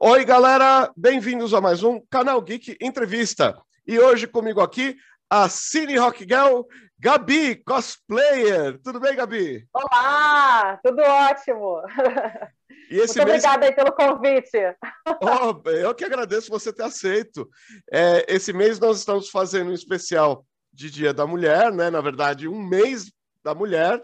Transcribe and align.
Oi, 0.00 0.24
galera, 0.24 0.92
bem-vindos 0.96 1.52
a 1.52 1.60
mais 1.60 1.82
um 1.82 2.00
Canal 2.08 2.40
Geek 2.40 2.76
Entrevista. 2.80 3.60
E 3.84 3.98
hoje 3.98 4.28
comigo 4.28 4.60
aqui 4.60 4.96
a 5.28 5.48
Cine 5.48 5.98
Rock 5.98 6.20
Girl, 6.20 6.60
Gabi, 6.96 7.56
cosplayer. 7.64 8.78
Tudo 8.80 9.00
bem, 9.00 9.16
Gabi? 9.16 9.66
Olá, 9.74 10.78
tudo 10.84 11.02
ótimo. 11.02 11.82
Muito 12.88 12.92
mês... 12.92 13.16
obrigada 13.16 13.66
aí 13.66 13.74
pelo 13.74 13.90
convite. 13.90 14.56
Oh, 15.20 15.68
eu 15.68 15.92
que 15.96 16.04
agradeço 16.04 16.48
você 16.48 16.72
ter 16.72 16.84
aceito. 16.84 17.50
É, 17.92 18.24
esse 18.32 18.52
mês 18.52 18.78
nós 18.78 18.98
estamos 18.98 19.28
fazendo 19.28 19.72
um 19.72 19.74
especial 19.74 20.46
de 20.72 20.92
Dia 20.92 21.12
da 21.12 21.26
Mulher, 21.26 21.72
né? 21.72 21.90
Na 21.90 22.00
verdade, 22.00 22.46
um 22.46 22.62
mês 22.62 23.10
da 23.42 23.52
mulher. 23.52 24.00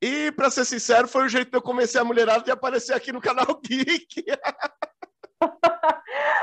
E, 0.00 0.32
para 0.32 0.50
ser 0.50 0.64
sincero, 0.64 1.06
foi 1.06 1.26
o 1.26 1.28
jeito 1.28 1.50
que 1.50 1.56
eu 1.56 1.62
comecei 1.62 2.00
a 2.00 2.04
mulherada 2.04 2.44
de 2.44 2.50
aparecer 2.50 2.94
aqui 2.94 3.12
no 3.12 3.20
canal 3.20 3.60
Geek. 3.62 4.24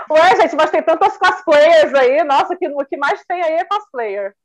Ué, 0.09 0.36
gente, 0.36 0.55
mas 0.55 0.70
tem 0.70 0.84
tantas 0.84 1.18
cosplayers 1.18 1.94
aí. 1.94 2.23
Nossa, 2.23 2.55
que, 2.55 2.68
o 2.68 2.86
que 2.86 2.98
mais 2.98 3.23
tem 3.26 3.41
aí 3.41 3.54
é 3.54 3.66
cosplayer. 3.66 4.36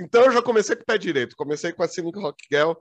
então 0.00 0.24
eu 0.24 0.32
já 0.32 0.42
comecei 0.42 0.76
com 0.76 0.82
o 0.82 0.86
pé 0.86 0.98
direito. 0.98 1.36
Comecei 1.36 1.72
com 1.72 1.82
a 1.82 1.88
Cynic 1.88 2.18
Rock 2.18 2.44
Girl. 2.50 2.72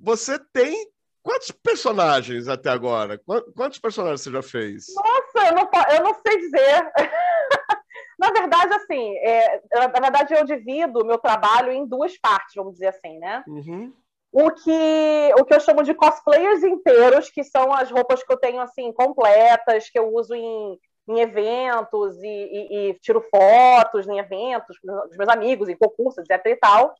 Você 0.00 0.38
tem 0.52 0.74
quantos 1.22 1.50
personagens 1.50 2.48
até 2.48 2.70
agora? 2.70 3.20
Quantos 3.56 3.78
personagens 3.78 4.22
você 4.22 4.30
já 4.30 4.42
fez? 4.42 4.86
Nossa, 4.94 5.48
eu 5.48 5.54
não, 5.54 5.70
eu 5.94 6.04
não 6.04 6.14
sei 6.26 6.38
dizer. 6.38 6.92
Na 8.18 8.30
verdade, 8.30 8.72
assim, 8.74 9.16
é, 9.16 9.60
na 9.72 10.00
verdade 10.00 10.32
eu 10.32 10.44
divido 10.44 11.00
o 11.00 11.04
meu 11.04 11.18
trabalho 11.18 11.72
em 11.72 11.84
duas 11.84 12.16
partes, 12.18 12.54
vamos 12.54 12.74
dizer 12.74 12.86
assim, 12.86 13.18
né? 13.18 13.42
Uhum. 13.48 13.92
O 14.30 14.48
que, 14.52 15.34
o 15.38 15.44
que 15.44 15.52
eu 15.52 15.58
chamo 15.58 15.82
de 15.82 15.92
cosplayers 15.92 16.62
inteiros, 16.62 17.30
que 17.30 17.42
são 17.42 17.72
as 17.72 17.90
roupas 17.90 18.22
que 18.22 18.32
eu 18.32 18.36
tenho, 18.36 18.60
assim, 18.60 18.92
completas, 18.92 19.90
que 19.90 19.98
eu 19.98 20.14
uso 20.14 20.34
em, 20.34 20.78
em 21.08 21.20
eventos 21.20 22.16
e, 22.22 22.26
e, 22.26 22.90
e 22.90 22.94
tiro 23.00 23.24
fotos 23.30 24.08
em 24.08 24.18
eventos 24.18 24.78
dos 24.82 25.16
meus 25.16 25.28
amigos, 25.28 25.68
em 25.68 25.76
concursos, 25.76 26.18
etc 26.28 26.46
e 26.46 26.56
tal. 26.56 26.94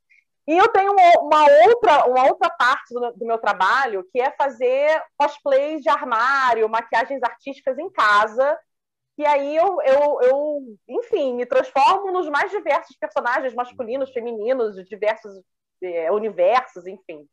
E 0.47 0.59
eu 0.59 0.69
tenho 0.69 0.92
uma 0.92 1.44
outra, 1.67 2.05
uma 2.06 2.27
outra 2.27 2.50
parte 2.50 2.92
do, 2.92 3.12
do 3.12 3.25
meu 3.25 3.39
trabalho, 3.39 4.05
que 4.12 4.20
é 4.20 4.31
fazer 4.33 5.00
cosplays 5.17 5.83
de 5.83 5.89
armário, 5.89 6.69
maquiagens 6.69 7.22
artísticas 7.22 7.78
em 7.78 7.89
casa, 7.91 8.59
e 9.19 9.27
aí 9.27 9.56
eu, 9.56 9.81
eu, 9.83 10.20
eu, 10.22 10.78
enfim, 10.89 11.34
me 11.34 11.44
transformo 11.47 12.11
nos 12.11 12.28
mais 12.28 12.50
diversos 12.50 12.97
personagens 12.97 13.55
masculinos, 13.55 14.11
femininos, 14.11 14.75
de 14.75 14.84
diversos 14.84 15.33
é, 15.83 16.11
universos, 16.11 16.87
enfim. 16.87 17.28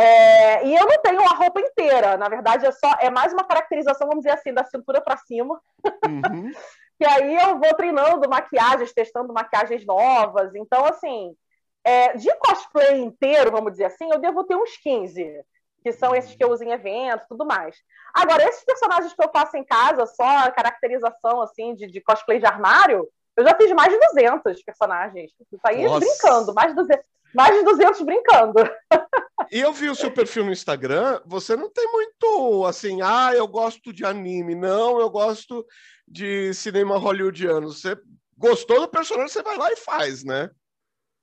É, 0.00 0.66
e 0.66 0.74
eu 0.74 0.86
não 0.86 1.02
tenho 1.02 1.20
a 1.20 1.34
roupa 1.34 1.60
inteira, 1.60 2.16
na 2.16 2.26
verdade 2.26 2.64
é 2.64 2.72
só 2.72 2.90
é 3.00 3.10
mais 3.10 3.34
uma 3.34 3.44
caracterização, 3.44 4.08
vamos 4.08 4.24
dizer 4.24 4.34
assim, 4.34 4.54
da 4.54 4.64
cintura 4.64 4.98
para 4.98 5.18
cima. 5.18 5.60
Uhum. 6.06 6.50
e 6.98 7.04
aí 7.04 7.36
eu 7.36 7.58
vou 7.58 7.74
treinando 7.74 8.26
maquiagens, 8.26 8.94
testando 8.94 9.30
maquiagens 9.34 9.84
novas. 9.84 10.54
Então, 10.54 10.86
assim, 10.86 11.36
é, 11.84 12.16
de 12.16 12.34
cosplay 12.38 12.98
inteiro, 12.98 13.50
vamos 13.50 13.72
dizer 13.72 13.84
assim, 13.84 14.10
eu 14.10 14.18
devo 14.18 14.42
ter 14.44 14.56
uns 14.56 14.74
15 14.78 15.44
que 15.82 15.92
são 15.92 16.14
esses 16.14 16.34
que 16.34 16.44
eu 16.44 16.50
uso 16.50 16.64
em 16.64 16.72
eventos 16.72 17.26
tudo 17.28 17.44
mais. 17.44 17.76
Agora, 18.14 18.42
esses 18.44 18.64
personagens 18.64 19.12
que 19.12 19.22
eu 19.22 19.30
faço 19.30 19.56
em 19.56 19.64
casa, 19.64 20.06
só 20.06 20.38
a 20.38 20.50
caracterização 20.50 21.42
assim 21.42 21.74
de, 21.74 21.86
de 21.86 22.00
cosplay 22.00 22.38
de 22.38 22.46
armário, 22.46 23.06
eu 23.36 23.44
já 23.44 23.54
fiz 23.54 23.70
mais 23.72 23.92
de 23.92 23.98
200 23.98 24.62
personagens. 24.62 25.30
Isso 25.40 25.62
aí 25.64 25.84
Nossa. 25.84 26.00
brincando, 26.00 26.54
mais 26.54 26.68
de 26.68 26.76
200, 26.76 27.04
mais 27.34 27.54
de 27.58 27.64
200 27.64 28.00
brincando. 28.02 28.54
E 29.50 29.58
eu 29.58 29.72
vi 29.72 29.88
o 29.88 29.94
seu 29.94 30.12
perfil 30.12 30.44
no 30.44 30.52
Instagram, 30.52 31.20
você 31.26 31.56
não 31.56 31.68
tem 31.68 31.84
muito 31.90 32.64
assim, 32.66 33.00
ah, 33.02 33.32
eu 33.34 33.48
gosto 33.48 33.92
de 33.92 34.04
anime. 34.04 34.54
Não, 34.54 35.00
eu 35.00 35.10
gosto 35.10 35.66
de 36.06 36.54
cinema 36.54 36.98
hollywoodiano. 36.98 37.68
Você 37.72 37.96
gostou 38.38 38.80
do 38.80 38.88
personagem, 38.88 39.28
você 39.28 39.42
vai 39.42 39.56
lá 39.56 39.72
e 39.72 39.76
faz, 39.76 40.24
né? 40.24 40.50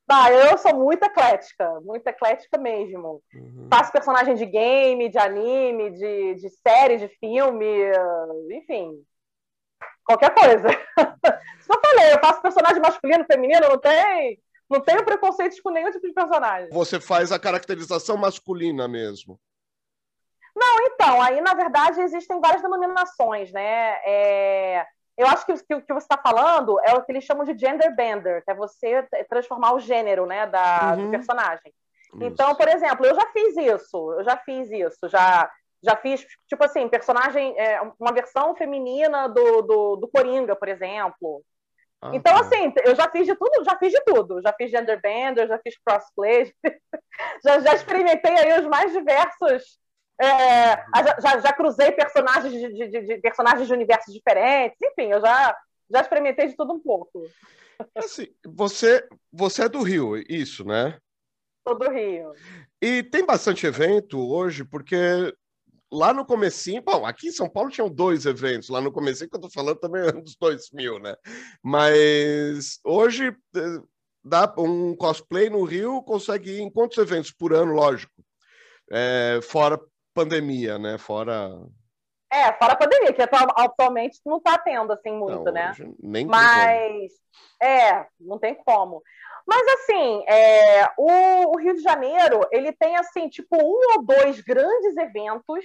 Bah, 0.05 0.31
eu 0.31 0.57
sou 0.57 0.73
muito 0.73 1.03
eclética, 1.03 1.81
muito 1.81 2.07
eclética 2.07 2.57
mesmo. 2.57 3.21
Uhum. 3.33 3.67
Faço 3.69 3.91
personagem 3.91 4.35
de 4.35 4.45
game, 4.45 5.09
de 5.09 5.17
anime, 5.17 5.91
de, 5.91 6.35
de 6.35 6.49
série, 6.49 6.97
de 6.97 7.09
filme, 7.19 7.65
enfim. 8.51 9.03
Qualquer 10.05 10.33
coisa. 10.33 10.67
Eu 11.69 11.81
falei, 11.81 12.13
eu 12.13 12.19
faço 12.19 12.41
personagem 12.41 12.81
masculino, 12.81 13.25
feminino, 13.25 13.67
não 13.67 13.77
tem. 13.77 14.39
Não 14.69 14.81
tenho 14.81 15.03
preconceitos 15.05 15.59
com 15.61 15.69
nenhum 15.69 15.91
tipo 15.91 16.07
de 16.07 16.13
personagem. 16.13 16.69
Você 16.71 16.99
faz 16.99 17.31
a 17.31 17.39
caracterização 17.39 18.17
masculina 18.17 18.87
mesmo. 18.87 19.39
Não, 20.55 20.81
então, 20.87 21.21
aí 21.21 21.39
na 21.39 21.53
verdade 21.53 22.01
existem 22.01 22.39
várias 22.41 22.61
denominações, 22.61 23.51
né? 23.51 23.99
É 24.05 24.85
eu 25.17 25.25
acho 25.25 25.45
que, 25.47 25.53
que 25.63 25.73
o 25.73 25.81
que 25.81 25.93
você 25.93 26.05
está 26.05 26.17
falando 26.17 26.79
é 26.85 26.93
o 26.93 27.03
que 27.03 27.11
eles 27.11 27.23
chamam 27.23 27.43
de 27.43 27.57
gender 27.57 27.93
bender, 27.95 28.43
que 28.45 28.51
é 28.51 28.53
você 28.53 29.03
transformar 29.27 29.73
o 29.73 29.79
gênero 29.79 30.27
né, 30.27 30.45
da, 30.45 30.93
uhum. 30.95 31.05
do 31.05 31.11
personagem. 31.11 31.73
Isso. 32.13 32.23
Então, 32.23 32.53
por 32.53 32.67
exemplo, 32.67 33.03
eu 33.03 33.15
já 33.15 33.25
fiz 33.31 33.57
isso, 33.57 34.13
eu 34.13 34.23
já 34.23 34.37
fiz 34.37 34.71
isso, 34.71 35.09
já, 35.09 35.51
já 35.83 35.95
fiz, 35.95 36.23
tipo 36.47 36.63
assim, 36.63 36.87
personagem, 36.87 37.59
é, 37.59 37.81
uma 37.99 38.13
versão 38.13 38.55
feminina 38.55 39.27
do, 39.27 39.63
do, 39.63 39.95
do 39.95 40.07
Coringa, 40.07 40.55
por 40.55 40.67
exemplo. 40.67 41.41
Ah, 42.01 42.11
então, 42.13 42.33
tá. 42.33 42.41
assim, 42.41 42.73
eu 42.85 42.95
já 42.95 43.09
fiz 43.09 43.25
de 43.25 43.35
tudo, 43.35 43.63
já 43.63 43.77
fiz 43.77 43.91
de 43.91 44.03
tudo. 44.03 44.41
Já 44.41 44.53
fiz 44.53 44.69
gender 44.69 45.01
bender, 45.01 45.47
já 45.47 45.59
fiz 45.59 45.75
crossplay, 45.83 46.53
já, 47.43 47.59
já 47.59 47.73
experimentei 47.73 48.33
aí 48.33 48.59
os 48.59 48.67
mais 48.67 48.91
diversos 48.91 49.79
é, 50.19 50.75
já, 51.21 51.39
já, 51.39 51.53
cruzei 51.53 51.91
personagens 51.91 52.51
de, 52.51 52.89
de, 52.89 53.01
de, 53.01 53.17
personagens 53.19 53.67
de 53.67 53.73
universos 53.73 54.11
diferentes, 54.11 54.77
enfim, 54.81 55.11
eu 55.11 55.21
já, 55.21 55.55
já 55.91 56.01
experimentei 56.01 56.47
de 56.47 56.55
tudo 56.55 56.73
um 56.73 56.79
pouco. 56.79 57.23
Assim, 57.95 58.27
você, 58.43 59.07
você 59.31 59.65
é 59.65 59.69
do 59.69 59.83
Rio, 59.83 60.17
isso, 60.27 60.65
né? 60.65 60.97
Sou 61.67 61.77
do 61.77 61.89
Rio. 61.89 62.33
E 62.81 63.03
tem 63.03 63.25
bastante 63.25 63.67
evento 63.67 64.19
hoje, 64.19 64.63
porque 64.65 64.95
lá 65.91 66.13
no 66.13 66.25
comecinho, 66.25 66.81
bom, 66.81 67.05
aqui 67.05 67.27
em 67.27 67.31
São 67.31 67.49
Paulo 67.49 67.69
tinham 67.69 67.89
dois 67.89 68.25
eventos, 68.25 68.69
lá 68.69 68.81
no 68.81 68.91
comecinho 68.91 69.29
que 69.29 69.35
eu 69.35 69.41
tô 69.41 69.49
falando 69.49 69.79
também 69.79 70.01
é 70.05 70.09
anos 70.09 70.35
2000, 70.39 70.99
né? 70.99 71.15
Mas 71.63 72.79
hoje 72.83 73.35
eh, 73.55 73.81
dá 74.23 74.53
um 74.57 74.95
cosplay 74.95 75.49
no 75.49 75.63
Rio 75.63 76.01
consegue 76.03 76.51
ir 76.51 76.61
em 76.61 76.69
quantos 76.69 76.97
eventos 76.97 77.31
por 77.31 77.53
ano, 77.53 77.73
lógico? 77.73 78.13
É, 78.91 79.39
fora 79.41 79.79
pandemia, 80.13 80.77
né? 80.77 80.97
Fora. 80.97 81.49
É, 82.31 82.51
fora 82.53 82.73
a 82.73 82.77
pandemia, 82.77 83.13
que 83.13 83.21
atualmente 83.21 84.19
não 84.25 84.37
está 84.37 84.57
tendo 84.57 84.91
assim 84.91 85.11
muito, 85.11 85.45
não, 85.45 85.51
né? 85.51 85.73
Nem 85.99 86.25
Mas 86.25 87.11
é, 87.61 88.05
não 88.19 88.37
tem 88.37 88.55
como. 88.55 89.01
Mas 89.47 89.65
assim, 89.69 90.23
é, 90.27 90.91
o, 90.97 91.55
o, 91.55 91.57
Rio 91.57 91.73
de 91.73 91.81
Janeiro 91.81 92.41
ele 92.51 92.73
tem 92.73 92.97
assim 92.97 93.29
tipo 93.29 93.55
um 93.55 93.95
ou 93.95 94.03
dois 94.03 94.41
grandes 94.41 94.97
eventos 94.97 95.63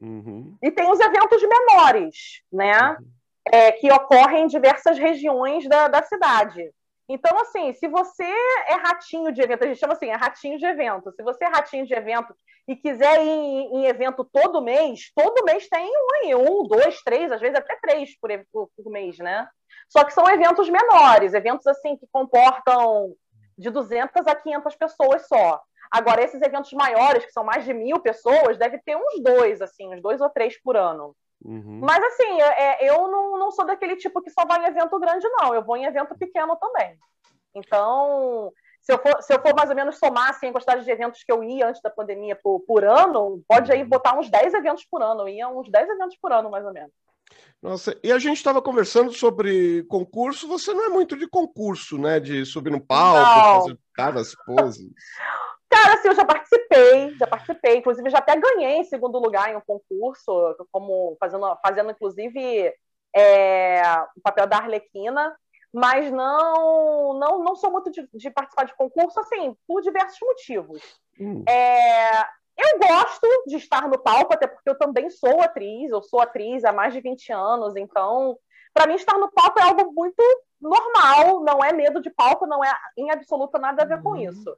uhum. 0.00 0.56
e 0.62 0.70
tem 0.70 0.90
os 0.90 0.98
eventos 0.98 1.42
menores, 1.42 2.42
né? 2.50 2.92
Uhum. 2.92 3.06
É, 3.50 3.72
que 3.72 3.90
ocorrem 3.92 4.44
em 4.44 4.46
diversas 4.48 4.98
regiões 4.98 5.66
da, 5.68 5.88
da 5.88 6.02
cidade. 6.02 6.70
Então, 7.08 7.38
assim, 7.38 7.72
se 7.72 7.88
você 7.88 8.22
é 8.22 8.74
ratinho 8.74 9.32
de 9.32 9.40
evento, 9.40 9.64
a 9.64 9.66
gente 9.66 9.80
chama 9.80 9.94
assim, 9.94 10.10
é 10.10 10.14
ratinho 10.14 10.58
de 10.58 10.66
evento. 10.66 11.10
Se 11.12 11.22
você 11.22 11.44
é 11.44 11.48
ratinho 11.48 11.86
de 11.86 11.94
evento 11.94 12.34
e 12.68 12.76
quiser 12.76 13.24
ir 13.24 13.28
em, 13.30 13.86
evento 13.86 14.22
todo 14.30 14.60
mês, 14.60 15.10
todo 15.16 15.44
mês 15.44 15.66
tem 15.70 15.90
um, 16.34 16.36
um, 16.36 16.68
dois, 16.68 17.00
três, 17.02 17.32
às 17.32 17.40
vezes 17.40 17.56
até 17.56 17.76
três 17.76 18.18
por, 18.20 18.30
por, 18.52 18.68
por 18.76 18.92
mês, 18.92 19.16
né? 19.16 19.48
Só 19.88 20.04
que 20.04 20.12
são 20.12 20.28
eventos 20.28 20.68
menores, 20.68 21.34
eventos 21.34 21.66
assim 21.66 21.96
que 21.96 22.06
comportam 22.12 23.14
de 23.56 23.70
200 23.70 24.26
a 24.26 24.34
500 24.34 24.76
pessoas 24.76 25.26
só. 25.26 25.60
Agora, 25.90 26.22
esses 26.22 26.40
eventos 26.42 26.72
maiores, 26.72 27.24
que 27.24 27.32
são 27.32 27.42
mais 27.42 27.64
de 27.64 27.72
mil 27.72 27.98
pessoas, 27.98 28.58
deve 28.58 28.78
ter 28.78 28.96
uns 28.96 29.22
dois, 29.22 29.62
assim, 29.62 29.92
uns 29.92 30.02
dois 30.02 30.20
ou 30.20 30.28
três 30.28 30.60
por 30.62 30.76
ano. 30.76 31.16
Uhum. 31.44 31.80
Mas 31.82 32.02
assim, 32.02 32.40
é, 32.40 32.90
eu 32.90 33.08
não, 33.08 33.38
não 33.38 33.50
sou 33.50 33.64
daquele 33.64 33.96
tipo 33.96 34.20
que 34.20 34.30
só 34.30 34.44
vai 34.44 34.60
em 34.62 34.68
evento 34.68 34.98
grande, 34.98 35.26
não. 35.30 35.54
Eu 35.54 35.62
vou 35.62 35.76
em 35.76 35.86
evento 35.86 36.16
pequeno 36.18 36.56
também. 36.56 36.98
Então, 37.54 38.52
se 38.82 38.92
eu 38.92 38.98
for, 38.98 39.22
se 39.22 39.32
eu 39.32 39.40
for 39.40 39.54
mais 39.54 39.70
ou 39.70 39.76
menos 39.76 39.98
somar 39.98 40.30
assim, 40.30 40.48
a 40.48 40.52
quantidade 40.52 40.84
de 40.84 40.90
eventos 40.90 41.22
que 41.22 41.32
eu 41.32 41.42
ia 41.42 41.68
antes 41.68 41.80
da 41.80 41.90
pandemia 41.90 42.36
por, 42.36 42.60
por 42.60 42.84
ano, 42.84 43.42
pode 43.48 43.72
aí 43.72 43.84
botar 43.84 44.18
uns 44.18 44.28
10 44.28 44.54
eventos 44.54 44.84
por 44.84 45.02
ano. 45.02 45.22
Eu 45.22 45.28
ia 45.28 45.48
uns 45.48 45.70
10 45.70 45.88
eventos 45.88 46.18
por 46.20 46.32
ano, 46.32 46.50
mais 46.50 46.66
ou 46.66 46.72
menos. 46.72 46.92
Nossa, 47.60 47.98
e 48.04 48.12
a 48.12 48.18
gente 48.18 48.36
estava 48.36 48.62
conversando 48.62 49.12
sobre 49.12 49.82
concurso. 49.84 50.46
Você 50.48 50.72
não 50.72 50.86
é 50.86 50.88
muito 50.88 51.16
de 51.16 51.26
concurso, 51.26 51.98
né? 51.98 52.20
De 52.20 52.46
subir 52.46 52.70
no 52.70 52.80
palco, 52.80 53.60
fazer 53.60 53.78
caras, 53.94 54.34
poses. 54.46 54.88
Cara, 55.68 55.94
assim, 55.94 56.08
eu 56.08 56.14
já 56.14 56.24
participei, 56.24 57.14
já 57.18 57.26
participei, 57.26 57.76
inclusive 57.76 58.08
já 58.08 58.18
até 58.18 58.34
ganhei 58.40 58.78
em 58.78 58.84
segundo 58.84 59.18
lugar 59.18 59.52
em 59.52 59.56
um 59.56 59.60
concurso, 59.60 60.56
como 60.72 61.14
fazendo, 61.20 61.58
fazendo 61.62 61.90
inclusive 61.90 62.72
é, 63.14 63.82
o 64.16 64.20
papel 64.22 64.46
da 64.46 64.56
Arlequina, 64.56 65.36
mas 65.70 66.10
não 66.10 67.18
não, 67.18 67.44
não 67.44 67.54
sou 67.54 67.70
muito 67.70 67.90
de, 67.90 68.08
de 68.14 68.30
participar 68.30 68.64
de 68.64 68.74
concurso, 68.76 69.20
assim, 69.20 69.54
por 69.66 69.82
diversos 69.82 70.18
motivos. 70.22 70.80
Hum. 71.20 71.44
É, 71.46 72.26
eu 72.58 72.78
gosto 72.78 73.44
de 73.46 73.56
estar 73.56 73.88
no 73.88 73.98
palco, 73.98 74.34
até 74.34 74.46
porque 74.46 74.68
eu 74.68 74.76
também 74.76 75.08
sou 75.10 75.40
atriz, 75.40 75.90
eu 75.90 76.02
sou 76.02 76.20
atriz 76.20 76.64
há 76.64 76.72
mais 76.72 76.92
de 76.92 77.00
20 77.00 77.32
anos, 77.32 77.76
então, 77.76 78.36
para 78.74 78.86
mim, 78.86 78.94
estar 78.94 79.16
no 79.16 79.30
palco 79.30 79.60
é 79.60 79.62
algo 79.62 79.92
muito 79.92 80.22
normal, 80.60 81.40
não 81.44 81.62
é 81.64 81.72
medo 81.72 82.02
de 82.02 82.10
palco, 82.10 82.46
não 82.46 82.64
é 82.64 82.74
em 82.96 83.10
absoluto 83.10 83.58
nada 83.58 83.82
a 83.82 83.86
ver 83.86 84.02
com 84.02 84.10
uhum. 84.10 84.16
isso. 84.16 84.56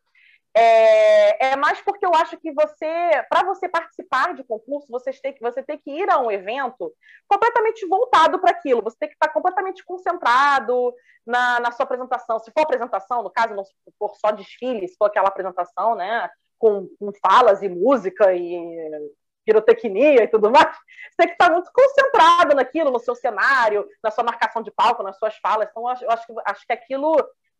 É, 0.53 1.53
é, 1.53 1.57
mais 1.57 1.81
porque 1.81 2.05
eu 2.05 2.13
acho 2.15 2.37
que 2.39 2.53
você, 2.53 3.25
para 3.29 3.47
você 3.47 3.69
participar 3.69 4.35
de 4.35 4.43
concurso, 4.43 4.89
você 4.91 5.13
tem, 5.13 5.33
que, 5.33 5.41
você 5.41 5.63
tem 5.63 5.79
que 5.79 5.91
ir 5.91 6.11
a 6.11 6.19
um 6.19 6.31
evento 6.31 6.93
completamente 7.29 7.87
voltado 7.87 8.39
para 8.41 8.51
aquilo. 8.51 8.83
Você 8.83 8.97
tem 8.99 9.09
que 9.09 9.15
estar 9.15 9.29
completamente 9.29 9.85
concentrado 9.85 10.93
na, 11.25 11.61
na 11.61 11.71
sua 11.71 11.85
apresentação. 11.85 12.41
Se 12.41 12.51
for 12.51 12.63
apresentação, 12.63 13.23
no 13.23 13.31
caso, 13.31 13.55
não 13.55 13.63
for 13.97 14.17
só 14.17 14.33
desfile, 14.33 14.89
se 14.89 14.97
for 14.97 15.07
aquela 15.07 15.29
apresentação, 15.29 15.95
né, 15.95 16.29
com, 16.61 16.89
com 16.99 17.11
falas 17.15 17.63
e 17.63 17.69
música 17.69 18.33
e 18.35 19.11
pirotecnia 19.45 20.23
e 20.23 20.29
tudo 20.29 20.51
mais, 20.51 20.67
você 20.67 21.17
tem 21.17 21.27
que 21.29 21.33
estar 21.33 21.51
muito 21.51 21.71
concentrado 21.73 22.55
naquilo, 22.55 22.91
no 22.91 23.01
seu 23.01 23.15
cenário, 23.17 23.89
na 24.05 24.11
sua 24.11 24.23
marcação 24.23 24.63
de 24.63 24.71
palco, 24.71 25.03
nas 25.03 25.19
suas 25.19 25.35
falas. 25.39 25.69
Então, 25.69 25.83
eu 25.83 25.89
acho, 25.89 26.05
eu 26.05 26.43
acho 26.47 26.67
que 26.67 26.73
aquilo 26.73 27.17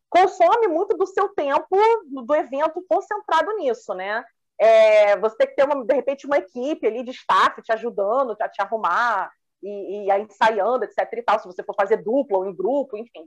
consome 0.09 0.69
muito 0.69 0.97
do 0.97 1.07
seu 1.07 1.29
tempo 1.31 1.77
do 2.05 2.35
evento 2.35 2.85
concentrado 2.89 3.57
nisso, 3.57 3.95
né? 3.95 4.25
É, 4.59 5.17
você 5.17 5.37
tem 5.39 5.47
que 5.47 5.55
ter, 5.55 5.65
uma, 5.65 5.83
de 5.83 5.95
repente, 5.95 6.27
uma 6.27 6.37
equipe 6.37 6.87
ali 6.87 7.03
de 7.03 7.13
staff 7.13 7.63
te 7.63 7.73
ajudando 7.73 8.37
a 8.39 8.49
te 8.49 8.61
arrumar 8.61 9.33
e, 9.63 10.11
e 10.11 10.19
ensaiando, 10.21 10.85
etc. 10.85 10.99
e 11.13 11.23
tal, 11.23 11.39
se 11.39 11.47
você 11.47 11.63
for 11.63 11.75
fazer 11.75 11.97
dupla 11.99 12.39
ou 12.39 12.47
em 12.47 12.55
grupo, 12.55 12.97
enfim. 12.97 13.27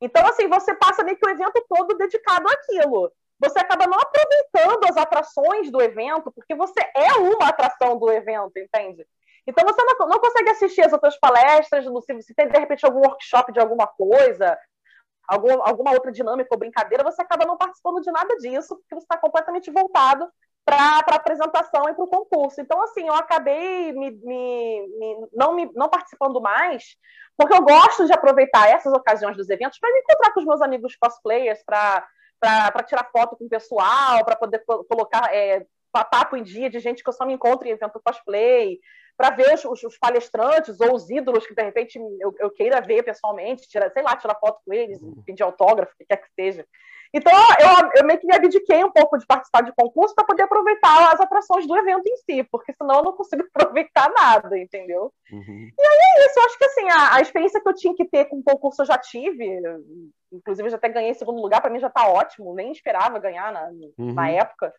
Então, 0.00 0.24
assim, 0.26 0.46
você 0.48 0.72
passa 0.74 1.02
meio 1.02 1.18
que 1.18 1.26
o 1.26 1.30
evento 1.30 1.64
todo 1.68 1.96
dedicado 1.96 2.46
àquilo. 2.48 3.10
Você 3.40 3.58
acaba 3.58 3.86
não 3.86 3.98
aproveitando 3.98 4.84
as 4.88 4.96
atrações 4.96 5.70
do 5.70 5.80
evento, 5.80 6.32
porque 6.32 6.54
você 6.54 6.80
é 6.94 7.12
uma 7.14 7.48
atração 7.48 7.98
do 7.98 8.10
evento, 8.10 8.58
entende? 8.58 9.06
Então, 9.46 9.64
você 9.64 9.82
não, 9.82 10.08
não 10.08 10.18
consegue 10.18 10.50
assistir 10.50 10.82
as 10.82 10.92
outras 10.92 11.18
palestras, 11.18 11.84
se 12.20 12.34
tem, 12.34 12.48
de 12.48 12.58
repente, 12.58 12.84
algum 12.84 13.00
workshop 13.00 13.52
de 13.52 13.60
alguma 13.60 13.86
coisa, 13.86 14.58
algum, 15.26 15.62
alguma 15.62 15.92
outra 15.92 16.12
dinâmica 16.12 16.48
ou 16.52 16.58
brincadeira, 16.58 17.04
você 17.04 17.22
acaba 17.22 17.46
não 17.46 17.56
participando 17.56 18.00
de 18.00 18.10
nada 18.10 18.36
disso, 18.36 18.76
porque 18.76 18.94
você 18.94 19.04
está 19.04 19.16
completamente 19.16 19.70
voltado 19.70 20.28
para 20.64 21.00
a 21.06 21.16
apresentação 21.16 21.88
e 21.88 21.94
para 21.94 22.04
o 22.04 22.08
concurso. 22.08 22.60
Então, 22.60 22.82
assim, 22.82 23.06
eu 23.06 23.14
acabei 23.14 23.92
me, 23.92 24.10
me, 24.10 24.88
me, 24.98 25.28
não, 25.32 25.54
me, 25.54 25.70
não 25.74 25.88
participando 25.88 26.42
mais, 26.42 26.96
porque 27.36 27.54
eu 27.54 27.62
gosto 27.62 28.04
de 28.04 28.12
aproveitar 28.12 28.68
essas 28.68 28.92
ocasiões 28.92 29.36
dos 29.36 29.48
eventos 29.48 29.78
para 29.78 29.90
me 29.92 30.00
encontrar 30.00 30.34
com 30.34 30.40
os 30.40 30.46
meus 30.46 30.60
amigos 30.60 30.94
cosplayers, 30.96 31.62
para 31.64 32.06
tirar 32.86 33.10
foto 33.10 33.36
com 33.36 33.44
o 33.44 33.48
pessoal, 33.48 34.24
para 34.24 34.36
poder 34.36 34.62
colocar 34.88 35.34
é, 35.34 35.66
papo 35.92 36.36
em 36.36 36.42
dia 36.42 36.70
de 36.70 36.78
gente 36.78 37.02
que 37.02 37.08
eu 37.08 37.12
só 37.12 37.26
me 37.26 37.32
encontro 37.32 37.66
em 37.66 37.72
evento 37.72 38.00
cosplay, 38.04 38.78
para 39.16 39.30
ver 39.30 39.52
os, 39.54 39.64
os, 39.64 39.82
os, 39.82 39.98
palestrantes 39.98 40.80
ou 40.80 40.94
os 40.94 41.10
ídolos 41.10 41.44
que 41.44 41.54
de 41.54 41.62
repente 41.62 41.98
eu, 42.20 42.32
eu, 42.38 42.50
queira 42.50 42.80
ver 42.80 43.02
pessoalmente, 43.02 43.68
tira, 43.68 43.90
sei 43.90 44.02
lá, 44.02 44.14
tirar 44.16 44.36
foto 44.36 44.60
com 44.64 44.72
eles, 44.72 45.02
uhum. 45.02 45.22
pedir 45.26 45.42
autógrafo, 45.42 45.92
o 45.92 45.96
que 45.96 46.04
quer 46.04 46.18
que 46.18 46.28
seja. 46.34 46.64
Então, 47.12 47.32
eu, 47.58 47.90
eu 47.96 48.06
meio 48.06 48.18
que 48.20 48.26
me 48.26 48.34
abdiquei 48.34 48.84
um 48.84 48.90
pouco 48.90 49.18
de 49.18 49.26
participar 49.26 49.62
de 49.62 49.72
concurso 49.72 50.14
para 50.14 50.24
poder 50.24 50.42
aproveitar 50.42 51.12
as 51.12 51.20
atrações 51.20 51.66
do 51.66 51.76
evento 51.76 52.06
em 52.06 52.16
si, 52.16 52.44
porque 52.50 52.72
senão 52.74 52.96
eu 52.96 53.04
não 53.04 53.12
consigo 53.12 53.42
aproveitar 53.54 54.10
nada, 54.10 54.58
entendeu? 54.58 55.12
Uhum. 55.32 55.70
E 55.78 55.82
aí 55.82 55.98
é 56.22 56.26
isso, 56.26 56.38
eu 56.38 56.44
acho 56.44 56.58
que 56.58 56.64
assim, 56.64 56.90
a, 56.90 57.16
a, 57.16 57.20
experiência 57.20 57.60
que 57.60 57.68
eu 57.68 57.74
tinha 57.74 57.94
que 57.94 58.04
ter 58.04 58.26
com 58.26 58.38
o 58.38 58.42
concurso 58.42 58.82
eu 58.82 58.86
já 58.86 58.98
tive, 58.98 59.60
inclusive 60.32 60.66
eu 60.66 60.70
já 60.70 60.76
até 60.76 60.88
ganhei 60.88 61.14
segundo 61.14 61.40
lugar, 61.40 61.60
para 61.60 61.70
mim 61.70 61.80
já 61.80 61.88
está 61.88 62.08
ótimo, 62.08 62.54
nem 62.54 62.72
esperava 62.72 63.18
ganhar 63.18 63.52
na, 63.52 63.68
uhum. 63.98 64.14
na 64.14 64.30
época. 64.30 64.72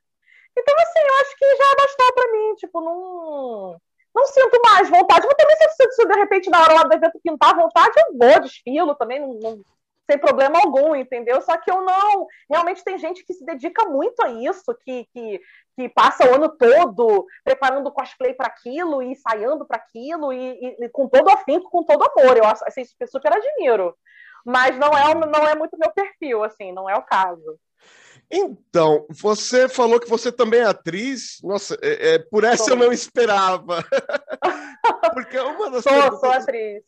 Então, 0.57 0.75
assim, 0.79 0.99
eu 0.99 1.13
acho 1.21 1.37
que 1.37 1.45
já 1.55 1.75
bastou 1.77 2.13
para 2.13 2.31
mim, 2.31 2.55
tipo, 2.55 2.81
não 2.81 3.77
não 4.13 4.25
sinto 4.25 4.59
mais 4.63 4.89
vontade. 4.89 5.25
Mas 5.25 5.35
também, 5.35 5.55
se, 5.55 5.91
se 5.91 6.07
de 6.07 6.15
repente 6.15 6.49
na 6.49 6.61
hora 6.61 6.73
lá 6.73 6.83
do 6.83 6.93
evento 6.93 7.19
pintar 7.23 7.55
vontade, 7.55 7.91
eu 7.97 8.17
vou, 8.17 8.41
desfilo 8.41 8.95
também, 8.95 9.19
não, 9.19 9.33
não, 9.33 9.61
sem 10.09 10.17
problema 10.17 10.57
algum, 10.59 10.95
entendeu? 10.95 11.39
Só 11.41 11.55
que 11.57 11.69
eu 11.69 11.81
não. 11.81 12.25
Realmente 12.49 12.83
tem 12.83 12.97
gente 12.97 13.23
que 13.23 13.33
se 13.33 13.45
dedica 13.45 13.85
muito 13.85 14.19
a 14.23 14.31
isso, 14.31 14.75
que, 14.83 15.05
que, 15.13 15.39
que 15.75 15.89
passa 15.89 16.25
o 16.27 16.33
ano 16.33 16.49
todo 16.49 17.27
preparando 17.43 17.91
cosplay 17.91 18.33
para 18.33 18.47
aquilo 18.47 19.03
e 19.03 19.11
ensaiando 19.11 19.67
para 19.67 19.77
aquilo, 19.77 20.33
e, 20.33 20.37
e, 20.37 20.85
e, 20.85 20.89
com 20.89 21.07
todo 21.07 21.29
afinco, 21.29 21.69
com 21.69 21.83
todo 21.83 22.03
amor. 22.03 22.37
Eu 22.37 22.45
assim, 22.45 22.83
super 23.07 23.31
admiro. 23.31 23.95
Mas 24.43 24.75
não 24.79 24.89
é, 24.97 25.13
não 25.13 25.47
é 25.47 25.55
muito 25.55 25.77
meu 25.77 25.91
perfil, 25.91 26.43
assim, 26.43 26.71
não 26.71 26.89
é 26.89 26.95
o 26.95 27.03
caso. 27.03 27.59
Então, 28.31 29.05
você 29.09 29.69
falou 29.69 29.99
que 29.99 30.09
você 30.09 30.31
também 30.31 30.61
é 30.61 30.65
atriz. 30.65 31.39
Nossa, 31.43 31.77
é, 31.81 32.15
é 32.15 32.19
por 32.19 32.43
essa 32.43 32.65
sou. 32.65 32.73
eu 32.73 32.77
não 32.77 32.91
esperava. 32.91 33.83
Porque 35.13 35.37
uma 35.39 35.69
das 35.69 35.83
sou, 35.83 36.19
sou 36.19 36.31
atriz. 36.31 36.83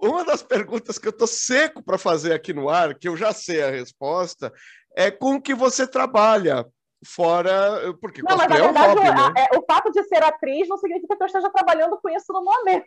Uma 0.00 0.24
das 0.24 0.42
perguntas 0.42 0.98
que 0.98 1.06
eu 1.06 1.12
tô 1.12 1.26
seco 1.26 1.82
para 1.82 1.98
fazer 1.98 2.32
aqui 2.32 2.52
no 2.52 2.68
ar, 2.68 2.94
que 2.94 3.08
eu 3.08 3.16
já 3.16 3.32
sei 3.32 3.62
a 3.62 3.70
resposta, 3.70 4.52
é 4.96 5.10
com 5.10 5.40
que 5.40 5.54
você 5.54 5.86
trabalha 5.86 6.66
fora, 7.04 7.94
porque 8.00 8.22
não, 8.22 8.36
mas 8.36 8.48
na 8.48 8.56
verdade, 8.56 8.86
é 8.86 8.90
um 8.90 8.94
hobby, 8.94 9.08
o, 9.08 9.14
né? 9.14 9.34
é, 9.36 9.58
o 9.58 9.64
fato 9.64 9.90
de 9.90 10.02
ser 10.04 10.22
atriz 10.22 10.68
não 10.68 10.76
significa 10.76 11.16
que 11.16 11.22
eu 11.22 11.26
esteja 11.26 11.50
trabalhando 11.50 11.98
com 11.98 12.08
isso 12.10 12.32
no 12.32 12.44
momento. 12.44 12.86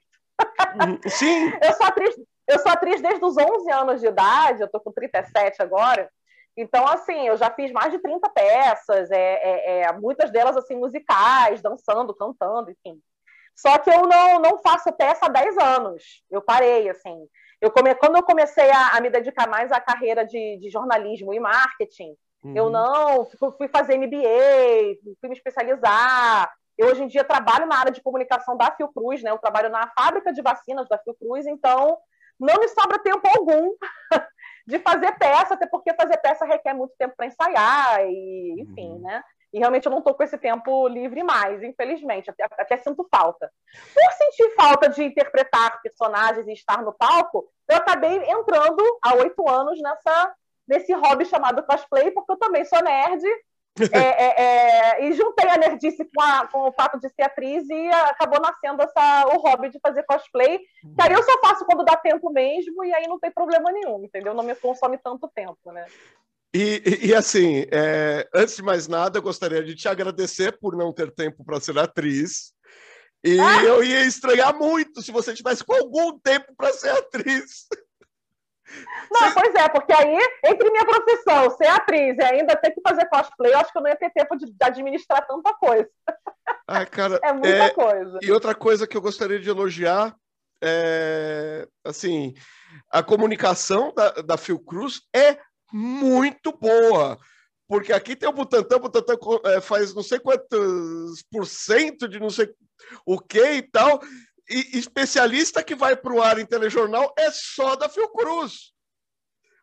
Uhum, 0.75 1.00
sim. 1.07 1.51
eu 1.62 1.74
sou 1.74 1.86
atriz, 1.86 2.15
eu 2.48 2.60
sou 2.60 2.71
atriz 2.71 3.01
desde 3.01 3.24
os 3.24 3.38
11 3.38 3.71
anos 3.71 4.01
de 4.01 4.07
idade, 4.07 4.62
eu 4.62 4.69
tô 4.69 4.80
com 4.80 4.92
37 4.92 5.62
agora. 5.62 6.09
Então, 6.56 6.88
assim, 6.88 7.27
eu 7.27 7.36
já 7.36 7.50
fiz 7.50 7.71
mais 7.71 7.92
de 7.92 8.00
30 8.00 8.30
peças, 8.30 9.09
é, 9.09 9.18
é, 9.18 9.81
é, 9.81 9.94
muitas 9.94 10.31
delas 10.31 10.56
assim 10.56 10.75
musicais, 10.75 11.62
dançando, 11.62 12.13
cantando, 12.13 12.69
enfim. 12.69 13.00
Só 13.55 13.77
que 13.77 13.89
eu 13.89 14.03
não, 14.07 14.39
não 14.39 14.61
faço 14.61 14.91
peça 14.94 15.25
há 15.25 15.29
10 15.29 15.57
anos. 15.57 16.23
Eu 16.29 16.41
parei, 16.41 16.89
assim. 16.89 17.27
Eu 17.61 17.71
come... 17.71 17.95
Quando 17.95 18.17
eu 18.17 18.23
comecei 18.23 18.69
a, 18.71 18.97
a, 18.97 19.01
me 19.01 19.09
dedicar 19.09 19.47
mais 19.47 19.71
à 19.71 19.79
carreira 19.79 20.25
de, 20.25 20.57
de 20.57 20.69
jornalismo 20.69 21.33
e 21.33 21.39
marketing, 21.39 22.15
uhum. 22.44 22.55
eu 22.55 22.69
não 22.69 23.25
fui 23.57 23.67
fazer 23.67 23.97
MBA, 23.97 25.00
fui 25.19 25.29
me 25.29 25.35
especializar. 25.35 26.51
Eu 26.77 26.88
hoje 26.88 27.03
em 27.03 27.07
dia 27.07 27.23
trabalho 27.23 27.67
na 27.67 27.77
área 27.77 27.91
de 27.91 28.01
comunicação 28.01 28.57
da 28.57 28.71
Fiocruz, 28.71 29.21
né? 29.21 29.29
Eu 29.29 29.38
trabalho 29.38 29.69
na 29.69 29.88
fábrica 29.95 30.33
de 30.33 30.41
vacinas 30.41 30.89
da 30.89 30.97
Fiocruz, 30.97 31.45
então 31.45 31.97
não 32.39 32.56
me 32.59 32.67
sobra 32.67 32.99
tempo 32.99 33.21
algum 33.27 33.71
de 34.67 34.79
fazer 34.79 35.11
peça, 35.13 35.53
até 35.53 35.67
porque 35.67 35.94
fazer 35.94 36.17
peça 36.17 36.45
requer 36.45 36.73
muito 36.73 36.94
tempo 36.97 37.13
para 37.15 37.27
ensaiar, 37.27 38.06
e 38.06 38.61
enfim, 38.61 38.89
uhum. 38.89 39.01
né? 39.01 39.23
E 39.53 39.59
realmente 39.59 39.85
eu 39.85 39.91
não 39.91 40.00
estou 40.00 40.15
com 40.15 40.23
esse 40.23 40.38
tempo 40.38 40.88
livre 40.88 41.23
mais, 41.23 41.61
infelizmente, 41.61 42.29
até, 42.29 42.44
até 42.44 42.77
sinto 42.77 43.07
falta. 43.09 43.51
Por 43.94 44.11
sentir 44.13 44.56
falta 44.56 44.89
de 44.89 45.04
interpretar 45.04 45.80
personagens 45.81 46.47
e 46.47 46.54
estar 46.54 46.81
no 46.81 46.92
palco, 46.92 47.47
eu 47.69 47.78
acabei 47.78 48.18
entrando 48.30 48.83
há 49.04 49.13
oito 49.16 49.47
anos 49.47 49.80
nessa, 49.80 50.33
nesse 50.68 50.92
hobby 50.94 51.25
chamado 51.25 51.61
cosplay, 51.63 52.09
porque 52.09 52.31
eu 52.31 52.37
também 52.37 52.66
sou 52.66 52.81
nerd 52.83 53.23
é, 53.92 53.99
é, 53.99 54.42
é, 54.42 55.06
e 55.06 55.13
juntei 55.13 55.49
a 55.49 55.57
nerdice 55.57 56.04
com, 56.06 56.21
a, 56.21 56.47
com, 56.47 56.68
o 56.68 56.71
fato 56.71 56.99
de 56.99 57.09
ser 57.09 57.23
atriz 57.23 57.68
e 57.69 57.87
acabou 57.89 58.39
nascendo 58.39 58.83
essa, 58.83 59.28
o 59.28 59.37
hobby 59.39 59.69
de 59.69 59.80
fazer 59.80 60.04
cosplay, 60.04 60.59
que 60.59 61.01
aí 61.01 61.11
eu 61.11 61.23
só 61.23 61.39
faço 61.42 61.66
quando 61.66 61.83
dá 61.83 61.95
tempo 61.95 62.31
mesmo 62.31 62.83
e 62.83 62.94
aí 62.94 63.07
não 63.07 63.19
tem 63.19 63.31
problema 63.31 63.71
nenhum, 63.71 64.04
entendeu? 64.04 64.33
Não 64.33 64.44
me 64.44 64.54
consome 64.56 64.97
tanto 64.99 65.28
tempo, 65.28 65.71
né? 65.71 65.85
E, 66.54 67.07
e, 67.07 67.16
assim, 67.16 67.66
é, 67.72 68.28
antes 68.33 68.56
de 68.56 68.62
mais 68.62 68.88
nada, 68.88 69.18
eu 69.18 69.24
gostaria 69.24 69.64
de 69.64 69.76
te 69.76 69.88
agradecer 69.88 70.60
por 70.60 70.76
não 70.76 70.94
ter 70.94 71.12
tempo 71.12 71.44
para 71.44 71.60
ser 71.60 71.78
atriz. 71.80 72.54
E 73.24 73.40
ah! 73.40 73.64
eu 73.64 73.83
ia 73.83 74.06
estranhar 74.06 74.56
muito 74.56 75.02
se 75.02 75.12
você 75.12 75.33
tivesse 75.33 75.64
com 75.64 75.74
algum 75.74 76.19
tempo 76.19 76.54
para 76.56 76.72
ser 76.74 76.90
atriz. 76.90 77.68
Não, 79.12 79.22
Você... 79.22 79.33
pois 79.33 79.56
é, 79.56 79.69
porque 79.69 79.94
aí, 79.94 80.18
entre 80.45 80.69
minha 80.69 80.86
profissão, 80.86 81.50
ser 81.57 81.68
atriz 81.68 82.18
e 82.18 82.24
ainda 82.24 82.56
ter 82.56 82.72
que 82.72 82.81
fazer 82.81 83.07
cosplay, 83.07 83.54
eu 83.54 83.60
acho 83.60 83.72
que 83.72 83.78
eu 83.78 83.81
não 83.81 83.90
ia 83.90 83.95
ter 83.95 84.12
tempo 84.12 84.36
de, 84.36 84.54
administrar 84.62 85.26
tanta 85.26 85.54
coisa. 85.54 85.90
Ah, 86.68 86.86
cara, 86.86 87.19
é 87.24 87.33
muita 87.33 87.48
é... 87.50 87.69
coisa. 87.69 88.19
E 88.22 88.31
outra 88.31 88.56
coisa 88.56 88.88
que 88.88 88.98
eu 88.98 89.02
gostaria 89.02 89.40
de 89.40 89.50
elogiar 89.50 90.16
é, 90.62 91.68
assim, 91.83 92.33
a 92.90 93.04
comunicação 93.04 93.94
da, 93.94 94.12
da 94.22 94.38
Fiocruz 94.38 95.02
é 95.14 95.38
muito 95.73 96.51
boa. 96.51 97.19
Porque 97.68 97.92
aqui 97.92 98.15
tem 98.15 98.30
o 98.30 98.33
Butantan, 98.33 98.75
o 98.75 98.80
Butantan 98.80 99.15
é, 99.45 99.61
faz 99.61 99.94
não 99.94 100.03
sei 100.03 100.19
quantos 100.19 101.23
por 101.31 101.45
cento 101.45 102.07
de 102.07 102.19
não 102.19 102.30
sei 102.30 102.53
o 103.06 103.19
que 103.19 103.53
e 103.53 103.61
tal 103.63 103.99
e 104.49 104.77
especialista 104.77 105.63
que 105.63 105.75
vai 105.75 105.95
para 105.95 106.13
o 106.13 106.21
ar 106.21 106.37
em 106.37 106.45
telejornal 106.45 107.13
é 107.18 107.31
só 107.31 107.75
da 107.75 107.89
Fiocruz. 107.89 108.73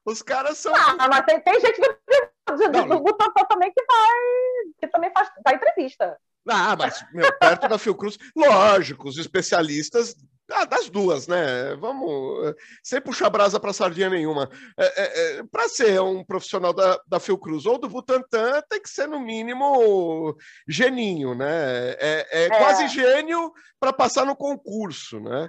Os 0.05 0.23
caras 0.23 0.59
são. 0.59 0.75
Ah, 0.75 1.09
mas 1.09 1.25
tem, 1.27 1.41
tem 1.41 1.61
gente 1.61 1.81
do, 1.81 2.87
do 2.89 3.01
Butantan 3.01 3.45
também 3.49 3.73
que 3.73 3.85
vai. 3.85 4.73
que 4.81 4.89
também 4.89 5.13
faz 5.13 5.31
dá 5.45 5.53
entrevista. 5.53 6.19
Ah, 6.49 6.75
mas 6.75 7.05
meu, 7.13 7.31
perto 7.39 7.69
da 7.69 7.79
Fiocruz, 7.79 8.19
lógico, 8.35 9.09
os 9.09 9.19
especialistas 9.19 10.17
Ah, 10.53 10.65
das 10.65 10.91
duas, 10.91 11.27
né? 11.27 11.75
Vamos. 11.77 12.55
Sem 12.83 13.01
puxar 13.01 13.31
brasa 13.31 13.61
para 13.61 13.73
sardinha 13.73 14.11
nenhuma. 14.11 14.49
É, 14.79 14.85
é, 14.85 15.39
é 15.39 15.43
para 15.45 15.69
ser 15.69 16.01
um 16.01 16.25
profissional 16.25 16.73
da, 16.73 17.01
da 17.07 17.21
Fiocruz 17.21 17.67
ou 17.67 17.79
do 17.79 17.89
Butantan, 17.89 18.63
tem 18.69 18.81
que 18.81 18.89
ser, 18.89 19.07
no 19.07 19.21
mínimo, 19.21 20.37
geninho, 20.69 21.35
né? 21.35 21.91
É, 21.99 22.27
é, 22.31 22.45
é. 22.47 22.49
quase 22.49 22.89
gênio 22.89 23.53
para 23.79 23.93
passar 23.93 24.25
no 24.27 24.37
concurso, 24.37 25.21
né? 25.21 25.49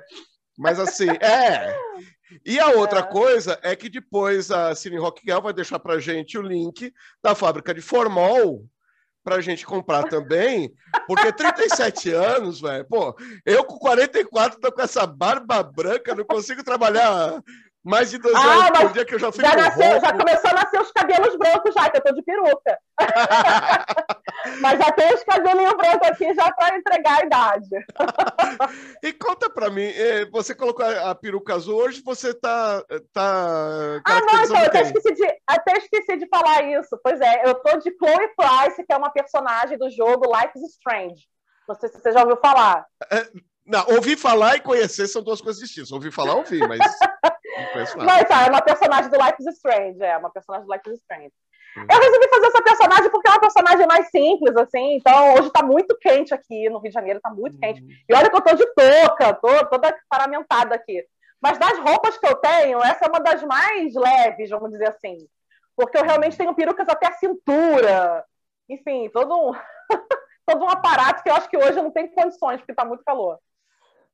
Mas 0.58 0.80
assim, 0.80 1.10
é. 1.22 1.76
E 2.46 2.60
a 2.60 2.70
outra 2.70 3.00
é. 3.00 3.04
coisa 3.04 3.60
é 3.62 3.76
que 3.76 3.90
depois 3.90 4.52
a 4.52 4.74
Cine 4.76 4.98
Rock 4.98 5.22
Girl 5.26 5.42
vai 5.42 5.54
deixar 5.54 5.80
para 5.80 6.00
gente 6.00 6.38
o 6.38 6.42
link 6.42 6.94
da 7.22 7.36
fábrica 7.36 7.74
de 7.74 7.82
formol 7.82 8.66
para 9.24 9.36
a 9.36 9.42
gente 9.42 9.66
comprar 9.66 10.04
também, 10.04 10.74
porque 11.08 11.32
37 11.32 12.10
anos, 12.12 12.62
velho, 12.62 12.86
pô, 12.86 13.16
eu 13.46 13.64
com 13.64 13.78
44 13.78 14.60
tô 14.60 14.72
com 14.72 14.82
essa 14.82 15.06
barba 15.06 15.62
branca, 15.62 16.16
não 16.16 16.26
consigo 16.26 16.64
trabalhar 16.64 17.42
mais 17.84 18.12
de 18.12 18.20
dois 18.20 18.36
ah, 18.36 18.58
horas 18.58 18.80
por 18.80 18.94
dia 18.94 19.06
que 19.06 19.16
eu 19.16 19.20
já 19.20 19.32
fui 19.32 19.44
já, 19.44 19.56
nasceu, 19.56 20.00
já 20.00 20.14
começou 20.14 20.52
a 20.52 20.54
nascer 20.54 20.82
os 20.82 20.92
cabelos 20.92 21.36
brancos 21.36 21.74
já, 21.74 21.90
que 21.90 21.98
eu 21.98 22.04
tô 22.04 22.14
de 22.14 22.22
peruca. 22.22 22.78
Mas 24.62 24.80
já 24.80 24.92
tem 24.92 25.14
os 25.14 25.24
cabelinhos 25.24 25.74
brancos 25.74 26.08
aqui 26.08 26.34
já 26.34 26.52
para 26.52 26.78
entregar 26.78 27.22
a 27.22 27.26
idade. 27.26 27.70
e 29.04 29.14
conta 29.14 29.50
para 29.50 29.70
mim, 29.72 29.86
eh, 29.86 30.26
você 30.32 30.54
colocou 30.54 30.86
a 30.86 31.16
peruca 31.16 31.56
azul, 31.56 31.82
hoje 31.82 32.04
você 32.06 32.34
tá... 32.34 32.84
tá 33.12 34.02
ah, 34.06 34.22
não, 34.22 34.44
então, 34.44 34.58
eu 34.58 34.66
até 34.66 34.82
esqueci, 34.82 35.14
de, 35.14 35.36
até 35.48 35.78
esqueci 35.78 36.18
de 36.18 36.28
falar 36.28 36.64
isso. 36.64 37.00
Pois 37.04 37.20
é, 37.20 37.48
eu 37.48 37.56
tô 37.56 37.78
de 37.78 37.96
Chloe 37.98 38.30
Price, 38.36 38.86
que 38.86 38.94
é 38.94 38.98
uma 38.98 39.12
personagem 39.12 39.78
do 39.78 39.90
jogo 39.90 40.32
Life 40.32 40.58
is 40.58 40.76
Strange. 40.76 41.28
Não 41.68 41.76
sei 41.76 41.90
se 41.90 42.00
você 42.00 42.12
já 42.12 42.22
ouviu 42.22 42.38
falar. 42.38 42.86
É, 43.12 43.28
não, 43.66 43.86
ouvir 43.96 44.18
falar 44.18 44.58
e 44.58 44.60
conhecer 44.60 45.08
são 45.08 45.24
duas 45.24 45.42
coisas 45.42 45.62
distintas. 45.62 45.92
Ouvir 45.92 46.12
falar, 46.12 46.36
ouvir, 46.36 46.68
mas 46.68 46.80
Mas 47.98 48.28
tá, 48.28 48.46
é 48.46 48.50
uma 48.50 48.62
personagem 48.62 49.10
do 49.10 49.18
Life 49.18 49.36
is 49.40 49.48
Strange, 49.56 50.04
é 50.04 50.18
uma 50.18 50.30
personagem 50.30 50.68
do 50.68 50.74
Life 50.74 50.90
is 50.90 51.00
Strange. 51.00 51.34
Uhum. 51.78 51.86
Eu 51.90 52.00
resolvi 52.00 52.28
fazer 52.30 52.48
essa 52.48 52.62
personagem 52.62 53.10
porque 53.10 53.28
é 53.28 53.32
uma 53.32 53.40
personagem 53.40 53.88
mais 53.88 54.10
simples, 54.10 54.56
assim. 54.58 54.96
Então, 54.96 55.36
hoje 55.36 55.50
tá 55.52 55.64
muito 55.64 55.98
quente 55.98 56.34
aqui 56.34 56.70
no 56.70 56.80
Rio 56.80 56.90
de 56.90 56.94
Janeiro, 56.94 57.22
tá 57.22 57.30
muito 57.30 57.54
uhum. 57.54 57.60
quente. 57.60 57.82
E 58.08 58.14
olha 58.14 58.30
que 58.30 58.36
eu 58.36 58.42
tô 58.42 58.56
de 58.56 58.66
touca, 58.74 59.34
tô 59.36 59.66
toda 59.68 59.98
paramentada 60.10 60.76
aqui. 60.76 61.04
Mas 61.42 61.58
das 61.58 61.80
roupas 61.80 62.18
que 62.18 62.28
eu 62.28 62.36
tenho, 62.36 62.80
essa 62.84 63.06
é 63.06 63.10
uma 63.10 63.20
das 63.20 63.42
mais 63.44 63.96
leves, 63.96 64.50
vamos 64.50 64.70
dizer 64.70 64.90
assim. 64.90 65.18
Porque 65.76 65.98
eu 65.98 66.04
realmente 66.04 66.38
tenho 66.38 66.54
perucas 66.54 66.88
até 66.88 67.08
a 67.08 67.14
cintura. 67.14 68.24
Enfim, 68.70 69.10
todo 69.10 69.34
um, 69.36 69.52
todo 70.46 70.64
um 70.64 70.70
aparato 70.70 71.24
que 71.24 71.30
eu 71.30 71.36
acho 71.36 71.50
que 71.50 71.58
hoje 71.58 71.82
não 71.82 71.92
tem 71.92 72.08
condições, 72.12 72.58
porque 72.58 72.76
tá 72.76 72.86
muito 72.86 73.04
calor. 73.04 73.40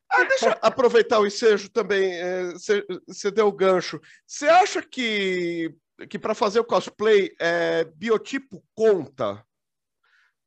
Ah, 0.10 0.24
deixa 0.24 0.50
eu 0.50 0.56
aproveitar 0.62 1.20
o 1.20 1.28
ensejo 1.28 1.70
também, 1.70 2.14
você 2.56 3.28
é, 3.28 3.32
deu 3.32 3.48
o 3.48 3.52
gancho. 3.52 4.00
Você 4.26 4.48
acha 4.48 4.82
que, 4.82 5.74
que 6.10 6.18
para 6.18 6.34
fazer 6.34 6.60
o 6.60 6.66
cosplay, 6.66 7.36
é, 7.40 7.84
biotipo 7.84 8.64
conta? 8.74 9.44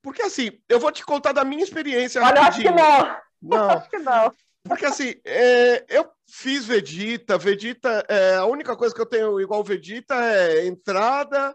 Porque 0.02 0.23
assim, 0.23 0.50
eu 0.69 0.81
vou 0.81 0.90
te 0.90 1.05
contar 1.05 1.33
da 1.33 1.45
minha 1.45 1.62
experiência. 1.62 2.23
Olha, 2.23 2.43
acho 2.43 2.61
que 2.61 2.71
não. 2.71 3.17
Não. 3.43 3.71
acho 3.71 3.90
que 3.90 3.99
não. 3.99 4.33
Porque 4.62 4.87
assim, 4.87 5.14
é, 5.25 5.85
eu 5.88 6.11
fiz 6.29 6.64
Vegeta, 6.64 7.38
Vegeta, 7.38 8.05
é, 8.09 8.37
a 8.37 8.45
única 8.45 8.76
coisa 8.76 8.95
que 8.95 9.00
eu 9.00 9.07
tenho 9.07 9.40
igual 9.40 9.64
Vegeta 9.64 10.14
é 10.14 10.67
entrada 10.67 11.55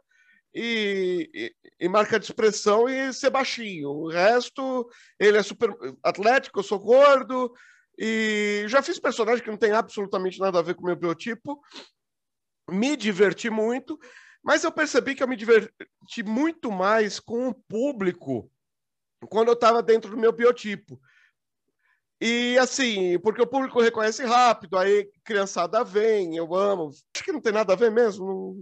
e, 0.53 1.29
e, 1.33 1.55
e, 1.79 1.89
marca 1.89 2.19
de 2.19 2.25
expressão 2.25 2.89
e 2.89 3.13
ser 3.13 3.29
baixinho. 3.29 3.89
O 3.89 4.09
resto, 4.09 4.89
ele 5.19 5.37
é 5.37 5.43
super 5.43 5.69
atlético, 6.03 6.59
eu 6.59 6.63
sou 6.63 6.79
gordo, 6.79 7.53
e 7.97 8.65
já 8.67 8.81
fiz 8.81 8.99
personagem 8.99 9.43
que 9.43 9.49
não 9.49 9.57
tem 9.57 9.71
absolutamente 9.71 10.39
nada 10.39 10.59
a 10.59 10.61
ver 10.61 10.75
com 10.75 10.83
o 10.83 10.85
meu 10.85 10.95
biotipo. 10.95 11.61
Me 12.69 12.97
diverti 12.97 13.49
muito, 13.49 13.99
mas 14.43 14.63
eu 14.63 14.71
percebi 14.71 15.15
que 15.15 15.23
eu 15.23 15.27
me 15.27 15.35
diverti 15.35 16.23
muito 16.23 16.71
mais 16.71 17.19
com 17.19 17.47
o 17.47 17.53
público 17.53 18.51
quando 19.29 19.49
eu 19.49 19.53
estava 19.53 19.81
dentro 19.81 20.11
do 20.11 20.17
meu 20.17 20.31
biotipo. 20.31 20.99
E 22.19 22.57
assim, 22.57 23.19
porque 23.19 23.41
o 23.41 23.47
público 23.47 23.81
reconhece 23.81 24.23
rápido, 24.23 24.77
aí 24.77 25.09
criançada 25.23 25.83
vem, 25.83 26.35
eu 26.35 26.55
amo. 26.55 26.89
Acho 26.89 27.23
que 27.23 27.31
não 27.31 27.41
tem 27.41 27.51
nada 27.51 27.73
a 27.73 27.75
ver 27.75 27.91
mesmo. 27.91 28.55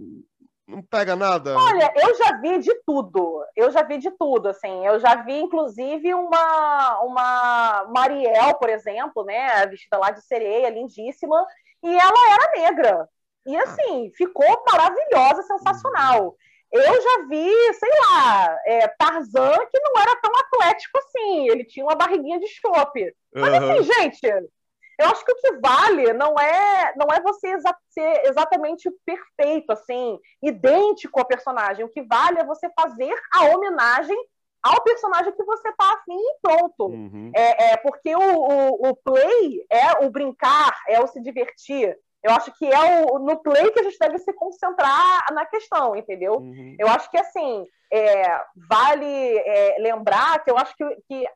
Não 0.66 0.82
pega 0.82 1.14
nada? 1.14 1.54
Olha, 1.56 1.92
eu 1.94 2.14
já 2.16 2.38
vi 2.40 2.58
de 2.58 2.74
tudo. 2.86 3.44
Eu 3.54 3.70
já 3.70 3.82
vi 3.82 3.98
de 3.98 4.10
tudo, 4.12 4.48
assim. 4.48 4.86
Eu 4.86 4.98
já 4.98 5.16
vi, 5.16 5.38
inclusive, 5.38 6.14
uma, 6.14 7.00
uma 7.00 7.86
Mariel, 7.94 8.54
por 8.54 8.70
exemplo, 8.70 9.24
né? 9.24 9.66
Vestida 9.66 9.98
lá 9.98 10.10
de 10.10 10.22
sereia, 10.22 10.70
lindíssima. 10.70 11.46
E 11.82 11.88
ela 11.88 12.32
era 12.32 12.60
negra. 12.62 13.08
E, 13.46 13.54
assim, 13.56 14.10
ficou 14.16 14.64
maravilhosa, 14.66 15.42
sensacional. 15.42 16.34
Eu 16.72 16.82
já 16.82 17.26
vi, 17.28 17.74
sei 17.74 17.90
lá, 18.00 18.58
é, 18.66 18.88
Tarzan, 18.88 19.58
que 19.70 19.80
não 19.80 20.02
era 20.02 20.16
tão 20.16 20.32
atlético 20.34 20.98
assim. 20.98 21.48
Ele 21.50 21.64
tinha 21.64 21.84
uma 21.84 21.94
barriguinha 21.94 22.40
de 22.40 22.48
chope. 22.48 23.14
Mas, 23.34 23.52
uhum. 23.52 23.70
assim, 23.70 23.82
gente, 23.82 24.50
eu 24.98 25.08
acho 25.08 25.24
que 25.24 25.32
o 25.32 25.36
que 25.36 25.52
vale 25.60 26.12
não 26.12 26.38
é 26.38 26.92
não 26.96 27.06
é 27.12 27.20
você 27.20 27.48
exa 27.48 27.74
ser 27.88 28.26
exatamente 28.26 28.90
perfeito, 29.04 29.70
assim, 29.72 30.18
idêntico 30.42 31.18
ao 31.18 31.26
personagem. 31.26 31.84
O 31.84 31.88
que 31.88 32.02
vale 32.02 32.40
é 32.40 32.44
você 32.44 32.68
fazer 32.78 33.14
a 33.32 33.44
homenagem 33.44 34.16
ao 34.62 34.82
personagem 34.82 35.32
que 35.32 35.44
você 35.44 35.72
tá 35.74 35.92
afim 35.92 36.16
e 36.16 36.38
pronto. 36.40 36.86
Uhum. 36.86 37.30
É, 37.34 37.72
é, 37.72 37.76
porque 37.76 38.16
o, 38.16 38.20
o, 38.20 38.88
o, 38.88 38.96
play 38.96 39.66
é 39.70 40.04
o 40.04 40.10
brincar, 40.10 40.74
é 40.88 40.98
o 41.00 41.06
se 41.06 41.20
divertir. 41.20 41.94
Eu 42.22 42.32
acho 42.32 42.50
que 42.52 42.64
é 42.64 43.04
o, 43.04 43.18
no 43.18 43.42
play 43.42 43.70
que 43.70 43.80
a 43.80 43.82
gente 43.82 43.98
deve 43.98 44.18
se 44.18 44.32
concentrar 44.32 45.26
na 45.34 45.44
questão, 45.44 45.94
entendeu? 45.94 46.36
Uhum. 46.36 46.74
Eu 46.78 46.88
acho 46.88 47.10
que, 47.10 47.18
assim, 47.18 47.66
é, 47.92 48.40
vale 48.66 49.38
é, 49.38 49.76
lembrar 49.78 50.42
que 50.42 50.50
eu 50.50 50.56
acho 50.56 50.74
que, 50.74 50.84
que 51.06 51.28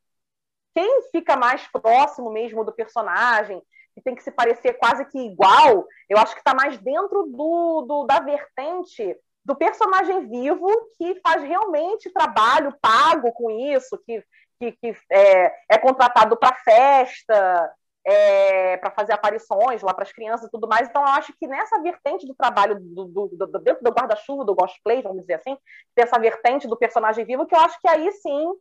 quem 0.79 1.03
fica 1.11 1.37
mais 1.37 1.67
próximo 1.67 2.31
mesmo 2.31 2.65
do 2.65 2.73
personagem, 2.73 3.61
que 3.97 4.01
tem 4.01 4.15
que 4.15 4.23
se 4.23 4.31
parecer 4.31 4.75
quase 4.75 5.05
que 5.07 5.19
igual, 5.19 5.85
eu 6.09 6.17
acho 6.19 6.35
que 6.35 6.41
está 6.41 6.55
mais 6.55 6.79
dentro 6.79 7.25
do, 7.25 7.83
do, 7.83 8.05
da 8.05 8.21
vertente 8.21 9.17
do 9.45 9.57
personagem 9.57 10.29
vivo 10.29 10.69
que 10.97 11.21
faz 11.21 11.43
realmente 11.43 12.13
trabalho 12.13 12.77
pago 12.81 13.33
com 13.33 13.51
isso, 13.51 14.01
que, 14.07 14.23
que, 14.61 14.73
que 14.73 14.97
é, 15.11 15.53
é 15.69 15.79
contratado 15.79 16.37
para 16.37 16.55
festa, 16.55 17.75
é, 18.05 18.77
para 18.77 18.93
fazer 18.93 19.15
aparições 19.15 19.83
lá 19.83 19.93
para 19.93 20.05
as 20.05 20.13
crianças 20.13 20.47
e 20.47 20.51
tudo 20.51 20.69
mais. 20.69 20.89
Então, 20.89 21.03
eu 21.03 21.09
acho 21.09 21.33
que 21.41 21.49
nessa 21.49 21.83
vertente 21.83 22.25
do 22.25 22.37
trabalho 22.37 22.79
do, 22.79 23.05
do, 23.07 23.29
do 23.37 23.59
dentro 23.59 23.83
do 23.83 23.91
guarda-chuva, 23.91 24.45
do 24.45 24.55
cosplay, 24.55 25.03
vamos 25.03 25.23
dizer 25.23 25.35
assim, 25.35 25.59
dessa 25.97 26.21
vertente 26.21 26.69
do 26.69 26.77
personagem 26.77 27.25
vivo, 27.25 27.47
que 27.47 27.55
eu 27.57 27.61
acho 27.61 27.81
que 27.81 27.89
aí 27.89 28.13
sim 28.13 28.53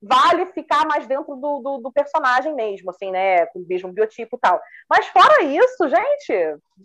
vale 0.00 0.46
ficar 0.46 0.86
mais 0.86 1.06
dentro 1.06 1.34
do, 1.34 1.60
do, 1.60 1.78
do, 1.78 1.92
personagem 1.92 2.54
mesmo, 2.54 2.90
assim, 2.90 3.10
né? 3.10 3.46
Com 3.46 3.60
o 3.60 3.66
mesmo 3.66 3.92
biotipo 3.92 4.36
e 4.36 4.38
tal. 4.38 4.60
Mas 4.88 5.06
fora 5.08 5.42
isso, 5.42 5.88
gente, 5.88 6.32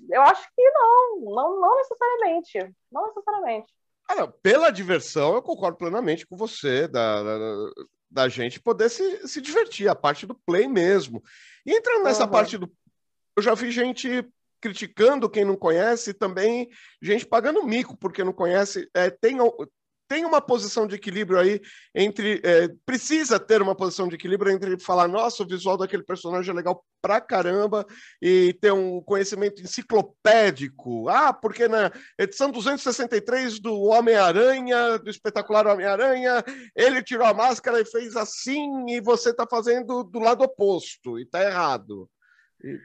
eu 0.10 0.22
acho 0.22 0.48
que 0.56 0.70
não, 0.72 1.20
não, 1.20 1.62
não 1.62 1.78
necessariamente. 1.78 2.76
Não 2.92 3.08
necessariamente. 3.08 3.74
Ah, 4.10 4.28
pela 4.28 4.72
diversão, 4.72 5.36
eu 5.36 5.42
concordo 5.42 5.78
plenamente 5.78 6.26
com 6.28 6.36
você, 6.36 6.88
da, 6.88 7.24
da, 7.24 7.72
da, 8.12 8.30
gente 8.30 8.60
poder 8.60 8.90
se, 8.90 9.28
se 9.28 9.40
divertir, 9.40 9.88
a 9.88 9.96
parte 9.96 10.26
do 10.26 10.36
play 10.36 10.68
mesmo. 10.68 11.24
E 11.66 11.72
entrando 11.72 12.04
nessa 12.04 12.26
uhum. 12.26 12.32
parte 12.32 12.58
do. 12.58 12.70
Eu 13.36 13.42
já 13.42 13.54
vi 13.54 13.72
gente 13.72 14.28
criticando 14.60 15.30
quem 15.30 15.44
não 15.44 15.58
conhece, 15.58 16.14
também 16.14 16.70
gente 17.02 17.26
pagando 17.26 17.64
mico 17.64 17.98
porque 17.98 18.24
não 18.24 18.34
conhece. 18.34 18.90
É, 18.94 19.10
tem, 19.10 19.38
tem 20.08 20.26
uma 20.26 20.42
posição 20.42 20.86
de 20.86 20.96
equilíbrio 20.96 21.40
aí 21.40 21.62
entre. 21.96 22.42
É, 22.44 22.68
precisa 22.86 23.40
ter 23.40 23.62
uma 23.62 23.76
posição 23.76 24.08
de 24.08 24.16
equilíbrio 24.16 24.52
entre 24.52 24.80
falar, 24.80 25.08
nossa, 25.08 25.44
o 25.44 25.48
visual 25.48 25.78
daquele 25.78 26.04
personagem 26.04 26.52
é 26.52 26.56
legal 26.56 26.84
pra 27.02 27.20
caramba, 27.20 27.86
e 28.22 28.54
ter 28.62 28.72
um 28.72 29.02
conhecimento 29.02 29.62
enciclopédico. 29.62 31.10
Ah, 31.10 31.34
porque 31.34 31.68
na 31.68 31.92
edição 32.18 32.50
263 32.50 33.60
do 33.60 33.82
Homem-Aranha, 33.84 34.98
do 35.00 35.10
espetacular 35.10 35.68
Homem-Aranha, 35.68 36.44
ele 36.76 37.04
tirou 37.04 37.28
a 37.28 37.34
máscara 37.34 37.82
e 37.82 37.86
fez 37.86 38.16
assim, 38.16 38.90
e 38.90 39.02
você 39.02 39.32
está 39.32 39.46
fazendo 39.46 40.04
do 40.04 40.20
lado 40.20 40.44
oposto, 40.44 41.20
e 41.20 41.26
tá 41.26 41.44
errado. 41.44 42.10
E... 42.64 42.80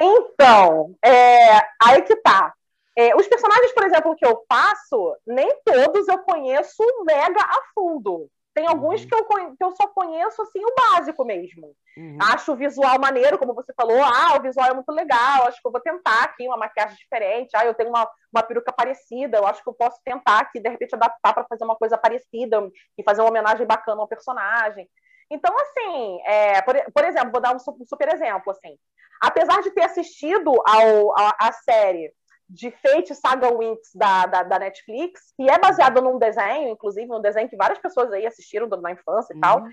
Então, 0.00 0.94
é, 1.02 1.58
aí 1.80 2.02
que 2.02 2.16
tá. 2.16 2.52
É, 2.96 3.16
os 3.16 3.26
personagens, 3.26 3.72
por 3.72 3.84
exemplo, 3.84 4.16
que 4.16 4.26
eu 4.26 4.44
faço, 4.48 5.16
nem 5.26 5.50
todos 5.64 6.08
eu 6.08 6.18
conheço 6.18 6.82
mega 7.04 7.40
a 7.40 7.62
fundo. 7.74 8.28
Tem 8.54 8.66
alguns 8.66 9.02
uhum. 9.02 9.08
que, 9.08 9.14
eu, 9.14 9.24
que 9.56 9.64
eu 9.64 9.74
só 9.74 9.88
conheço 9.88 10.42
assim 10.42 10.60
o 10.62 10.74
básico 10.74 11.24
mesmo. 11.24 11.74
Uhum. 11.96 12.18
Acho 12.20 12.52
o 12.52 12.56
visual 12.56 12.98
maneiro, 13.00 13.38
como 13.38 13.54
você 13.54 13.72
falou. 13.74 14.02
Ah, 14.02 14.36
o 14.36 14.42
visual 14.42 14.66
é 14.66 14.74
muito 14.74 14.92
legal. 14.92 15.46
Acho 15.46 15.60
que 15.60 15.66
eu 15.66 15.72
vou 15.72 15.80
tentar 15.80 16.24
aqui 16.24 16.46
uma 16.46 16.58
maquiagem 16.58 16.96
diferente. 16.96 17.56
Ah, 17.56 17.64
eu 17.64 17.72
tenho 17.72 17.88
uma, 17.88 18.06
uma 18.30 18.42
peruca 18.42 18.70
parecida. 18.70 19.38
Eu 19.38 19.46
acho 19.46 19.62
que 19.62 19.68
eu 19.70 19.74
posso 19.74 19.98
tentar 20.04 20.40
aqui, 20.40 20.60
de 20.60 20.68
repente, 20.68 20.94
adaptar 20.94 21.32
para 21.32 21.44
fazer 21.44 21.64
uma 21.64 21.76
coisa 21.76 21.96
parecida 21.96 22.70
e 22.98 23.02
fazer 23.02 23.22
uma 23.22 23.30
homenagem 23.30 23.66
bacana 23.66 24.02
ao 24.02 24.08
personagem. 24.08 24.86
Então, 25.30 25.54
assim, 25.58 26.20
é, 26.26 26.60
por, 26.60 26.74
por, 26.92 27.04
exemplo, 27.04 27.32
vou 27.32 27.40
dar 27.40 27.56
um 27.56 27.58
super 27.58 28.12
exemplo, 28.12 28.50
assim. 28.50 28.76
apesar 29.18 29.62
de 29.62 29.70
ter 29.70 29.84
assistido 29.84 30.52
ao, 30.66 31.18
a, 31.18 31.36
a 31.40 31.52
série 31.52 32.12
de 32.48 32.70
Fate 32.70 33.14
Saga 33.14 33.50
Winx 33.56 33.90
da, 33.94 34.26
da, 34.26 34.42
da, 34.42 34.58
Netflix, 34.58 35.32
que 35.36 35.48
é 35.48 35.58
baseado 35.58 36.02
num 36.02 36.18
desenho, 36.18 36.68
inclusive, 36.70 37.10
um 37.10 37.20
desenho 37.20 37.48
que 37.48 37.56
várias 37.56 37.78
pessoas 37.78 38.12
aí 38.12 38.26
assistiram 38.26 38.68
na 38.68 38.92
infância 38.92 39.32
e 39.32 39.36
uhum. 39.36 39.40
tal. 39.40 39.64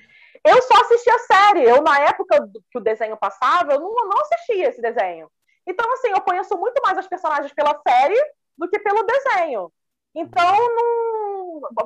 Eu 0.45 0.61
só 0.61 0.81
assisti 0.81 1.09
a 1.09 1.19
série. 1.19 1.63
Eu, 1.63 1.81
na 1.81 1.99
época 1.99 2.47
que 2.71 2.77
o 2.77 2.81
desenho 2.81 3.17
passava, 3.17 3.73
eu 3.73 3.79
não, 3.79 3.93
não 3.93 4.21
assistia 4.21 4.69
esse 4.69 4.81
desenho. 4.81 5.29
Então, 5.67 5.85
assim, 5.93 6.09
eu 6.09 6.21
conheço 6.21 6.57
muito 6.57 6.81
mais 6.81 6.97
as 6.97 7.07
personagens 7.07 7.53
pela 7.53 7.79
série 7.87 8.19
do 8.57 8.69
que 8.69 8.79
pelo 8.79 9.03
desenho. 9.03 9.71
Então, 10.15 10.55
não... 10.75 10.98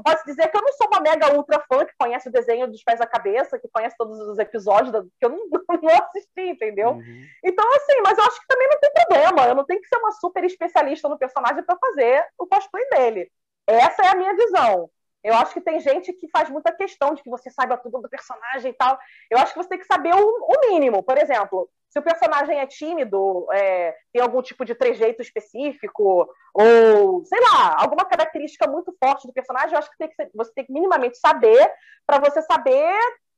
posso 0.03 0.25
dizer 0.25 0.49
que 0.49 0.57
eu 0.57 0.61
não 0.61 0.73
sou 0.73 0.87
uma 0.87 1.01
mega 1.01 1.35
ultra 1.35 1.59
fã 1.67 1.85
que 1.85 1.93
conhece 1.97 2.29
o 2.29 2.31
desenho 2.31 2.67
dos 2.67 2.83
pés 2.83 3.01
à 3.01 3.05
cabeça, 3.05 3.59
que 3.59 3.67
conhece 3.67 3.95
todos 3.97 4.19
os 4.19 4.39
episódios, 4.39 4.91
que 5.19 5.25
eu 5.25 5.29
não, 5.29 5.47
não 5.81 6.03
assisti, 6.03 6.41
entendeu? 6.41 6.91
Uhum. 6.91 7.25
Então, 7.43 7.65
assim, 7.75 8.01
mas 8.03 8.17
eu 8.17 8.23
acho 8.23 8.39
que 8.39 8.47
também 8.47 8.67
não 8.69 8.79
tem 8.79 8.91
problema. 8.93 9.47
Eu 9.47 9.55
não 9.55 9.65
tenho 9.65 9.81
que 9.81 9.87
ser 9.87 9.97
uma 9.97 10.11
super 10.11 10.43
especialista 10.43 11.09
no 11.09 11.17
personagem 11.17 11.63
para 11.63 11.77
fazer 11.77 12.25
o 12.37 12.47
cosplay 12.47 12.87
dele. 12.89 13.31
Essa 13.67 14.03
é 14.03 14.07
a 14.07 14.15
minha 14.15 14.35
visão. 14.35 14.89
Eu 15.23 15.33
acho 15.35 15.53
que 15.53 15.61
tem 15.61 15.79
gente 15.79 16.11
que 16.11 16.27
faz 16.27 16.49
muita 16.49 16.71
questão 16.71 17.13
de 17.13 17.23
que 17.23 17.29
você 17.29 17.49
saiba 17.49 17.77
tudo 17.77 18.01
do 18.01 18.09
personagem 18.09 18.71
e 18.71 18.73
tal. 18.75 18.99
Eu 19.31 19.37
acho 19.37 19.53
que 19.53 19.63
você 19.63 19.69
tem 19.69 19.79
que 19.79 19.85
saber 19.85 20.13
o, 20.13 20.19
o 20.19 20.69
mínimo. 20.69 21.01
Por 21.01 21.17
exemplo, 21.17 21.69
se 21.93 21.99
o 21.99 22.01
personagem 22.01 22.59
é 22.59 22.65
tímido, 22.65 23.47
é, 23.53 23.95
tem 24.11 24.19
algum 24.19 24.41
tipo 24.41 24.65
de 24.65 24.73
trejeito 24.73 25.21
específico, 25.21 26.27
ou, 26.51 27.23
sei 27.23 27.39
lá, 27.39 27.75
alguma 27.79 28.03
característica 28.03 28.67
muito 28.67 28.91
forte 28.99 29.27
do 29.27 29.33
personagem, 29.33 29.73
eu 29.73 29.77
acho 29.77 29.91
que, 29.91 29.97
tem 29.99 30.09
que 30.09 30.15
ser, 30.15 30.31
você 30.33 30.51
tem 30.55 30.65
que 30.65 30.73
minimamente 30.73 31.19
saber 31.19 31.71
para 32.07 32.19
você 32.19 32.41
saber 32.41 32.91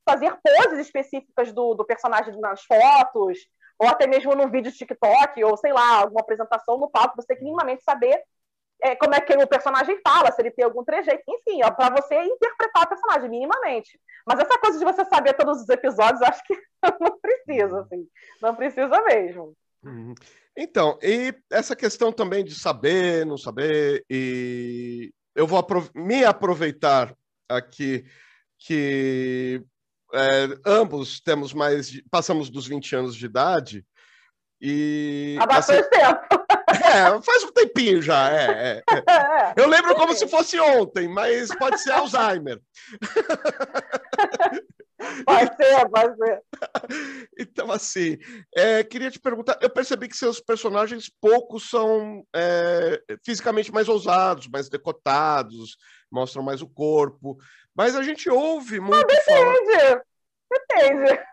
fazer 0.08 0.38
poses 0.42 0.80
específicas 0.80 1.52
do, 1.52 1.74
do 1.74 1.84
personagem 1.84 2.40
nas 2.40 2.64
fotos, 2.64 3.40
ou 3.78 3.90
até 3.90 4.08
mesmo 4.08 4.34
no 4.34 4.50
vídeo 4.50 4.72
de 4.72 4.78
TikTok, 4.78 5.44
ou 5.44 5.58
sei 5.58 5.74
lá, 5.74 5.98
alguma 5.98 6.22
apresentação 6.22 6.78
no 6.78 6.90
palco, 6.90 7.18
você 7.18 7.28
tem 7.28 7.38
que 7.38 7.44
minimamente 7.44 7.84
saber 7.84 8.24
é, 8.82 8.96
como 8.96 9.16
é 9.16 9.22
que 9.22 9.34
o 9.34 9.48
personagem 9.48 10.00
fala, 10.04 10.32
se 10.32 10.42
ele 10.42 10.52
tem 10.52 10.66
algum 10.66 10.84
trejeito, 10.84 11.24
enfim, 11.28 11.60
para 11.76 11.96
você 11.96 12.16
interpretar 12.24 12.84
o 12.84 12.90
personagem 12.90 13.30
minimamente. 13.30 14.00
Mas 14.26 14.40
essa 14.40 14.58
coisa 14.58 14.78
de 14.78 14.86
você 14.86 15.06
saber 15.06 15.34
todos 15.34 15.62
os 15.62 15.70
episódios, 15.70 16.22
acho 16.22 16.44
que 16.44 16.56
não 17.00 17.20
precisa, 17.20 17.82
assim, 17.82 18.08
não 18.42 18.56
precisa 18.56 19.02
mesmo. 19.04 19.56
Uhum. 19.84 20.14
Então, 20.58 20.98
e 21.02 21.34
essa 21.52 21.76
questão 21.76 22.12
também 22.12 22.44
de 22.44 22.56
saber, 22.56 23.26
não 23.26 23.38
saber, 23.38 24.04
e 24.10 25.12
eu 25.36 25.46
vou 25.46 25.66
me 25.94 26.24
aproveitar 26.24 27.14
aqui 27.50 28.06
que 28.58 29.62
é, 30.14 30.48
ambos 30.66 31.20
temos 31.20 31.54
mais, 31.54 32.02
passamos 32.10 32.50
dos 32.50 32.66
20 32.68 32.96
anos 32.96 33.16
de 33.16 33.26
idade, 33.26 33.86
e. 34.62 35.38
Há 35.40 35.46
bastante 35.46 35.82
assim, 35.82 35.90
tempo. 35.90 36.45
É, 36.96 37.22
faz 37.22 37.44
um 37.44 37.52
tempinho 37.52 38.02
já. 38.02 38.32
É, 38.32 38.46
é, 38.46 38.84
é. 38.90 39.54
Eu 39.58 39.68
lembro 39.68 39.96
como 39.96 40.14
se 40.14 40.28
fosse 40.28 40.60
ontem, 40.60 41.08
mas 41.08 41.54
pode 41.56 41.80
ser 41.82 41.92
Alzheimer. 41.92 42.60
Pode 45.26 45.56
ser, 45.58 45.90
pode 45.90 46.18
ser. 46.18 46.42
Então, 47.38 47.72
assim, 47.72 48.18
é, 48.56 48.84
queria 48.84 49.12
te 49.12 49.20
perguntar: 49.20 49.60
eu 49.62 49.70
percebi 49.70 50.08
que 50.08 50.16
seus 50.16 50.40
personagens 50.40 51.12
poucos 51.22 51.70
são 51.70 52.26
é, 52.34 53.02
fisicamente 53.24 53.72
mais 53.72 53.90
ousados, 53.90 54.48
mais 54.48 54.70
decotados, 54.70 55.78
mostram 56.12 56.42
mais 56.42 56.62
o 56.62 56.68
corpo, 56.68 57.38
mas 57.76 57.96
a 57.96 58.04
gente 58.04 58.30
ouve 58.30 58.80
muito. 58.80 59.06
Mas 59.06 59.06
depende, 59.06 59.80
falar... 59.80 60.02
depende. 60.50 61.24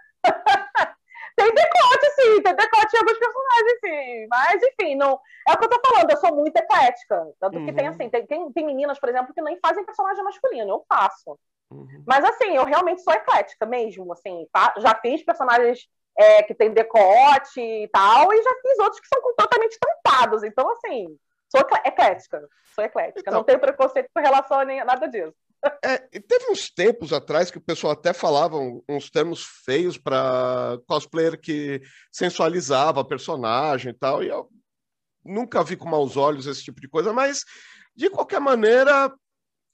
Tem 1.43 1.53
decote, 1.53 2.11
sim, 2.15 2.43
tem 2.43 2.55
decote 2.55 2.95
em 2.95 2.99
alguns 2.99 3.19
personagens, 3.19 3.79
sim. 3.85 4.27
Mas, 4.31 4.63
enfim, 4.63 4.95
não. 4.95 5.19
É 5.49 5.53
o 5.53 5.59
que 5.59 5.65
eu 5.65 5.69
tô 5.69 5.81
falando, 5.85 6.11
eu 6.11 6.17
sou 6.19 6.35
muito 6.37 6.57
eclética. 6.57 7.27
Tanto 7.41 7.59
uhum. 7.59 7.67
que 7.67 7.73
tem, 7.73 7.89
uhum. 7.89 7.95
assim, 7.95 8.09
tem, 8.09 8.27
tem, 8.27 8.53
tem, 8.53 8.65
meninas, 8.65 8.99
por 9.01 9.09
exemplo, 9.09 9.35
que 9.35 9.43
nem 9.43 9.59
fazem 9.59 9.85
personagem 9.85 10.23
masculino, 10.23 10.71
eu 10.71 10.85
faço. 10.89 11.39
Uhum. 11.71 12.05
Mas, 12.07 12.25
assim, 12.25 12.55
eu 12.57 12.65
realmente 12.65 13.03
sou 13.03 13.13
eclética 13.13 13.67
mesmo, 13.67 14.13
assim. 14.13 14.47
Tá? 14.53 14.73
Já 14.79 14.95
fiz 14.95 15.25
personagens 15.25 15.89
é, 16.17 16.43
que 16.45 16.55
tem 16.55 16.71
decote 16.71 17.61
e 17.61 17.89
tal, 17.89 18.33
e 18.33 18.43
já 18.43 18.55
fiz 18.63 18.79
outros 18.79 19.01
que 19.01 19.09
são 19.09 19.21
completamente 19.21 19.79
tampados. 19.81 20.45
Então, 20.45 20.71
assim, 20.71 21.19
sou 21.51 21.61
eclética. 21.85 22.49
Sou 22.75 22.85
eclética. 22.85 23.21
Então... 23.21 23.35
Não 23.35 23.45
tenho 23.45 23.59
preconceito 23.59 24.09
com 24.15 24.23
relação 24.23 24.61
a 24.61 24.65
nem, 24.65 24.85
nada 24.85 25.09
disso. 25.09 25.35
É, 25.85 25.99
teve 25.99 26.51
uns 26.51 26.69
tempos 26.71 27.13
atrás 27.13 27.51
que 27.51 27.59
o 27.59 27.63
pessoal 27.63 27.93
até 27.93 28.13
falava 28.13 28.57
uns 28.89 29.11
termos 29.11 29.45
feios 29.65 29.97
para 29.97 30.79
cosplayer 30.87 31.41
que 31.41 31.81
sensualizava 32.11 33.01
a 33.01 33.05
personagem 33.05 33.91
e 33.91 33.95
tal, 33.95 34.25
e 34.25 34.29
eu 34.29 34.49
nunca 35.25 35.63
vi 35.63 35.77
com 35.77 35.89
maus 35.89 36.17
olhos 36.17 36.47
esse 36.47 36.65
tipo 36.65 36.81
de 36.81 36.89
coisa, 36.89 37.13
mas 37.13 37.45
de 37.95 38.11
qualquer 38.11 38.41
maneira, 38.41 39.13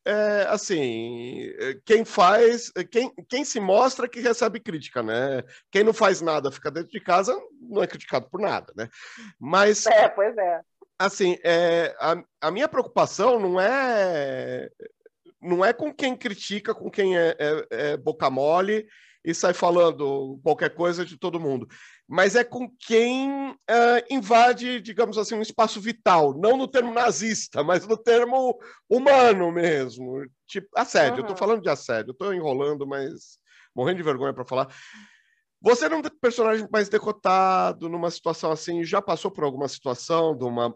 é, 0.05 0.47
assim, 0.51 1.51
quem 1.87 2.05
faz, 2.05 2.71
quem, 2.91 3.11
quem 3.27 3.45
se 3.45 3.59
mostra 3.59 4.09
que 4.09 4.21
recebe 4.21 4.61
crítica, 4.61 5.03
né? 5.03 5.43
Quem 5.71 5.85
não 5.85 5.95
faz 5.95 6.21
nada, 6.21 6.53
fica 6.53 6.71
dentro 6.71 6.91
de 6.91 7.01
casa, 7.01 7.35
não 7.63 7.83
é 7.83 7.87
criticado 7.87 8.29
por 8.29 8.41
nada, 8.41 8.73
né? 8.77 8.91
Mas. 9.39 9.87
É, 9.87 10.09
pois 10.09 10.37
é. 10.37 10.61
Assim, 10.99 11.39
é, 11.45 11.95
a, 12.01 12.21
a 12.41 12.51
minha 12.51 12.69
preocupação 12.69 13.39
não 13.39 13.61
é 13.61 14.69
não 15.41 15.65
é 15.65 15.73
com 15.73 15.93
quem 15.93 16.17
critica, 16.17 16.75
com 16.75 16.91
quem 16.91 17.17
é, 17.17 17.37
é, 17.39 17.67
é, 17.71 17.97
boca 17.97 18.29
mole 18.29 18.87
e 19.25 19.35
sai 19.35 19.53
falando 19.53 20.39
qualquer 20.43 20.75
coisa 20.75 21.05
de 21.05 21.19
todo 21.19 21.41
mundo, 21.41 21.69
mas 22.07 22.35
é 22.35 22.45
com 22.45 22.71
quem 22.79 23.55
é, 23.69 24.05
invade, 24.11 24.81
digamos 24.81 25.19
assim, 25.19 25.35
um 25.35 25.43
espaço 25.43 25.81
vital, 25.81 26.33
não 26.39 26.57
no 26.57 26.69
termo 26.69 26.93
nazista, 26.93 27.63
mas 27.63 27.87
no 27.87 27.97
termo 27.97 28.59
humano 28.89 29.53
mesmo, 29.53 30.25
tipo 30.47 30.69
assédio. 30.75 31.15
Uhum. 31.15 31.19
Eu 31.19 31.23
estou 31.23 31.37
falando 31.37 31.63
de 31.63 31.69
assédio, 31.69 32.13
estou 32.13 32.33
enrolando, 32.33 32.87
mas 32.87 33.39
morrendo 33.75 33.99
de 33.99 34.03
vergonha 34.03 34.33
para 34.33 34.45
falar. 34.45 34.69
Você 35.61 35.89
não 35.89 35.97
é 35.97 36.01
um 36.01 36.03
personagem 36.21 36.69
mais 36.71 36.89
decotado 36.89 37.89
numa 37.89 38.11
situação 38.11 38.53
assim, 38.53 38.85
já 38.85 39.03
passou 39.03 39.31
por 39.31 39.43
alguma 39.45 39.69
situação 39.69 40.37
de 40.37 40.45
uma 40.45 40.75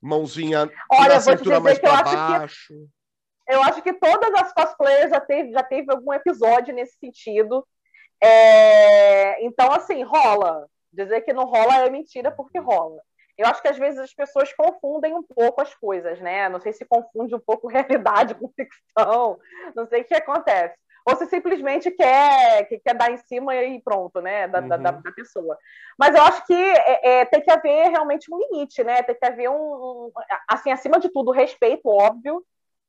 mãozinha 0.00 0.70
Olha, 0.90 1.14
na 1.14 1.20
cintura 1.20 1.60
mais 1.60 1.78
para 1.78 2.02
baixo? 2.02 2.74
Que 2.74 3.01
eu 3.52 3.62
acho 3.62 3.82
que 3.82 3.92
todas 3.92 4.32
as 4.34 4.52
cosplayers 4.52 5.10
já 5.10 5.20
teve, 5.20 5.52
já 5.52 5.62
teve 5.62 5.92
algum 5.92 6.12
episódio 6.12 6.74
nesse 6.74 6.98
sentido. 6.98 7.66
É... 8.22 9.44
Então, 9.44 9.72
assim, 9.72 10.02
rola. 10.02 10.66
Dizer 10.92 11.22
que 11.22 11.32
não 11.32 11.44
rola 11.44 11.86
é 11.86 11.90
mentira 11.90 12.30
porque 12.30 12.58
rola. 12.58 13.00
Eu 13.36 13.46
acho 13.46 13.62
que 13.62 13.68
às 13.68 13.78
vezes 13.78 13.98
as 13.98 14.14
pessoas 14.14 14.52
confundem 14.52 15.14
um 15.14 15.22
pouco 15.22 15.62
as 15.62 15.74
coisas, 15.74 16.20
né? 16.20 16.48
Não 16.48 16.60
sei 16.60 16.72
se 16.72 16.84
confunde 16.84 17.34
um 17.34 17.40
pouco 17.40 17.66
realidade 17.68 18.34
com 18.34 18.48
ficção, 18.48 19.38
não 19.74 19.86
sei 19.86 20.02
o 20.02 20.04
que 20.04 20.14
acontece. 20.14 20.76
Ou 21.04 21.16
se 21.16 21.26
simplesmente 21.26 21.90
quer, 21.90 22.64
quer 22.66 22.94
dar 22.94 23.10
em 23.10 23.16
cima 23.16 23.56
e 23.56 23.80
pronto, 23.82 24.20
né? 24.20 24.46
Da, 24.46 24.60
uhum. 24.60 24.68
da, 24.68 24.76
da, 24.76 25.12
pessoa. 25.12 25.58
Mas 25.98 26.14
eu 26.14 26.22
acho 26.22 26.46
que 26.46 26.54
é, 26.54 27.20
é, 27.20 27.24
tem 27.24 27.40
que 27.40 27.50
haver 27.50 27.88
realmente 27.88 28.32
um 28.32 28.38
limite, 28.38 28.84
né? 28.84 29.02
Tem 29.02 29.16
que 29.16 29.26
haver 29.26 29.50
um, 29.50 29.54
um 29.54 30.12
assim, 30.48 30.70
acima 30.70 31.00
de 31.00 31.08
tudo, 31.08 31.32
respeito, 31.32 31.88
óbvio, 31.88 32.44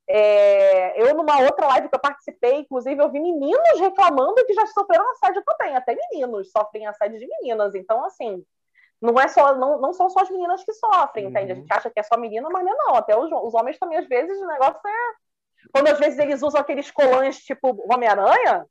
é, 0.06 1.00
eu, 1.00 1.14
numa 1.14 1.40
outra 1.40 1.66
live 1.68 1.88
que 1.88 1.94
eu 1.94 2.00
participei, 2.00 2.56
inclusive, 2.56 3.02
eu 3.02 3.10
vi 3.10 3.20
meninos 3.20 3.80
reclamando 3.80 4.44
que 4.46 4.52
já 4.52 4.66
sofreram 4.66 5.10
assédio 5.12 5.42
também. 5.44 5.74
Até 5.74 5.96
meninos 6.10 6.50
sofrem 6.50 6.86
assédio 6.86 7.18
de 7.18 7.26
meninas. 7.26 7.74
Então, 7.74 8.04
assim, 8.04 8.44
não 9.00 9.18
é 9.18 9.28
só 9.28 9.54
não, 9.54 9.80
não 9.80 9.92
são 9.92 10.10
só 10.10 10.20
as 10.20 10.30
meninas 10.30 10.62
que 10.64 10.72
sofrem, 10.72 11.24
uhum. 11.24 11.30
entende? 11.30 11.52
A 11.52 11.54
gente 11.54 11.72
acha 11.72 11.90
que 11.90 12.00
é 12.00 12.02
só 12.02 12.18
menina, 12.18 12.48
mas 12.50 12.64
não 12.64 12.72
é 12.72 12.76
não. 12.76 12.94
Até 12.94 13.16
os, 13.16 13.30
os 13.32 13.54
homens 13.54 13.78
também, 13.78 13.98
às 13.98 14.06
vezes, 14.06 14.38
o 14.38 14.46
negócio 14.46 14.80
é. 14.86 15.70
Quando 15.72 15.88
às 15.88 15.98
vezes 15.98 16.18
eles 16.18 16.42
usam 16.42 16.60
aqueles 16.60 16.90
colãs 16.90 17.38
tipo 17.38 17.74
Homem-Aranha, 17.90 18.66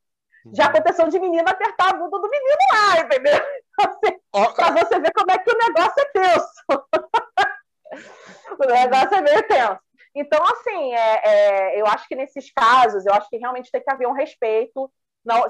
uhum. 0.46 0.56
já 0.56 0.66
aconteceu 0.66 1.08
de 1.08 1.20
menina 1.20 1.50
apertar 1.50 1.90
a 1.90 1.94
bunda 1.94 2.20
do 2.20 2.30
menino 2.30 2.58
lá, 2.72 3.00
entendeu? 3.00 3.44
Assim, 3.82 4.20
oh. 4.34 4.54
Pra 4.54 4.72
você 4.72 5.00
ver 5.00 5.12
como 5.12 5.32
é 5.32 5.38
que 5.40 5.52
o 5.52 5.58
negócio 5.58 6.00
é 6.00 6.06
tenso. 6.06 6.64
o 8.60 8.66
negócio 8.68 9.16
é 9.16 9.22
meio 9.22 9.48
tenso. 9.48 9.80
Então, 10.16 10.44
assim, 10.44 10.94
é, 10.94 11.22
é, 11.24 11.82
eu 11.82 11.88
acho 11.88 12.08
que 12.08 12.16
nesses 12.16 12.52
casos, 12.52 13.06
eu 13.06 13.14
acho 13.14 13.28
que 13.30 13.38
realmente 13.38 13.72
tem 13.72 13.82
que 13.82 13.92
haver 13.92 14.08
um 14.08 14.14
respeito. 14.14 14.92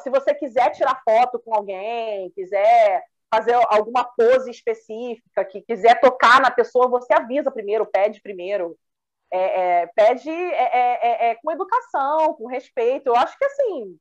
Se 0.02 0.10
você 0.10 0.34
quiser 0.34 0.70
tirar 0.72 1.02
foto 1.04 1.40
com 1.40 1.54
alguém, 1.54 2.32
quiser 2.32 3.04
fazer 3.34 3.54
alguma 3.70 4.04
pose 4.04 4.52
específica, 4.52 5.44
que 5.44 5.62
quiser 5.62 6.00
tocar 6.00 6.40
na 6.40 6.52
pessoa, 6.52 6.88
você 6.88 7.14
avisa 7.14 7.52
primeiro, 7.52 7.86
pede 7.86 8.22
primeiro. 8.22 8.78
É, 9.32 9.82
é 9.82 9.88
pede 9.88 10.30
é, 10.30 11.32
é, 11.32 11.36
com 11.36 11.52
educação, 11.52 12.36
com 12.36 12.46
respeito. 12.46 13.08
Eu 13.08 13.16
acho 13.16 13.38
que, 13.38 13.44
assim, 13.44 13.98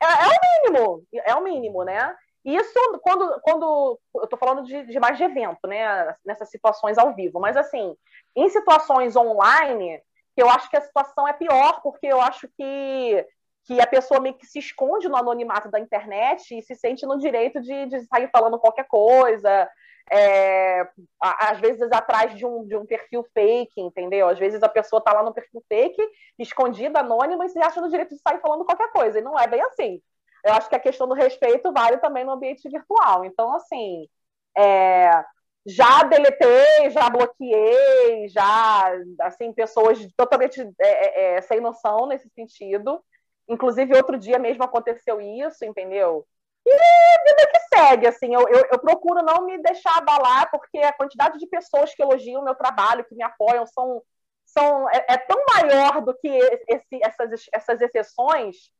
é, 0.00 0.06
o 0.06 0.68
mínimo, 0.70 1.06
é 1.12 1.34
o 1.34 1.42
mínimo, 1.42 1.84
né? 1.84 2.14
Isso 2.48 3.00
quando, 3.02 3.40
quando 3.42 4.00
eu 4.14 4.24
estou 4.24 4.38
falando 4.38 4.62
de, 4.62 4.86
de, 4.86 4.98
mais 4.98 5.18
de 5.18 5.24
evento, 5.24 5.66
né? 5.66 6.14
Nessas 6.24 6.50
situações 6.50 6.96
ao 6.96 7.14
vivo. 7.14 7.38
Mas 7.38 7.58
assim, 7.58 7.94
em 8.34 8.48
situações 8.48 9.14
online, 9.14 10.00
eu 10.34 10.48
acho 10.48 10.70
que 10.70 10.76
a 10.76 10.80
situação 10.80 11.28
é 11.28 11.34
pior, 11.34 11.82
porque 11.82 12.06
eu 12.06 12.18
acho 12.22 12.48
que, 12.56 13.26
que 13.66 13.78
a 13.78 13.86
pessoa 13.86 14.18
meio 14.18 14.34
que 14.34 14.46
se 14.46 14.58
esconde 14.60 15.10
no 15.10 15.16
anonimato 15.16 15.70
da 15.70 15.78
internet 15.78 16.56
e 16.56 16.62
se 16.62 16.74
sente 16.74 17.04
no 17.04 17.18
direito 17.18 17.60
de, 17.60 17.84
de 17.84 18.00
sair 18.06 18.30
falando 18.30 18.58
qualquer 18.58 18.86
coisa, 18.86 19.68
é, 20.10 20.88
às 21.20 21.60
vezes 21.60 21.92
atrás 21.92 22.34
de 22.34 22.46
um, 22.46 22.64
de 22.66 22.76
um 22.76 22.86
perfil 22.86 23.26
fake, 23.34 23.78
entendeu? 23.78 24.26
Às 24.26 24.38
vezes 24.38 24.62
a 24.62 24.70
pessoa 24.70 25.00
está 25.00 25.12
lá 25.12 25.22
no 25.22 25.34
perfil 25.34 25.62
fake, 25.68 26.02
escondida, 26.38 27.00
anônima, 27.00 27.44
e 27.44 27.50
se 27.50 27.58
acha 27.58 27.78
no 27.78 27.90
direito 27.90 28.14
de 28.14 28.22
sair 28.22 28.40
falando 28.40 28.64
qualquer 28.64 28.90
coisa, 28.90 29.18
e 29.18 29.22
não 29.22 29.38
é 29.38 29.46
bem 29.46 29.60
assim. 29.60 30.00
Eu 30.44 30.54
acho 30.54 30.68
que 30.68 30.76
a 30.76 30.80
questão 30.80 31.08
do 31.08 31.14
respeito 31.14 31.72
vale 31.72 31.98
também 31.98 32.24
no 32.24 32.32
ambiente 32.32 32.68
virtual. 32.68 33.24
Então, 33.24 33.52
assim, 33.54 34.08
é, 34.56 35.24
já 35.66 36.02
deletei, 36.04 36.90
já 36.90 37.10
bloqueei, 37.10 38.28
já, 38.28 38.92
assim, 39.20 39.52
pessoas 39.52 39.98
totalmente 40.16 40.60
é, 40.60 40.88
é, 40.88 41.34
é, 41.36 41.40
sem 41.42 41.60
noção 41.60 42.06
nesse 42.06 42.28
sentido. 42.30 43.02
Inclusive, 43.48 43.96
outro 43.96 44.18
dia 44.18 44.38
mesmo 44.38 44.62
aconteceu 44.64 45.20
isso, 45.20 45.64
entendeu? 45.64 46.26
E 46.66 46.70
vida 46.70 47.50
que 47.50 47.76
segue, 47.76 48.06
assim, 48.06 48.34
eu, 48.34 48.46
eu, 48.48 48.64
eu, 48.72 48.78
procuro 48.78 49.22
não 49.22 49.44
me 49.44 49.56
deixar 49.62 49.96
abalar, 49.96 50.50
porque 50.50 50.78
a 50.78 50.92
quantidade 50.92 51.38
de 51.38 51.46
pessoas 51.46 51.94
que 51.94 52.02
elogiam 52.02 52.42
o 52.42 52.44
meu 52.44 52.54
trabalho, 52.54 53.04
que 53.04 53.14
me 53.14 53.22
apoiam, 53.22 53.66
são, 53.66 54.02
são, 54.44 54.88
é, 54.90 55.04
é 55.08 55.16
tão 55.16 55.42
maior 55.54 56.02
do 56.02 56.14
que 56.14 56.28
esse, 56.28 57.00
essas, 57.02 57.46
essas 57.52 57.80
exceções, 57.80 58.70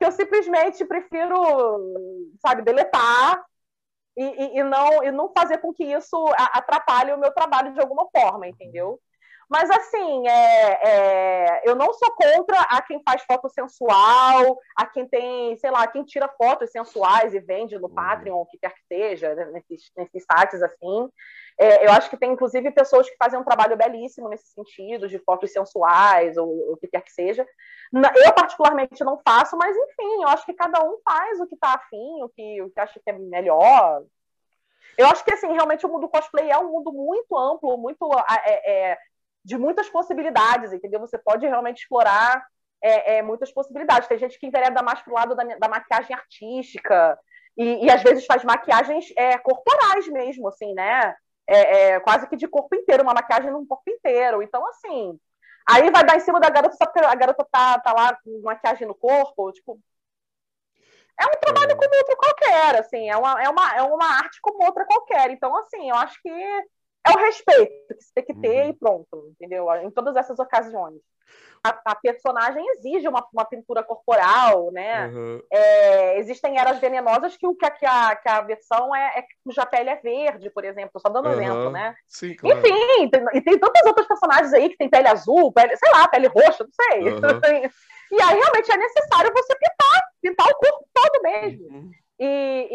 que 0.00 0.06
eu 0.06 0.12
simplesmente 0.12 0.82
prefiro, 0.86 1.36
sabe, 2.40 2.62
deletar 2.62 3.44
e, 4.16 4.24
e, 4.24 4.58
e, 4.58 4.64
não, 4.64 5.04
e 5.04 5.12
não 5.12 5.30
fazer 5.36 5.58
com 5.58 5.74
que 5.74 5.84
isso 5.84 6.16
atrapalhe 6.38 7.12
o 7.12 7.18
meu 7.18 7.30
trabalho 7.34 7.74
de 7.74 7.80
alguma 7.80 8.08
forma, 8.10 8.48
entendeu? 8.48 8.98
Mas, 9.46 9.68
assim, 9.68 10.26
é, 10.26 10.88
é, 10.88 11.62
eu 11.68 11.74
não 11.74 11.92
sou 11.92 12.10
contra 12.14 12.60
a 12.62 12.80
quem 12.80 13.02
faz 13.04 13.22
foto 13.24 13.50
sensual, 13.50 14.58
a 14.74 14.86
quem 14.86 15.06
tem, 15.06 15.54
sei 15.58 15.70
lá, 15.70 15.86
quem 15.86 16.02
tira 16.02 16.28
fotos 16.28 16.70
sensuais 16.70 17.34
e 17.34 17.40
vende 17.40 17.76
no 17.76 17.88
uhum. 17.88 17.94
Patreon, 17.94 18.36
o 18.36 18.46
que 18.46 18.58
quer 18.58 18.72
que 18.72 18.86
seja, 18.86 19.34
né, 19.34 19.50
nesses, 19.52 19.90
nesses 19.94 20.24
sites 20.24 20.62
assim. 20.62 21.10
É, 21.62 21.86
eu 21.86 21.92
acho 21.92 22.08
que 22.08 22.16
tem, 22.16 22.32
inclusive, 22.32 22.70
pessoas 22.70 23.08
que 23.10 23.16
fazem 23.18 23.38
um 23.38 23.44
trabalho 23.44 23.76
belíssimo 23.76 24.30
nesse 24.30 24.46
sentido, 24.46 25.06
de 25.06 25.18
fotos 25.18 25.52
sensuais, 25.52 26.38
ou 26.38 26.72
o 26.72 26.76
que 26.78 26.88
quer 26.88 27.02
que 27.02 27.12
seja. 27.12 27.46
Eu, 27.92 28.32
particularmente, 28.32 29.04
não 29.04 29.20
faço, 29.22 29.58
mas, 29.58 29.76
enfim, 29.76 30.22
eu 30.22 30.28
acho 30.28 30.46
que 30.46 30.54
cada 30.54 30.82
um 30.82 30.98
faz 31.04 31.38
o 31.38 31.46
que 31.46 31.54
está 31.54 31.74
afim, 31.74 32.22
o 32.22 32.30
que, 32.30 32.62
o 32.62 32.70
que 32.70 32.80
acha 32.80 32.98
que 32.98 33.10
é 33.10 33.12
melhor. 33.12 34.02
Eu 34.96 35.06
acho 35.08 35.22
que, 35.22 35.34
assim, 35.34 35.52
realmente 35.52 35.84
o 35.84 35.88
mundo 35.90 36.08
cosplay 36.08 36.50
é 36.50 36.56
um 36.56 36.72
mundo 36.72 36.94
muito 36.94 37.36
amplo, 37.36 37.76
muito 37.76 38.08
é, 38.46 38.92
é, 38.92 38.98
de 39.44 39.58
muitas 39.58 39.86
possibilidades, 39.90 40.72
entendeu? 40.72 40.98
Você 41.00 41.18
pode 41.18 41.46
realmente 41.46 41.82
explorar 41.82 42.42
é, 42.82 43.16
é, 43.16 43.22
muitas 43.22 43.52
possibilidades. 43.52 44.08
Tem 44.08 44.16
gente 44.16 44.38
que 44.38 44.46
envereda 44.46 44.82
mais 44.82 45.02
pro 45.02 45.12
lado 45.12 45.34
da, 45.34 45.44
da 45.44 45.68
maquiagem 45.68 46.16
artística 46.16 47.18
e, 47.54 47.84
e, 47.84 47.90
às 47.90 48.02
vezes 48.02 48.24
faz 48.24 48.42
maquiagens 48.44 49.12
é, 49.14 49.36
corporais 49.36 50.08
mesmo, 50.08 50.48
assim, 50.48 50.72
né? 50.72 51.14
É, 51.46 51.92
é, 51.94 52.00
quase 52.00 52.28
que 52.28 52.36
de 52.36 52.46
corpo 52.46 52.74
inteiro, 52.76 53.02
uma 53.02 53.14
maquiagem 53.14 53.50
no 53.50 53.66
corpo 53.66 53.90
inteiro. 53.90 54.42
Então, 54.42 54.64
assim, 54.68 55.18
aí 55.68 55.90
vai 55.90 56.04
dar 56.04 56.16
em 56.16 56.20
cima 56.20 56.40
da 56.40 56.50
garota 56.50 56.76
só 56.76 56.84
porque 56.84 57.00
a 57.00 57.14
garota 57.14 57.46
tá, 57.50 57.78
tá 57.80 57.92
lá 57.92 58.16
com 58.22 58.40
maquiagem 58.42 58.86
no 58.86 58.94
corpo, 58.94 59.52
tipo... 59.52 59.78
É 61.18 61.26
um 61.26 61.40
trabalho 61.40 61.76
como 61.76 61.96
outro 61.96 62.16
qualquer, 62.16 62.76
assim, 62.80 63.10
é 63.10 63.16
uma, 63.16 63.42
é, 63.42 63.48
uma, 63.48 63.76
é 63.76 63.82
uma 63.82 64.06
arte 64.06 64.40
como 64.40 64.64
outra 64.64 64.86
qualquer. 64.86 65.30
Então, 65.30 65.54
assim, 65.58 65.90
eu 65.90 65.96
acho 65.96 66.18
que 66.22 66.30
é 67.06 67.12
o 67.12 67.18
respeito 67.18 67.94
que 67.94 68.02
você 68.02 68.12
tem 68.14 68.24
que 68.24 68.34
ter 68.34 68.64
uhum. 68.64 68.70
e 68.70 68.72
pronto, 68.74 69.28
entendeu? 69.30 69.66
Em 69.76 69.90
todas 69.90 70.16
essas 70.16 70.38
ocasiões. 70.38 71.00
A, 71.62 71.92
a 71.92 71.94
personagem 71.94 72.66
exige 72.70 73.06
uma, 73.06 73.24
uma, 73.32 73.44
pintura 73.44 73.82
corporal, 73.82 74.70
né? 74.72 75.08
Uhum. 75.08 75.42
É, 75.52 76.18
existem 76.18 76.58
eras 76.58 76.78
venenosas 76.78 77.36
que, 77.36 77.46
que, 77.46 77.70
que, 77.70 77.86
a, 77.86 78.16
que 78.16 78.28
a 78.28 78.40
versão 78.40 78.94
é, 78.94 79.18
é 79.18 79.24
cuja 79.44 79.66
pele 79.66 79.90
é 79.90 79.96
verde, 79.96 80.50
por 80.50 80.64
exemplo, 80.64 81.00
só 81.00 81.08
dando 81.10 81.26
uhum. 81.26 81.34
exemplo, 81.34 81.70
né? 81.70 81.94
Sim, 82.08 82.34
claro. 82.34 82.58
Enfim, 82.58 83.10
tem, 83.10 83.24
e 83.34 83.40
tem 83.42 83.58
tantas 83.58 83.86
outras 83.86 84.08
personagens 84.08 84.52
aí 84.54 84.70
que 84.70 84.76
tem 84.78 84.88
pele 84.88 85.08
azul, 85.08 85.52
pele, 85.52 85.76
sei 85.76 85.90
lá, 85.92 86.08
pele 86.08 86.28
roxa, 86.28 86.64
não 86.64 86.72
sei. 86.72 87.00
e 88.10 88.22
aí 88.22 88.38
realmente 88.38 88.72
é 88.72 88.76
necessário 88.76 89.32
você 89.32 89.54
pintar, 89.54 90.02
pintar 90.22 90.46
o 90.46 90.56
corpo 90.56 90.88
todo 90.92 91.22
mesmo. 91.22 91.68
Uhum. 91.68 91.90
E, 92.18 92.68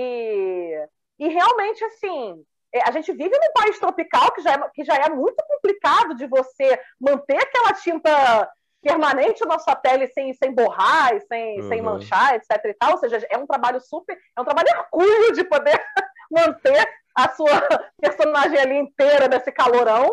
e, 1.20 1.26
e 1.26 1.28
realmente, 1.28 1.84
assim, 1.86 2.46
a 2.84 2.92
gente 2.92 3.12
vive 3.12 3.38
num 3.38 3.54
país 3.54 3.80
tropical 3.80 4.32
que 4.32 4.42
já, 4.42 4.54
é, 4.54 4.70
que 4.74 4.84
já 4.84 4.96
é 4.96 5.10
muito 5.10 5.44
complicado 5.48 6.16
de 6.16 6.28
você 6.28 6.80
manter 7.00 7.38
aquela 7.38 7.74
tinta 7.74 8.50
permanente 8.82 9.44
na 9.46 9.58
sua 9.58 9.76
pele 9.76 10.08
sem, 10.08 10.32
sem 10.34 10.54
borrar, 10.54 11.20
sem, 11.28 11.60
uhum. 11.60 11.68
sem 11.68 11.82
manchar, 11.82 12.36
etc. 12.36 12.64
E 12.66 12.74
tal. 12.76 12.92
Ou 12.92 12.98
seja, 13.00 13.26
é 13.30 13.38
um 13.38 13.48
trabalho 13.48 13.82
super. 13.82 14.16
É 14.38 14.42
um 14.42 14.46
trabalho 14.46 14.70
hercúleo 14.70 15.34
de 15.34 15.44
poder 15.44 15.82
manter 16.30 16.88
a 17.16 17.30
sua 17.30 17.68
personagem 18.00 18.60
ali 18.60 18.78
inteira 18.78 19.28
nesse 19.28 19.52
calorão. 19.52 20.08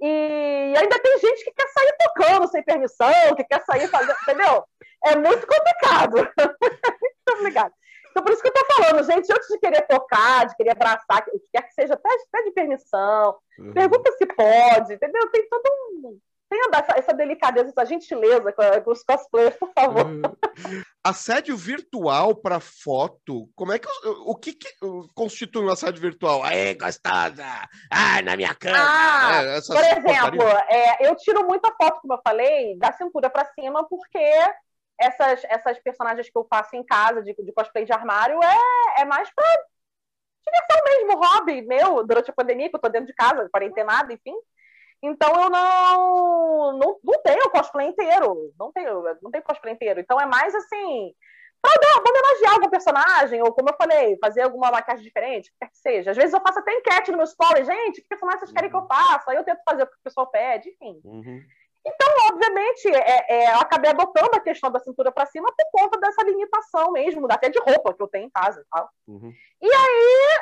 E 0.00 0.74
ainda 0.76 0.98
tem 0.98 1.18
gente 1.18 1.44
que 1.44 1.52
quer 1.52 1.68
sair 1.68 1.96
tocando 1.98 2.48
sem 2.48 2.62
permissão, 2.62 3.34
que 3.36 3.44
quer 3.44 3.62
sair 3.62 3.88
fazendo. 3.88 4.16
Entendeu? 4.22 4.64
É 5.04 5.16
muito 5.16 5.46
complicado. 5.46 6.14
muito 7.00 7.24
complicado. 7.28 7.72
Então, 8.14 8.22
por 8.22 8.32
isso 8.32 8.42
que 8.42 8.48
eu 8.48 8.52
tô 8.52 8.64
falando, 8.74 9.04
gente, 9.04 9.32
antes 9.32 9.48
de 9.48 9.58
querer 9.58 9.82
tocar, 9.88 10.46
de 10.46 10.54
querer 10.54 10.70
abraçar, 10.70 11.24
o 11.32 11.40
que 11.40 11.48
quer 11.52 11.62
que 11.62 11.74
seja, 11.74 11.96
pede, 11.96 12.22
pede 12.30 12.52
permissão, 12.52 13.36
uhum. 13.58 13.72
pergunta 13.72 14.12
se 14.12 14.24
pode, 14.24 14.94
entendeu? 14.94 15.28
Tem 15.32 15.48
todo 15.48 15.64
um. 15.66 16.18
Tem 16.48 16.60
essa, 16.72 16.96
essa 16.96 17.12
delicadeza, 17.12 17.70
essa 17.70 17.84
gentileza 17.84 18.52
com, 18.52 18.92
os 18.92 19.02
cosplayers, 19.02 19.56
por 19.56 19.72
favor. 19.72 20.06
Uhum. 20.06 20.22
Assédio 21.02 21.56
virtual 21.56 22.36
para 22.36 22.60
foto, 22.60 23.48
como 23.56 23.72
é 23.72 23.80
que. 23.80 23.88
O 24.24 24.36
que, 24.36 24.52
que 24.52 24.68
constitui 25.12 25.64
um 25.64 25.72
assédio 25.72 26.00
virtual? 26.00 26.44
Aê, 26.44 26.74
gostosa! 26.74 27.44
Ah, 27.90 28.22
na 28.22 28.36
minha 28.36 28.54
cama! 28.54 28.76
Ah, 28.78 29.42
é, 29.42 29.60
por 29.60 29.76
exemplo, 29.76 30.48
é, 30.68 31.08
eu 31.08 31.16
tiro 31.16 31.44
muita 31.44 31.68
foto, 31.72 32.00
como 32.00 32.14
eu 32.14 32.20
falei, 32.22 32.78
da 32.78 32.92
cintura 32.92 33.28
para 33.28 33.50
cima, 33.54 33.84
porque 33.88 34.20
essas, 34.98 35.44
essas 35.44 35.78
personagens 35.80 36.28
que 36.28 36.38
eu 36.38 36.46
faço 36.48 36.76
em 36.76 36.84
casa, 36.84 37.22
de, 37.22 37.34
de 37.34 37.52
cosplay 37.52 37.84
de 37.84 37.92
armário, 37.92 38.38
é, 38.42 39.02
é 39.02 39.04
mais 39.04 39.28
pra 39.34 39.44
diversão 40.44 40.84
mesmo, 40.84 41.20
hobby 41.20 41.62
meu, 41.62 42.06
durante 42.06 42.30
a 42.30 42.34
pandemia, 42.34 42.68
que 42.68 42.76
eu 42.76 42.80
tô 42.80 42.88
dentro 42.88 43.06
de 43.06 43.14
casa, 43.14 43.48
quarentenado, 43.50 44.12
enfim. 44.12 44.34
Então 45.02 45.30
eu 45.42 45.50
não, 45.50 46.78
não, 46.78 46.98
não 47.02 47.22
tenho 47.22 47.50
cosplay 47.50 47.88
inteiro. 47.88 48.52
Não 48.58 48.72
tenho, 48.72 49.02
não 49.22 49.30
tenho 49.30 49.44
cosplay 49.44 49.74
inteiro. 49.74 50.00
Então 50.00 50.18
é 50.18 50.24
mais 50.24 50.54
assim, 50.54 51.14
pra, 51.60 52.00
homenagear 52.00 52.54
algum 52.54 52.70
personagem, 52.70 53.42
ou 53.42 53.52
como 53.52 53.70
eu 53.70 53.76
falei, 53.76 54.18
fazer 54.18 54.42
alguma 54.42 54.70
maquiagem 54.70 55.04
diferente, 55.04 55.48
o 55.48 55.52
que 55.52 55.58
quer 55.60 55.70
que 55.70 55.78
seja. 55.78 56.10
Às 56.10 56.16
vezes 56.16 56.32
eu 56.32 56.40
faço 56.40 56.58
até 56.58 56.72
enquete 56.72 57.10
no 57.10 57.18
meu 57.18 57.24
story, 57.24 57.64
gente, 57.64 58.00
que 58.00 58.08
personagem 58.08 58.40
vocês 58.40 58.52
querem 58.52 58.70
que 58.70 58.76
eu 58.76 58.80
uhum. 58.80 58.86
faça? 58.86 59.30
Aí 59.30 59.36
eu 59.36 59.44
tento 59.44 59.60
fazer 59.68 59.82
o 59.82 59.86
que 59.86 59.96
o 59.96 60.02
pessoal 60.02 60.26
pede, 60.30 60.70
enfim. 60.70 61.00
Uhum. 61.04 61.42
Então, 61.86 62.08
obviamente, 62.30 62.88
é, 62.88 63.26
é, 63.28 63.54
eu 63.54 63.58
acabei 63.58 63.90
adotando 63.90 64.34
a 64.34 64.40
questão 64.40 64.70
da 64.70 64.80
cintura 64.80 65.12
para 65.12 65.26
cima 65.26 65.52
por 65.54 65.80
conta 65.80 66.00
dessa 66.00 66.22
limitação 66.22 66.92
mesmo, 66.92 67.26
até 67.30 67.50
de 67.50 67.58
roupa 67.58 67.92
que 67.92 68.02
eu 68.02 68.08
tenho 68.08 68.26
em 68.26 68.30
casa 68.30 68.60
e 68.60 68.64
tal. 68.70 68.88
Uhum. 69.06 69.32
E 69.60 69.66
aí, 69.66 70.40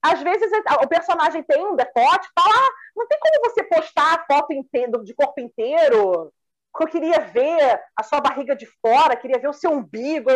às 0.00 0.22
vezes, 0.22 0.50
o 0.82 0.88
personagem 0.88 1.42
tem 1.42 1.66
um 1.66 1.74
decote, 1.74 2.28
tá 2.34 2.42
lá, 2.44 2.68
não 2.94 3.06
tem 3.08 3.18
como 3.18 3.50
você 3.50 3.64
postar 3.64 4.14
a 4.14 4.24
foto 4.26 4.52
inteiro, 4.52 5.02
de 5.02 5.12
corpo 5.14 5.40
inteiro, 5.40 6.32
porque 6.72 6.84
eu 6.84 7.00
queria 7.00 7.20
ver 7.20 7.80
a 7.96 8.02
sua 8.04 8.20
barriga 8.20 8.54
de 8.54 8.66
fora, 8.80 9.16
queria 9.16 9.40
ver 9.40 9.48
o 9.48 9.52
seu 9.52 9.72
umbigo. 9.72 10.30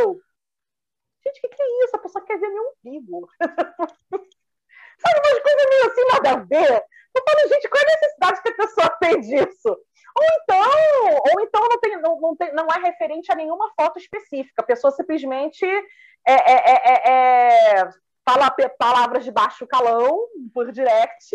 Gente, 1.24 1.38
o 1.38 1.40
que, 1.42 1.48
que 1.48 1.62
é 1.62 1.84
isso? 1.84 1.96
A 1.96 2.00
pessoa 2.00 2.24
quer 2.24 2.38
ver 2.38 2.48
meu 2.48 2.72
umbigo. 2.84 3.28
Sabe, 5.00 5.20
umas 5.20 5.42
coisas 5.42 5.68
meio 5.68 5.86
assim, 5.86 6.04
nada 6.12 6.30
a 6.30 6.44
ver. 6.44 6.84
Eu 7.14 7.22
falo, 7.28 7.48
gente, 7.48 7.68
qual 7.68 7.82
é 7.82 7.84
a 7.84 7.94
necessidade 7.94 8.42
que 8.42 8.48
a 8.48 8.56
pessoa 8.56 8.90
tem 9.00 9.20
disso? 9.20 9.87
Ou 10.16 10.24
então, 10.42 11.20
ou 11.34 11.40
então 11.40 11.62
não, 11.68 11.80
tem, 11.80 12.00
não, 12.00 12.20
não, 12.20 12.36
tem, 12.36 12.52
não 12.54 12.66
é 12.66 12.80
referente 12.80 13.30
a 13.30 13.34
nenhuma 13.34 13.70
foto 13.78 13.98
específica. 13.98 14.62
A 14.62 14.66
pessoa 14.66 14.90
simplesmente 14.90 15.64
é, 16.26 16.32
é, 16.32 16.72
é, 16.72 17.10
é 17.10 17.88
fala 18.28 18.54
palavras 18.78 19.24
de 19.24 19.32
baixo 19.32 19.66
calão 19.66 20.18
por 20.52 20.70
direct, 20.70 21.34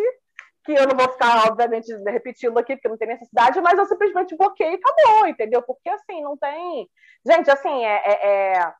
que 0.63 0.73
eu 0.73 0.87
não 0.87 0.95
vou 0.95 1.11
ficar, 1.11 1.47
obviamente, 1.49 1.91
repetindo 2.05 2.57
aqui, 2.57 2.75
porque 2.75 2.87
não 2.87 2.97
tem 2.97 3.07
necessidade, 3.07 3.59
mas 3.61 3.77
eu 3.77 3.85
simplesmente 3.85 4.37
bloqueei 4.37 4.73
e 4.73 4.75
acabou, 4.75 5.27
entendeu? 5.27 5.61
Porque 5.63 5.89
assim, 5.89 6.21
não 6.21 6.37
tem. 6.37 6.87
Gente, 7.25 7.49
assim, 7.49 7.83
é, 7.85 8.73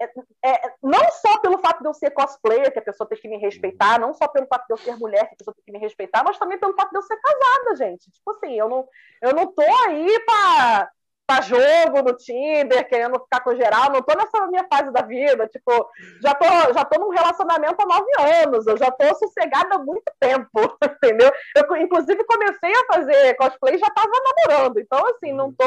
é 0.00 0.08
é, 0.44 0.72
não 0.82 1.10
só 1.10 1.38
pelo 1.40 1.58
fato 1.58 1.80
de 1.80 1.88
eu 1.88 1.94
ser 1.94 2.10
cosplayer, 2.10 2.72
que 2.72 2.78
a 2.78 2.82
pessoa 2.82 3.08
tem 3.08 3.18
que 3.18 3.28
me 3.28 3.36
respeitar, 3.36 3.98
não 3.98 4.14
só 4.14 4.28
pelo 4.28 4.46
fato 4.46 4.66
de 4.66 4.72
eu 4.72 4.76
ser 4.76 4.96
mulher, 4.96 5.26
que 5.26 5.34
a 5.34 5.36
pessoa 5.36 5.54
tem 5.54 5.64
que 5.64 5.72
me 5.72 5.78
respeitar, 5.78 6.22
mas 6.24 6.38
também 6.38 6.58
pelo 6.58 6.74
fato 6.74 6.90
de 6.90 6.98
eu 6.98 7.02
ser 7.02 7.16
casada, 7.16 7.76
gente. 7.76 8.10
Tipo 8.10 8.30
assim, 8.30 8.54
eu 8.54 8.68
não, 8.68 8.88
eu 9.22 9.34
não 9.34 9.52
tô 9.52 9.62
aí 9.62 10.20
pra, 10.24 10.90
pra 11.26 11.40
jogo 11.40 12.02
no 12.02 12.16
Tinder, 12.16 12.88
querendo 12.88 13.18
ficar 13.20 13.40
com 13.40 13.56
geral, 13.56 13.90
não 13.90 14.02
tô 14.02 14.16
nessa 14.16 14.46
minha 14.46 14.66
fase 14.72 14.92
da 14.92 15.02
vida, 15.02 15.48
tipo, 15.48 15.90
já 16.22 16.34
tô, 16.34 16.72
já 16.72 16.84
tô 16.84 17.00
num 17.00 17.10
relacionamento 17.10 17.82
há 17.82 17.86
nove 17.86 18.10
anos, 18.44 18.66
eu 18.66 18.76
já 18.76 18.90
tô 18.92 19.14
sossegada 19.16 19.74
há 19.74 19.78
muito 19.78 20.12
tempo, 20.20 20.48
entendeu? 20.84 21.30
Eu, 21.56 21.76
inclusive, 21.76 22.24
comecei 22.24 22.72
a 22.72 22.94
fazer 22.94 23.34
cosplay 23.34 23.74
e 23.74 23.78
já 23.78 23.90
tava 23.90 24.12
namorando, 24.46 24.78
então, 24.78 25.04
assim, 25.08 25.32
não 25.32 25.52
tô... 25.52 25.64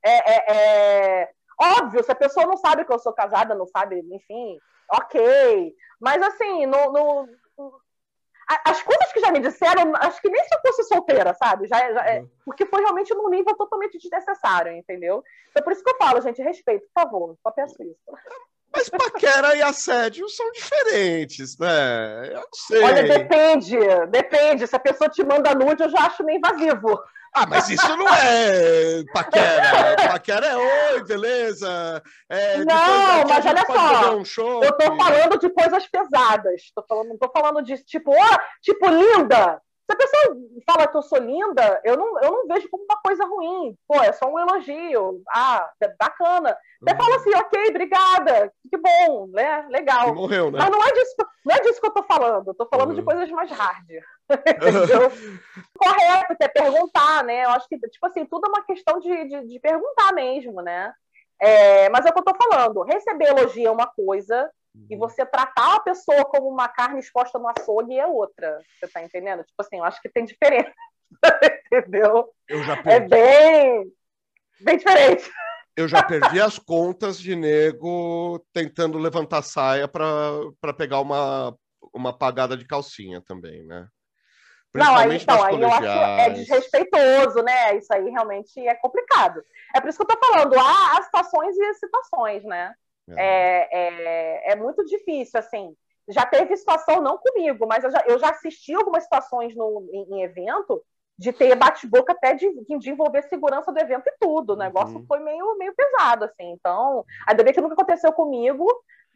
É, 0.00 0.10
é, 0.32 0.44
é 0.52 1.37
Óbvio, 1.60 2.04
se 2.04 2.12
a 2.12 2.14
pessoa 2.14 2.46
não 2.46 2.56
sabe 2.56 2.84
que 2.84 2.92
eu 2.92 2.98
sou 2.98 3.12
casada, 3.12 3.54
não 3.54 3.66
sabe, 3.66 4.00
enfim, 4.12 4.58
ok. 4.92 5.74
Mas 6.00 6.22
assim, 6.22 6.66
no, 6.66 6.92
no, 6.92 7.28
as 8.64 8.82
coisas 8.82 9.12
que 9.12 9.20
já 9.20 9.30
me 9.30 9.40
disseram, 9.40 9.92
acho 9.96 10.20
que 10.22 10.30
nem 10.30 10.42
se 10.44 10.54
eu 10.54 10.60
fosse 10.60 10.84
solteira, 10.84 11.34
sabe? 11.34 11.66
Já, 11.66 11.92
já 11.92 12.06
é, 12.06 12.20
uhum. 12.20 12.30
porque 12.44 12.64
foi 12.64 12.80
realmente 12.80 13.12
num 13.14 13.28
nível 13.28 13.54
totalmente 13.56 13.98
desnecessário, 13.98 14.72
entendeu? 14.72 15.22
Então 15.50 15.62
por 15.62 15.72
isso 15.72 15.84
que 15.84 15.90
eu 15.90 15.96
falo, 15.96 16.20
gente, 16.20 16.40
respeito, 16.40 16.86
por 16.94 17.02
favor, 17.02 17.36
só 17.42 17.50
peço 17.50 17.82
isso. 17.82 18.00
Mas 18.78 18.88
paquera 18.88 19.56
e 19.56 19.62
assédio 19.62 20.28
são 20.28 20.50
diferentes, 20.52 21.58
né? 21.58 22.28
Eu 22.28 22.40
não 22.40 22.48
sei. 22.52 22.82
Olha, 22.82 23.02
depende, 23.02 23.76
depende. 24.10 24.66
Se 24.66 24.76
a 24.76 24.78
pessoa 24.78 25.10
te 25.10 25.24
manda 25.24 25.54
nude, 25.54 25.82
eu 25.82 25.90
já 25.90 26.06
acho 26.06 26.24
meio 26.24 26.38
invasivo. 26.38 26.98
Ah, 27.34 27.46
mas 27.46 27.68
isso 27.68 27.96
não 27.96 28.08
é 28.08 29.04
paquera. 29.12 29.96
Paquera 30.08 30.46
é 30.46 30.56
oi, 30.56 31.04
beleza? 31.04 32.02
É, 32.28 32.58
não, 32.64 33.24
mas 33.28 33.46
olha 33.46 34.24
só. 34.24 34.58
Um 34.58 34.62
eu 34.62 34.72
tô 34.72 34.96
falando 34.96 35.38
de 35.38 35.50
coisas 35.50 35.86
pesadas. 35.86 36.62
Tô 36.74 36.84
falando, 36.88 37.08
não 37.08 37.18
tô 37.18 37.30
falando 37.30 37.62
de 37.62 37.76
tipo, 37.84 38.12
oh, 38.12 38.38
tipo, 38.62 38.88
linda. 38.88 39.60
Se 39.88 39.94
a 39.94 39.96
pessoa 39.96 40.36
fala 40.66 40.86
que 40.86 40.96
eu 40.98 41.02
sou 41.02 41.18
linda, 41.18 41.80
eu 41.82 41.96
não, 41.96 42.20
eu 42.20 42.30
não 42.30 42.46
vejo 42.46 42.68
como 42.68 42.84
uma 42.84 43.00
coisa 43.00 43.24
ruim. 43.24 43.74
Pô, 43.88 43.94
é 44.02 44.12
só 44.12 44.30
um 44.30 44.38
elogio. 44.38 45.22
Ah, 45.30 45.66
é 45.80 45.88
bacana. 45.98 46.54
Você 46.78 46.92
uhum. 46.92 46.98
fala 46.98 47.16
assim, 47.16 47.34
ok, 47.34 47.68
obrigada, 47.70 48.52
que 48.70 48.76
bom, 48.76 49.28
né? 49.28 49.66
Legal. 49.70 50.14
morreu, 50.14 50.50
né? 50.50 50.58
Mas 50.58 50.70
não 50.70 50.84
é 50.84 50.92
disso, 50.92 51.14
não 51.42 51.56
é 51.56 51.60
disso 51.60 51.80
que 51.80 51.86
eu 51.86 51.94
tô 51.94 52.02
falando. 52.02 52.48
Eu 52.48 52.54
tô 52.54 52.68
falando 52.68 52.90
uhum. 52.90 52.96
de 52.96 53.02
coisas 53.02 53.30
mais 53.30 53.50
hard. 53.50 53.86
Correto, 55.78 56.36
que 56.36 56.44
é 56.44 56.48
perguntar, 56.48 57.24
né? 57.24 57.46
Eu 57.46 57.50
acho 57.50 57.66
que, 57.66 57.78
tipo 57.78 58.06
assim, 58.06 58.26
tudo 58.26 58.46
é 58.46 58.50
uma 58.50 58.66
questão 58.66 59.00
de, 59.00 59.24
de, 59.24 59.46
de 59.46 59.58
perguntar 59.58 60.12
mesmo, 60.12 60.60
né? 60.60 60.92
É, 61.40 61.88
mas 61.88 62.04
é 62.04 62.10
o 62.10 62.12
que 62.12 62.18
eu 62.18 62.24
tô 62.24 62.34
falando. 62.36 62.82
Receber 62.82 63.28
elogio 63.28 63.68
é 63.68 63.70
uma 63.70 63.86
coisa, 63.86 64.50
e 64.90 64.96
você 64.96 65.24
tratar 65.24 65.76
a 65.76 65.80
pessoa 65.80 66.24
como 66.24 66.48
uma 66.48 66.68
carne 66.68 67.00
exposta 67.00 67.38
no 67.38 67.48
açougue 67.48 67.98
é 67.98 68.06
outra. 68.06 68.60
Você 68.78 68.88
tá 68.88 69.02
entendendo? 69.02 69.44
Tipo 69.44 69.60
assim, 69.60 69.78
eu 69.78 69.84
acho 69.84 70.00
que 70.00 70.08
tem 70.08 70.24
diferença. 70.24 70.72
Entendeu? 71.72 72.30
é 72.84 73.00
bem, 73.00 73.92
bem 74.60 74.76
diferente. 74.76 75.30
Eu 75.76 75.86
já 75.86 76.02
perdi 76.02 76.40
as 76.40 76.58
contas 76.58 77.18
de 77.18 77.36
nego 77.36 78.44
tentando 78.52 78.98
levantar 78.98 79.42
saia 79.42 79.86
para 79.86 80.74
pegar 80.76 81.00
uma, 81.00 81.56
uma 81.94 82.16
pagada 82.16 82.56
de 82.56 82.66
calcinha 82.66 83.22
também, 83.22 83.64
né? 83.64 83.86
Não, 84.74 84.96
aí, 84.96 85.16
então, 85.16 85.42
aí 85.42 85.60
eu 85.60 85.68
acho 85.68 85.80
que 85.80 85.86
é 85.86 86.30
desrespeitoso, 86.30 87.42
né? 87.42 87.76
Isso 87.76 87.92
aí 87.92 88.10
realmente 88.10 88.60
é 88.60 88.74
complicado. 88.74 89.42
É 89.74 89.80
por 89.80 89.88
isso 89.88 89.98
que 89.98 90.02
eu 90.02 90.16
tô 90.16 90.26
falando, 90.26 90.58
há, 90.58 90.98
há 90.98 91.02
situações 91.02 91.56
e 91.56 91.74
situações, 91.74 92.44
né? 92.44 92.74
É. 93.16 93.22
é, 93.22 93.68
é, 93.70 94.52
é, 94.52 94.56
muito 94.56 94.84
difícil, 94.84 95.38
assim. 95.38 95.74
Já 96.08 96.24
teve 96.24 96.56
situação, 96.56 97.02
não 97.02 97.18
comigo, 97.18 97.66
mas 97.66 97.84
eu 97.84 97.90
já, 97.90 98.04
eu 98.06 98.18
já 98.18 98.30
assisti 98.30 98.74
algumas 98.74 99.02
situações 99.04 99.54
no, 99.54 99.88
em, 99.92 100.14
em 100.14 100.22
evento 100.22 100.82
de 101.18 101.32
ter 101.32 101.54
bate-boca 101.56 102.12
até 102.12 102.32
de, 102.34 102.48
de, 102.64 102.90
envolver 102.90 103.22
segurança 103.22 103.72
do 103.72 103.78
evento 103.78 104.06
e 104.06 104.14
tudo. 104.20 104.52
O 104.52 104.56
negócio 104.56 104.98
uhum. 104.98 105.06
foi 105.06 105.18
meio, 105.18 105.58
meio 105.58 105.74
pesado, 105.74 106.24
assim. 106.24 106.52
Então, 106.52 107.04
ainda 107.26 107.42
bem 107.42 107.52
que 107.52 107.60
nunca 107.60 107.74
aconteceu 107.74 108.12
comigo, 108.12 108.64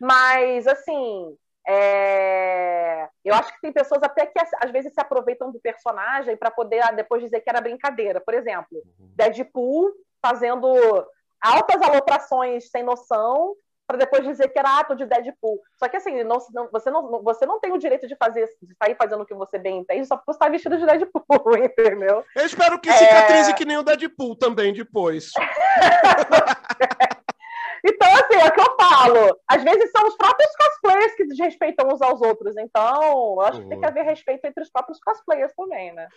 mas, 0.00 0.66
assim, 0.66 1.36
é... 1.66 3.08
eu 3.24 3.32
acho 3.34 3.54
que 3.54 3.60
tem 3.60 3.72
pessoas 3.72 4.02
até 4.02 4.26
que 4.26 4.38
às 4.60 4.70
vezes 4.72 4.92
se 4.92 5.00
aproveitam 5.00 5.52
do 5.52 5.60
personagem 5.60 6.36
para 6.36 6.50
poder 6.50 6.80
ah, 6.80 6.90
depois 6.90 7.22
dizer 7.22 7.40
que 7.40 7.48
era 7.48 7.60
brincadeira. 7.60 8.20
Por 8.20 8.34
exemplo, 8.34 8.82
uhum. 8.98 9.12
Deadpool 9.14 9.92
fazendo 10.20 10.66
altas 11.40 11.80
aloprações 11.82 12.68
sem 12.68 12.82
noção 12.82 13.54
para 13.86 13.98
depois 13.98 14.24
dizer 14.24 14.48
que 14.48 14.58
era 14.58 14.78
ato 14.78 14.94
de 14.94 15.04
Deadpool. 15.04 15.60
Só 15.76 15.88
que 15.88 15.96
assim, 15.96 16.22
não, 16.24 16.38
não, 16.52 16.68
você, 16.70 16.90
não, 16.90 17.22
você 17.22 17.46
não 17.46 17.60
tem 17.60 17.72
o 17.72 17.78
direito 17.78 18.06
de 18.06 18.16
fazer, 18.16 18.48
de 18.62 18.74
sair 18.76 18.96
fazendo 18.96 19.22
o 19.22 19.26
que 19.26 19.34
você 19.34 19.58
bem 19.58 19.78
entende 19.78 20.06
só 20.06 20.16
porque 20.16 20.32
você 20.32 20.36
está 20.36 20.48
vestido 20.48 20.78
de 20.78 20.86
Deadpool, 20.86 21.56
entendeu? 21.58 22.24
Eu 22.34 22.46
espero 22.46 22.78
que 22.80 22.92
cicatrize 22.92 23.50
é... 23.50 23.54
que 23.54 23.64
nem 23.64 23.76
o 23.76 23.82
Deadpool 23.82 24.36
também 24.36 24.72
depois. 24.72 25.32
Então, 27.84 28.08
assim, 28.14 28.36
é 28.36 28.46
o 28.46 28.52
que 28.52 28.60
eu 28.60 28.76
falo. 28.80 29.40
Às 29.48 29.64
vezes 29.64 29.90
são 29.90 30.06
os 30.06 30.16
próprios 30.16 30.50
cosplayers 30.54 31.14
que 31.16 31.26
desrespeitam 31.26 31.88
uns 31.88 32.00
aos 32.00 32.20
outros. 32.20 32.56
Então, 32.56 33.34
eu 33.34 33.40
acho 33.40 33.60
que 33.60 33.68
tem 33.68 33.80
que 33.80 33.86
haver 33.86 34.04
respeito 34.04 34.44
entre 34.44 34.62
os 34.62 34.70
próprios 34.70 35.00
cosplayers 35.00 35.52
também, 35.56 35.92
né? 35.92 36.08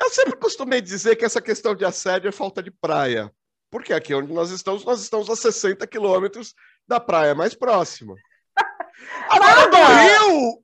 Eu 0.00 0.08
sempre 0.10 0.36
costumei 0.38 0.80
dizer 0.80 1.16
que 1.16 1.24
essa 1.24 1.42
questão 1.42 1.74
de 1.74 1.84
assédio 1.84 2.28
é 2.28 2.32
falta 2.32 2.62
de 2.62 2.70
praia. 2.70 3.30
Porque 3.70 3.92
aqui 3.92 4.14
onde 4.14 4.32
nós 4.32 4.50
estamos, 4.50 4.84
nós 4.84 5.00
estamos 5.00 5.30
a 5.30 5.36
60 5.36 5.86
quilômetros 5.86 6.54
da 6.86 7.00
praia 7.00 7.34
mais 7.34 7.54
próxima. 7.54 8.14
Agora 9.30 9.68
do 9.68 9.76
Rio! 9.76 10.62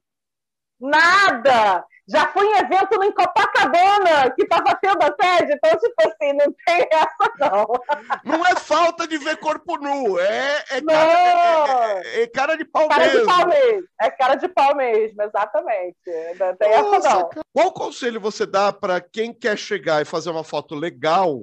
Nada! 0.81 1.85
Já 2.09 2.29
fui 2.33 2.46
em 2.46 2.59
evento 2.59 3.02
em 3.02 3.12
Copacabana, 3.12 4.31
que 4.37 4.44
estava 4.44 4.79
tendo 4.81 5.02
a 5.02 5.07
sede, 5.07 5.52
então, 5.55 5.76
tipo 5.76 5.94
assim, 5.98 6.33
não 6.35 6.55
tem 6.64 6.88
essa, 6.92 7.33
não. 7.40 7.66
Não 8.24 8.46
é 8.46 8.55
falta 8.55 9.09
de 9.09 9.18
ver 9.18 9.37
corpo 9.38 9.76
nu, 9.76 10.18
é, 10.18 10.64
é, 10.70 10.83
cara, 10.83 12.02
é, 12.05 12.18
é, 12.18 12.22
é 12.22 12.26
cara, 12.29 12.57
de 12.57 12.64
pau 12.64 12.88
cara 12.88 13.07
mesmo. 13.07 13.20
De 13.20 13.26
pau 13.26 13.48
mesmo. 13.48 13.88
É 14.00 14.11
cara 14.11 14.35
de 14.37 14.48
pau 14.48 14.76
mesmo, 14.76 15.22
exatamente. 15.22 15.98
Não 16.38 16.57
tem 16.57 16.70
Nossa, 16.70 16.96
essa, 16.96 17.14
não. 17.16 17.31
Qual 17.52 17.72
conselho 17.72 18.20
você 18.20 18.46
dá 18.46 18.72
para 18.72 19.00
quem 19.00 19.35
quer 19.35 19.59
chegar 19.59 20.00
e 20.00 20.05
fazer 20.05 20.31
uma 20.31 20.44
foto 20.44 20.76
legal 20.76 21.40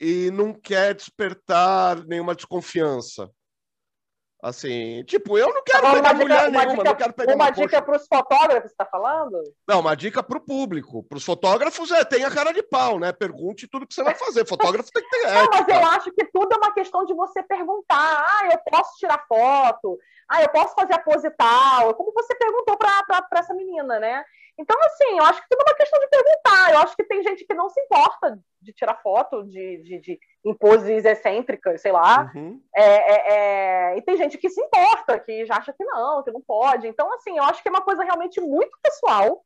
e 0.00 0.30
não 0.30 0.52
quer 0.52 0.94
despertar 0.94 2.04
nenhuma 2.06 2.34
desconfiança? 2.34 3.28
Assim, 4.44 5.02
tipo, 5.04 5.38
eu 5.38 5.48
não 5.54 5.62
quero 5.64 5.80
pegar 5.80 6.12
dica, 6.12 6.14
mulher 6.14 6.50
nenhuma, 6.50 6.66
dica, 6.66 6.84
não 6.84 6.94
quero 6.94 7.12
pegar 7.14 7.34
uma, 7.34 7.44
uma 7.46 7.50
dica 7.50 7.80
para 7.80 7.96
os 7.96 8.06
fotógrafos, 8.06 8.60
você 8.64 8.74
está 8.74 8.84
falando? 8.84 9.42
Não, 9.66 9.80
uma 9.80 9.94
dica 9.94 10.22
para 10.22 10.36
o 10.36 10.40
público. 10.40 11.02
Para 11.02 11.16
os 11.16 11.24
fotógrafos, 11.24 11.90
é, 11.90 12.04
tem 12.04 12.26
a 12.26 12.30
cara 12.30 12.52
de 12.52 12.62
pau, 12.62 12.98
né? 12.98 13.10
Pergunte 13.10 13.66
tudo 13.66 13.86
que 13.86 13.94
você 13.94 14.04
vai 14.04 14.14
fazer. 14.14 14.46
Fotógrafo 14.46 14.92
tem 14.92 15.02
que 15.02 15.08
ter 15.08 15.28
ética. 15.28 15.40
Não, 15.48 15.48
mas 15.50 15.68
eu 15.68 15.88
acho 15.92 16.12
que 16.12 16.26
tudo 16.26 16.52
é 16.52 16.56
uma 16.58 16.74
questão 16.74 17.06
de 17.06 17.14
você 17.14 17.42
perguntar. 17.42 18.26
Ah, 18.28 18.50
eu 18.52 18.58
posso 18.70 18.98
tirar 18.98 19.24
foto? 19.26 19.98
Ah, 20.28 20.42
eu 20.42 20.50
posso 20.50 20.74
fazer 20.74 20.92
a 20.92 20.98
pose 20.98 21.30
tal? 21.30 21.94
Como 21.94 22.12
você 22.12 22.34
perguntou 22.34 22.76
para 22.76 23.26
essa 23.36 23.54
menina, 23.54 23.98
né? 23.98 24.22
Então, 24.56 24.76
assim, 24.84 25.18
eu 25.18 25.24
acho 25.24 25.42
que 25.42 25.48
tudo 25.48 25.60
é 25.60 25.70
uma 25.70 25.76
questão 25.76 25.98
de 25.98 26.08
perguntar. 26.08 26.72
Eu 26.72 26.78
acho 26.78 26.96
que 26.96 27.04
tem 27.04 27.22
gente 27.22 27.44
que 27.44 27.54
não 27.54 27.68
se 27.68 27.80
importa 27.80 28.38
de 28.60 28.72
tirar 28.72 29.02
foto 29.02 29.42
de, 29.44 29.82
de, 29.82 30.00
de 30.00 30.20
em 30.44 30.54
poses 30.54 31.04
excêntricas, 31.04 31.80
sei 31.80 31.90
lá. 31.90 32.30
Uhum. 32.34 32.62
É, 32.74 32.84
é, 32.84 33.92
é... 33.94 33.98
E 33.98 34.02
tem 34.02 34.16
gente 34.16 34.38
que 34.38 34.48
se 34.48 34.60
importa, 34.60 35.18
que 35.18 35.44
já 35.44 35.56
acha 35.56 35.72
que 35.72 35.84
não, 35.84 36.22
que 36.22 36.30
não 36.30 36.40
pode. 36.40 36.86
Então, 36.86 37.12
assim, 37.14 37.36
eu 37.36 37.44
acho 37.44 37.62
que 37.62 37.68
é 37.68 37.72
uma 37.72 37.82
coisa 37.82 38.04
realmente 38.04 38.40
muito 38.40 38.78
pessoal. 38.82 39.44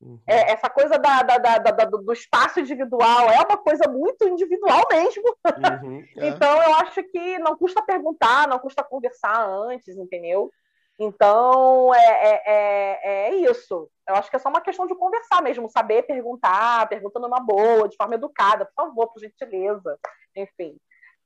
Uhum. 0.00 0.18
É, 0.26 0.52
essa 0.52 0.70
coisa 0.70 0.98
da, 0.98 1.22
da, 1.22 1.36
da, 1.38 1.58
da, 1.58 1.84
do 1.84 2.12
espaço 2.12 2.58
individual 2.60 3.28
é 3.28 3.38
uma 3.38 3.58
coisa 3.58 3.88
muito 3.88 4.26
individual 4.26 4.82
mesmo. 4.90 5.36
Uhum, 5.82 6.04
então, 6.16 6.62
eu 6.62 6.74
acho 6.76 7.02
que 7.04 7.38
não 7.38 7.56
custa 7.56 7.82
perguntar, 7.82 8.48
não 8.48 8.58
custa 8.58 8.82
conversar 8.82 9.46
antes, 9.46 9.96
entendeu? 9.96 10.50
Então, 10.98 11.94
é, 11.94 11.98
é, 11.98 12.42
é, 12.46 13.00
é, 13.04 13.34
isso. 13.36 13.90
Eu 14.10 14.16
acho 14.16 14.28
que 14.28 14.36
é 14.36 14.38
só 14.38 14.48
uma 14.48 14.60
questão 14.60 14.86
de 14.86 14.94
conversar 14.94 15.42
mesmo, 15.42 15.70
saber 15.70 16.02
perguntar, 16.02 16.88
perguntando 16.88 17.26
uma 17.26 17.40
boa, 17.40 17.88
de 17.88 17.96
forma 17.96 18.14
educada, 18.14 18.66
por 18.66 18.86
favor, 18.86 19.08
por 19.12 19.20
gentileza, 19.20 19.98
enfim. 20.36 20.76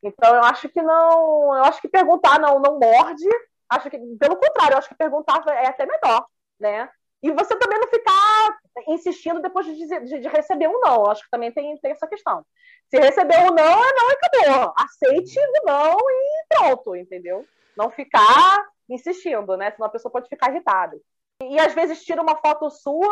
Então, 0.03 0.35
eu 0.35 0.42
acho 0.42 0.68
que 0.68 0.83
não. 0.83 1.57
Eu 1.57 1.64
acho 1.64 1.81
que 1.81 1.88
perguntar 1.88 2.38
não, 2.38 2.61
não 2.61 2.79
morde. 2.79 3.27
Acho 3.68 3.88
que, 3.88 3.99
pelo 3.99 4.37
contrário, 4.37 4.75
eu 4.75 4.79
acho 4.79 4.88
que 4.88 4.94
perguntar 4.94 5.42
é 5.49 5.66
até 5.66 5.87
melhor, 5.87 6.27
né? 6.61 6.88
E 7.23 7.31
você 7.31 7.57
também 7.57 7.81
não 7.81 7.88
ficar 7.88 8.59
insistindo 8.88 9.40
depois 9.40 9.64
de, 9.64 9.75
de, 9.75 10.20
de 10.20 10.29
receber 10.29 10.68
um 10.68 10.79
não. 10.81 11.05
Eu 11.05 11.11
acho 11.11 11.23
que 11.23 11.31
também 11.31 11.51
tem, 11.51 11.75
tem 11.79 11.92
essa 11.92 12.07
questão. 12.07 12.44
Se 12.90 12.99
receber 12.99 13.38
um 13.38 13.55
não, 13.55 13.64
é 13.64 13.92
não 13.94 14.11
e 14.11 14.16
acabou. 14.53 14.75
Aceite 14.77 15.38
o 15.38 15.66
não 15.66 15.97
e 15.99 16.44
pronto, 16.51 16.94
entendeu? 16.94 17.47
Não 17.75 17.90
ficar 17.90 18.62
insistindo, 18.90 19.57
né? 19.57 19.70
Senão 19.70 19.87
a 19.87 19.90
pessoa 19.90 20.12
pode 20.12 20.29
ficar 20.29 20.51
irritada. 20.51 20.99
E, 21.42 21.59
às 21.59 21.75
vezes 21.75 22.05
tira 22.05 22.23
uma 22.23 22.37
foto 22.37 22.70
sua 22.70 23.09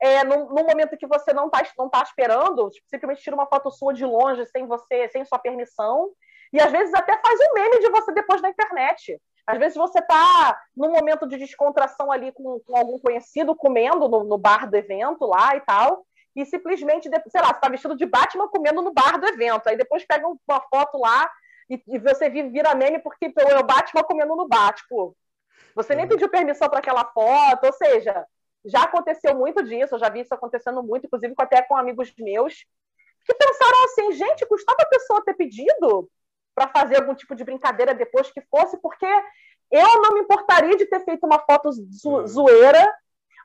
é, 0.00 0.24
momento 0.24 0.96
que 0.96 1.06
você 1.06 1.32
não 1.32 1.46
está 1.46 1.62
não 1.78 1.88
tá 1.88 2.02
esperando, 2.02 2.70
simplesmente 2.86 3.22
tira 3.22 3.36
uma 3.36 3.46
foto 3.46 3.70
sua 3.70 3.94
de 3.94 4.04
longe, 4.04 4.44
sem 4.46 4.66
você, 4.66 5.08
sem 5.08 5.24
sua 5.24 5.38
permissão, 5.38 6.10
e 6.52 6.60
às 6.60 6.70
vezes 6.70 6.94
até 6.94 7.18
faz 7.18 7.40
um 7.40 7.54
meme 7.54 7.80
de 7.80 7.90
você 7.90 8.12
depois 8.12 8.42
na 8.42 8.50
internet. 8.50 9.20
Às 9.46 9.58
vezes 9.58 9.76
você 9.76 10.00
está 10.00 10.60
num 10.76 10.90
momento 10.90 11.26
de 11.26 11.38
descontração 11.38 12.10
ali 12.10 12.32
com, 12.32 12.60
com 12.60 12.76
algum 12.76 12.98
conhecido, 12.98 13.54
comendo 13.54 14.08
no, 14.08 14.24
no, 14.24 14.36
bar 14.36 14.68
do 14.68 14.76
evento 14.76 15.24
lá 15.24 15.56
e 15.56 15.60
tal, 15.60 16.04
e 16.34 16.44
simplesmente, 16.44 17.08
sei 17.28 17.40
lá, 17.40 17.48
você 17.48 17.54
está 17.54 17.68
vestido 17.68 17.96
de 17.96 18.04
Batman 18.04 18.48
comendo 18.48 18.82
no 18.82 18.92
bar 18.92 19.18
do 19.18 19.26
evento, 19.26 19.68
aí 19.68 19.76
depois 19.76 20.04
pega 20.04 20.26
uma 20.26 20.60
foto 20.68 20.98
lá 20.98 21.30
e, 21.70 21.82
e 21.88 21.98
você 21.98 22.28
vira 22.28 22.74
meme 22.74 22.98
porque 22.98 23.32
é 23.38 23.58
o 23.58 23.64
Batman 23.64 24.02
comendo 24.02 24.36
no 24.36 24.46
bar, 24.46 24.74
tipo, 24.74 25.16
você 25.76 25.94
nem 25.94 26.04
uhum. 26.04 26.10
pediu 26.10 26.28
permissão 26.28 26.68
para 26.68 26.80
aquela 26.80 27.04
foto, 27.04 27.66
ou 27.66 27.72
seja, 27.72 28.26
já 28.64 28.82
aconteceu 28.82 29.36
muito 29.36 29.62
disso, 29.62 29.94
eu 29.94 29.98
já 30.00 30.08
vi 30.08 30.20
isso 30.20 30.34
acontecendo 30.34 30.82
muito, 30.82 31.06
inclusive 31.06 31.32
até 31.38 31.62
com 31.62 31.76
amigos 31.76 32.12
meus, 32.18 32.66
que 33.24 33.34
pensaram 33.34 33.84
assim, 33.84 34.12
gente, 34.12 34.46
custava 34.46 34.78
a 34.80 34.88
pessoa 34.88 35.24
ter 35.24 35.34
pedido? 35.34 36.10
para 36.56 36.68
fazer 36.68 36.96
algum 36.96 37.14
tipo 37.14 37.36
de 37.36 37.44
brincadeira 37.44 37.94
depois 37.94 38.32
que 38.32 38.40
fosse, 38.50 38.78
porque 38.78 39.06
eu 39.70 40.02
não 40.02 40.14
me 40.14 40.20
importaria 40.20 40.74
de 40.74 40.86
ter 40.86 41.04
feito 41.04 41.26
uma 41.26 41.38
foto 41.40 41.70
zo 41.70 42.26
zoeira, 42.26 42.82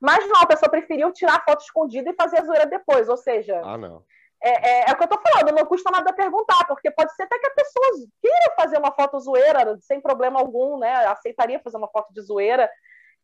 mas 0.02 0.26
não, 0.30 0.42
a 0.42 0.48
pessoa 0.48 0.72
preferiu 0.72 1.12
tirar 1.12 1.36
a 1.36 1.44
foto 1.44 1.62
escondida 1.62 2.10
e 2.10 2.16
fazer 2.16 2.40
a 2.40 2.46
zoeira 2.46 2.66
depois, 2.66 3.10
ou 3.10 3.18
seja. 3.18 3.62
Ah, 3.66 3.78
não. 3.78 4.04
É, 4.44 4.50
é, 4.50 4.90
é, 4.90 4.92
o 4.92 4.98
que 4.98 5.04
eu 5.04 5.08
tô 5.08 5.20
falando, 5.20 5.56
não 5.56 5.66
custa 5.66 5.92
nada 5.92 6.12
perguntar, 6.14 6.66
porque 6.66 6.90
pode 6.90 7.14
ser 7.14 7.24
até 7.24 7.38
que 7.38 7.46
a 7.46 7.52
pessoa 7.52 8.08
queira 8.20 8.56
fazer 8.60 8.78
uma 8.80 8.92
foto 8.92 9.20
zoeira, 9.20 9.78
sem 9.82 10.02
problema 10.02 10.40
algum, 10.40 10.80
né? 10.80 10.92
Aceitaria 11.06 11.60
fazer 11.60 11.78
uma 11.78 11.88
foto 11.88 12.12
de 12.12 12.22
zoeira. 12.22 12.70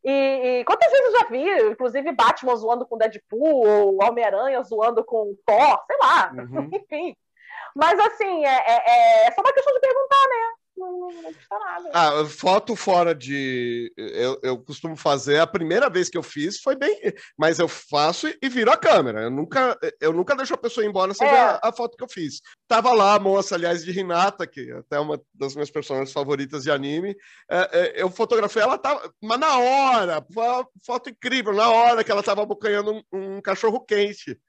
E, 0.03 0.11
e 0.59 0.65
quantas 0.65 0.91
vezes 0.91 1.05
eu 1.07 1.19
já 1.19 1.27
vi, 1.27 1.71
inclusive 1.71 2.11
Batman 2.11 2.55
zoando 2.55 2.85
com 2.85 2.97
Deadpool, 2.97 3.67
ou 3.67 3.97
Homem-Aranha 4.03 4.61
zoando 4.61 5.03
com 5.03 5.35
Thor, 5.45 5.83
sei 5.87 5.97
lá, 5.99 6.31
uhum. 6.33 6.69
enfim. 6.73 7.15
Mas 7.75 7.99
assim, 7.99 8.45
é, 8.45 8.63
é, 8.67 9.27
é 9.27 9.31
só 9.31 9.41
uma 9.41 9.53
questão 9.53 9.73
de 9.73 9.79
perguntar, 9.79 10.27
né? 10.29 10.66
Não, 10.77 11.09
custa 11.23 11.59
nada. 11.59 11.89
Ah, 11.93 12.25
foto 12.25 12.75
fora 12.75 13.15
de. 13.15 13.91
Eu, 13.97 14.39
eu 14.43 14.57
costumo 14.59 14.95
fazer. 14.95 15.39
A 15.39 15.47
primeira 15.47 15.89
vez 15.89 16.09
que 16.09 16.17
eu 16.17 16.23
fiz 16.23 16.59
foi 16.59 16.75
bem. 16.75 17.13
Mas 17.37 17.59
eu 17.59 17.67
faço 17.67 18.27
e 18.41 18.49
viro 18.49 18.71
a 18.71 18.77
câmera. 18.77 19.23
Eu 19.23 19.31
nunca, 19.31 19.77
eu 19.99 20.13
nunca 20.13 20.35
deixo 20.35 20.53
a 20.53 20.57
pessoa 20.57 20.85
ir 20.85 20.89
embora 20.89 21.13
sem 21.13 21.27
é. 21.27 21.31
ver 21.31 21.37
a, 21.37 21.59
a, 21.63 21.73
foto 21.73 21.97
que 21.97 22.03
eu 22.03 22.09
fiz. 22.09 22.41
Tava 22.67 22.93
lá 22.93 23.15
a 23.15 23.19
moça, 23.19 23.55
aliás, 23.55 23.83
de 23.83 23.91
Renata, 23.91 24.45
que 24.45 24.71
é 24.71 24.77
até 24.77 24.99
uma 24.99 25.21
das 25.33 25.55
minhas 25.55 25.71
personagens 25.71 26.13
favoritas 26.13 26.63
de 26.63 26.71
anime. 26.71 27.15
É, 27.49 27.69
é, 27.71 28.01
eu 28.01 28.09
fotografei 28.09 28.61
ela, 28.61 28.77
tava, 28.77 29.11
mas 29.21 29.39
na 29.39 29.57
hora, 29.57 30.25
foi 30.33 30.43
uma 30.43 30.67
foto 30.85 31.09
incrível, 31.09 31.53
na 31.53 31.69
hora 31.69 32.03
que 32.03 32.11
ela 32.11 32.23
tava 32.23 32.43
abocanhando 32.43 32.93
um, 32.93 33.37
um 33.37 33.41
cachorro 33.41 33.79
quente. 33.81 34.39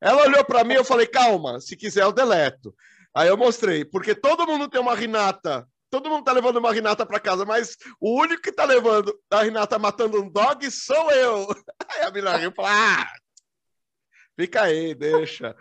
Ela 0.00 0.24
olhou 0.24 0.44
para 0.44 0.64
mim, 0.64 0.74
eu 0.74 0.84
falei, 0.84 1.06
calma, 1.06 1.60
se 1.60 1.76
quiser 1.76 2.02
eu 2.02 2.12
deleto. 2.12 2.74
Aí 3.14 3.28
eu 3.28 3.36
mostrei, 3.36 3.84
porque 3.84 4.14
todo 4.14 4.46
mundo 4.46 4.68
tem 4.68 4.80
uma 4.80 4.94
Renata, 4.94 5.68
todo 5.88 6.10
mundo 6.10 6.24
tá 6.24 6.32
levando 6.32 6.56
uma 6.56 6.72
Renata 6.72 7.06
para 7.06 7.20
casa, 7.20 7.44
mas 7.44 7.76
o 8.00 8.20
único 8.20 8.42
que 8.42 8.50
tá 8.50 8.64
levando 8.64 9.16
a 9.30 9.42
Renata 9.42 9.78
matando 9.78 10.20
um 10.20 10.28
dog 10.28 10.68
sou 10.70 11.10
eu. 11.12 11.46
Aí 11.88 12.02
a 12.02 12.10
mina 12.10 12.36
riu 12.36 12.50
e 12.50 12.54
falou: 12.54 12.70
ah, 12.72 13.08
fica 14.36 14.62
aí, 14.62 14.94
deixa. 14.94 15.54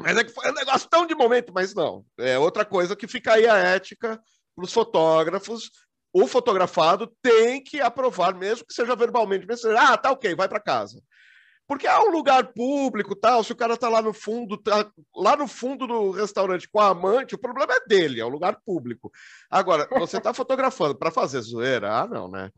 Mas 0.00 0.16
é 0.16 0.24
que 0.24 0.32
foi 0.32 0.50
um 0.50 0.54
negócio 0.54 0.88
tão 0.88 1.06
de 1.06 1.14
momento, 1.14 1.52
mas 1.52 1.74
não. 1.74 2.04
É 2.18 2.38
outra 2.38 2.64
coisa 2.64 2.96
que 2.96 3.06
fica 3.06 3.34
aí 3.34 3.46
a 3.46 3.56
ética 3.56 4.20
para 4.54 4.64
os 4.64 4.72
fotógrafos. 4.72 5.70
O 6.12 6.26
fotografado 6.26 7.12
tem 7.22 7.62
que 7.62 7.80
aprovar, 7.80 8.34
mesmo 8.34 8.66
que 8.66 8.72
seja 8.72 8.94
verbalmente. 8.96 9.46
Mesmo 9.46 9.62
que 9.62 9.68
seja, 9.68 9.92
ah, 9.92 9.96
tá 9.96 10.10
ok, 10.10 10.34
vai 10.34 10.48
para 10.48 10.60
casa. 10.60 11.02
Porque 11.66 11.86
é 11.86 11.98
um 11.98 12.10
lugar 12.10 12.52
público, 12.52 13.16
tal. 13.16 13.42
Se 13.42 13.52
o 13.52 13.56
cara 13.56 13.76
tá 13.76 13.88
lá 13.88 14.02
no 14.02 14.12
fundo, 14.12 14.58
tá 14.58 14.90
lá 15.14 15.34
no 15.34 15.48
fundo 15.48 15.86
do 15.86 16.10
restaurante 16.10 16.68
com 16.68 16.78
a 16.78 16.88
amante, 16.88 17.34
o 17.34 17.38
problema 17.38 17.72
é 17.72 17.80
dele, 17.86 18.20
é 18.20 18.24
um 18.24 18.30
lugar 18.30 18.58
público. 18.64 19.10
Agora, 19.50 19.88
você 19.98 20.20
tá 20.20 20.32
fotografando 20.34 20.94
para 20.94 21.10
fazer 21.10 21.40
zoeira? 21.40 21.90
Ah, 21.90 22.06
não, 22.06 22.28
né? 22.28 22.50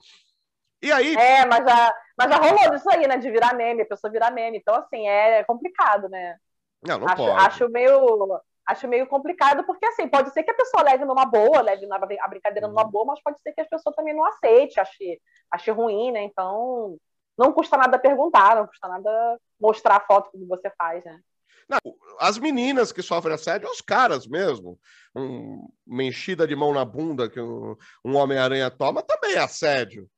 E 0.82 0.90
aí. 0.90 1.14
É, 1.14 1.46
mas 1.46 1.64
já, 1.64 1.94
mas 2.18 2.30
já 2.30 2.36
rolou 2.36 2.74
isso 2.74 2.90
aí, 2.90 3.06
né? 3.06 3.16
De 3.16 3.30
virar 3.30 3.54
meme, 3.54 3.82
a 3.82 3.86
pessoa 3.86 4.10
virar 4.10 4.30
meme. 4.30 4.58
Então, 4.58 4.74
assim, 4.74 5.06
é 5.06 5.44
complicado, 5.44 6.08
né? 6.08 6.36
Não, 6.82 6.98
não 6.98 7.06
acho, 7.06 7.16
pode. 7.16 7.46
Acho 7.46 7.68
meio, 7.68 8.40
acho 8.66 8.88
meio 8.88 9.06
complicado, 9.06 9.64
porque 9.64 9.86
assim, 9.86 10.08
pode 10.08 10.30
ser 10.32 10.42
que 10.42 10.50
a 10.50 10.56
pessoa 10.56 10.82
leve 10.82 11.04
numa 11.04 11.24
boa, 11.24 11.62
leve 11.62 11.86
a 11.90 12.28
brincadeira 12.28 12.68
numa 12.68 12.84
uhum. 12.84 12.90
boa, 12.90 13.04
mas 13.06 13.22
pode 13.22 13.40
ser 13.40 13.52
que 13.52 13.60
a 13.60 13.66
pessoa 13.66 13.94
também 13.94 14.14
não 14.14 14.24
aceite, 14.24 14.80
ache, 14.80 15.20
ache 15.50 15.70
ruim, 15.70 16.12
né? 16.12 16.22
Então, 16.24 16.96
não 17.36 17.52
custa 17.52 17.76
nada 17.76 17.98
perguntar, 17.98 18.56
não 18.56 18.66
custa 18.66 18.88
nada 18.88 19.38
mostrar 19.60 19.96
a 19.96 20.00
foto 20.00 20.30
como 20.30 20.46
você 20.46 20.70
faz, 20.78 21.04
né? 21.04 21.20
Não, 21.68 21.80
as 22.20 22.38
meninas 22.38 22.92
que 22.92 23.02
sofrem 23.02 23.34
assédio, 23.34 23.68
os 23.68 23.80
caras 23.80 24.26
mesmo. 24.26 24.78
Um, 25.14 25.66
uma 25.86 26.04
enchida 26.04 26.46
de 26.46 26.54
mão 26.54 26.72
na 26.72 26.84
bunda 26.84 27.28
que 27.28 27.40
um, 27.40 27.76
um 28.04 28.16
Homem-Aranha 28.16 28.70
toma 28.70 29.02
também 29.02 29.34
é 29.34 29.38
assédio. 29.38 30.08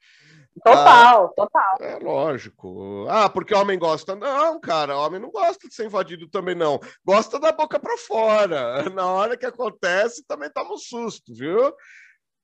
Total, 0.63 1.27
ah, 1.27 1.29
total. 1.29 1.77
É 1.81 1.99
lógico. 1.99 3.07
Ah, 3.09 3.29
porque 3.29 3.55
homem 3.55 3.79
gosta. 3.79 4.15
Não, 4.15 4.61
cara, 4.61 4.99
homem 4.99 5.21
não 5.21 5.31
gosta 5.31 5.69
de 5.69 5.75
ser 5.75 5.87
invadido 5.87 6.29
também, 6.29 6.55
não. 6.55 6.81
Gosta 7.05 7.39
da 7.39 7.53
boca 7.53 7.79
para 7.79 7.97
fora. 7.97 8.83
Na 8.91 9.07
hora 9.07 9.37
que 9.37 9.47
acontece, 9.47 10.25
também 10.27 10.51
toma 10.51 10.75
um 10.75 10.79
susto, 10.79 11.33
viu? 11.35 11.73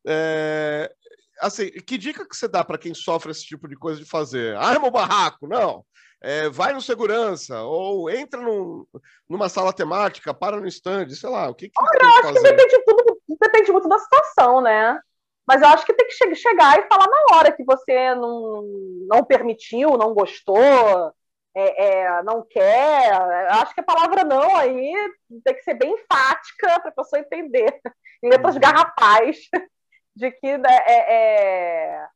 É, 0.07 0.93
assim, 1.41 1.71
que 1.71 1.99
dica 1.99 2.27
que 2.29 2.37
você 2.37 2.49
dá 2.49 2.65
para 2.65 2.79
quem 2.79 2.95
sofre 2.95 3.31
esse 3.31 3.45
tipo 3.45 3.69
de 3.69 3.77
coisa 3.77 4.01
de 4.01 4.09
fazer? 4.09 4.57
Arma 4.57 4.89
o 4.89 4.91
barraco, 4.91 5.47
não. 5.47 5.85
É, 6.23 6.49
vai 6.49 6.73
no 6.73 6.81
segurança, 6.81 7.61
ou 7.63 8.09
entra 8.09 8.41
num, 8.41 8.87
numa 9.29 9.49
sala 9.49 9.75
temática, 9.75 10.33
para 10.33 10.57
no 10.59 10.67
stand, 10.67 11.11
sei 11.11 11.29
lá, 11.29 11.51
o 11.51 11.55
que, 11.55 11.69
que 11.69 11.75
Olha, 11.79 11.99
eu 12.01 12.09
acho 12.09 12.23
fazer? 12.23 12.35
que 12.35 12.43
depende, 12.43 12.85
tudo, 12.87 13.21
depende 13.41 13.73
muito 13.73 13.89
da 13.89 13.99
situação, 13.99 14.63
né? 14.63 14.99
Mas 15.47 15.61
eu 15.61 15.69
acho 15.69 15.85
que 15.85 15.93
tem 15.93 16.07
que 16.07 16.37
chegar 16.37 16.79
e 16.79 16.89
falar 16.89 17.07
na 17.07 17.37
hora 17.37 17.53
que 17.53 17.63
você 17.63 18.15
não, 18.15 18.63
não 19.07 19.23
permitiu, 19.23 19.99
não 19.99 20.15
gostou, 20.15 21.13
é, 21.55 21.85
é, 21.87 22.23
não 22.23 22.45
quer. 22.49 23.13
Eu 23.13 23.61
acho 23.61 23.75
que 23.75 23.81
a 23.81 23.85
palavra 23.85 24.25
não 24.25 24.57
aí 24.57 24.93
tem 25.45 25.55
que 25.55 25.63
ser 25.63 25.75
bem 25.75 25.93
enfática 25.93 26.81
para 26.81 26.89
a 26.89 26.95
pessoa 26.95 27.21
entender. 27.21 27.81
Em 28.23 28.31
letras 28.31 28.55
uhum. 28.55 28.61
De 30.15 30.31
que 30.31 30.57
né, 30.59 30.77
é, 30.87 31.15
é, 31.15 32.09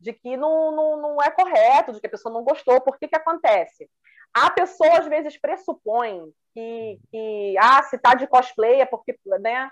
de 0.00 0.12
que 0.12 0.36
não, 0.36 0.72
não, 0.72 0.96
não 1.00 1.22
é 1.22 1.30
correto, 1.30 1.92
de 1.92 2.00
que 2.00 2.06
a 2.06 2.10
pessoa 2.10 2.32
não 2.32 2.44
gostou. 2.44 2.80
Por 2.80 2.98
que 2.98 3.08
que 3.08 3.16
acontece? 3.16 3.88
A 4.32 4.50
pessoa 4.50 4.98
às 4.98 5.06
vezes 5.06 5.38
pressupõe 5.38 6.32
que, 6.52 6.98
que 7.10 7.56
ah, 7.58 7.82
se 7.84 7.98
tá 7.98 8.14
de 8.14 8.26
cosplay 8.26 8.80
é 8.80 8.86
porque, 8.86 9.18
né, 9.40 9.70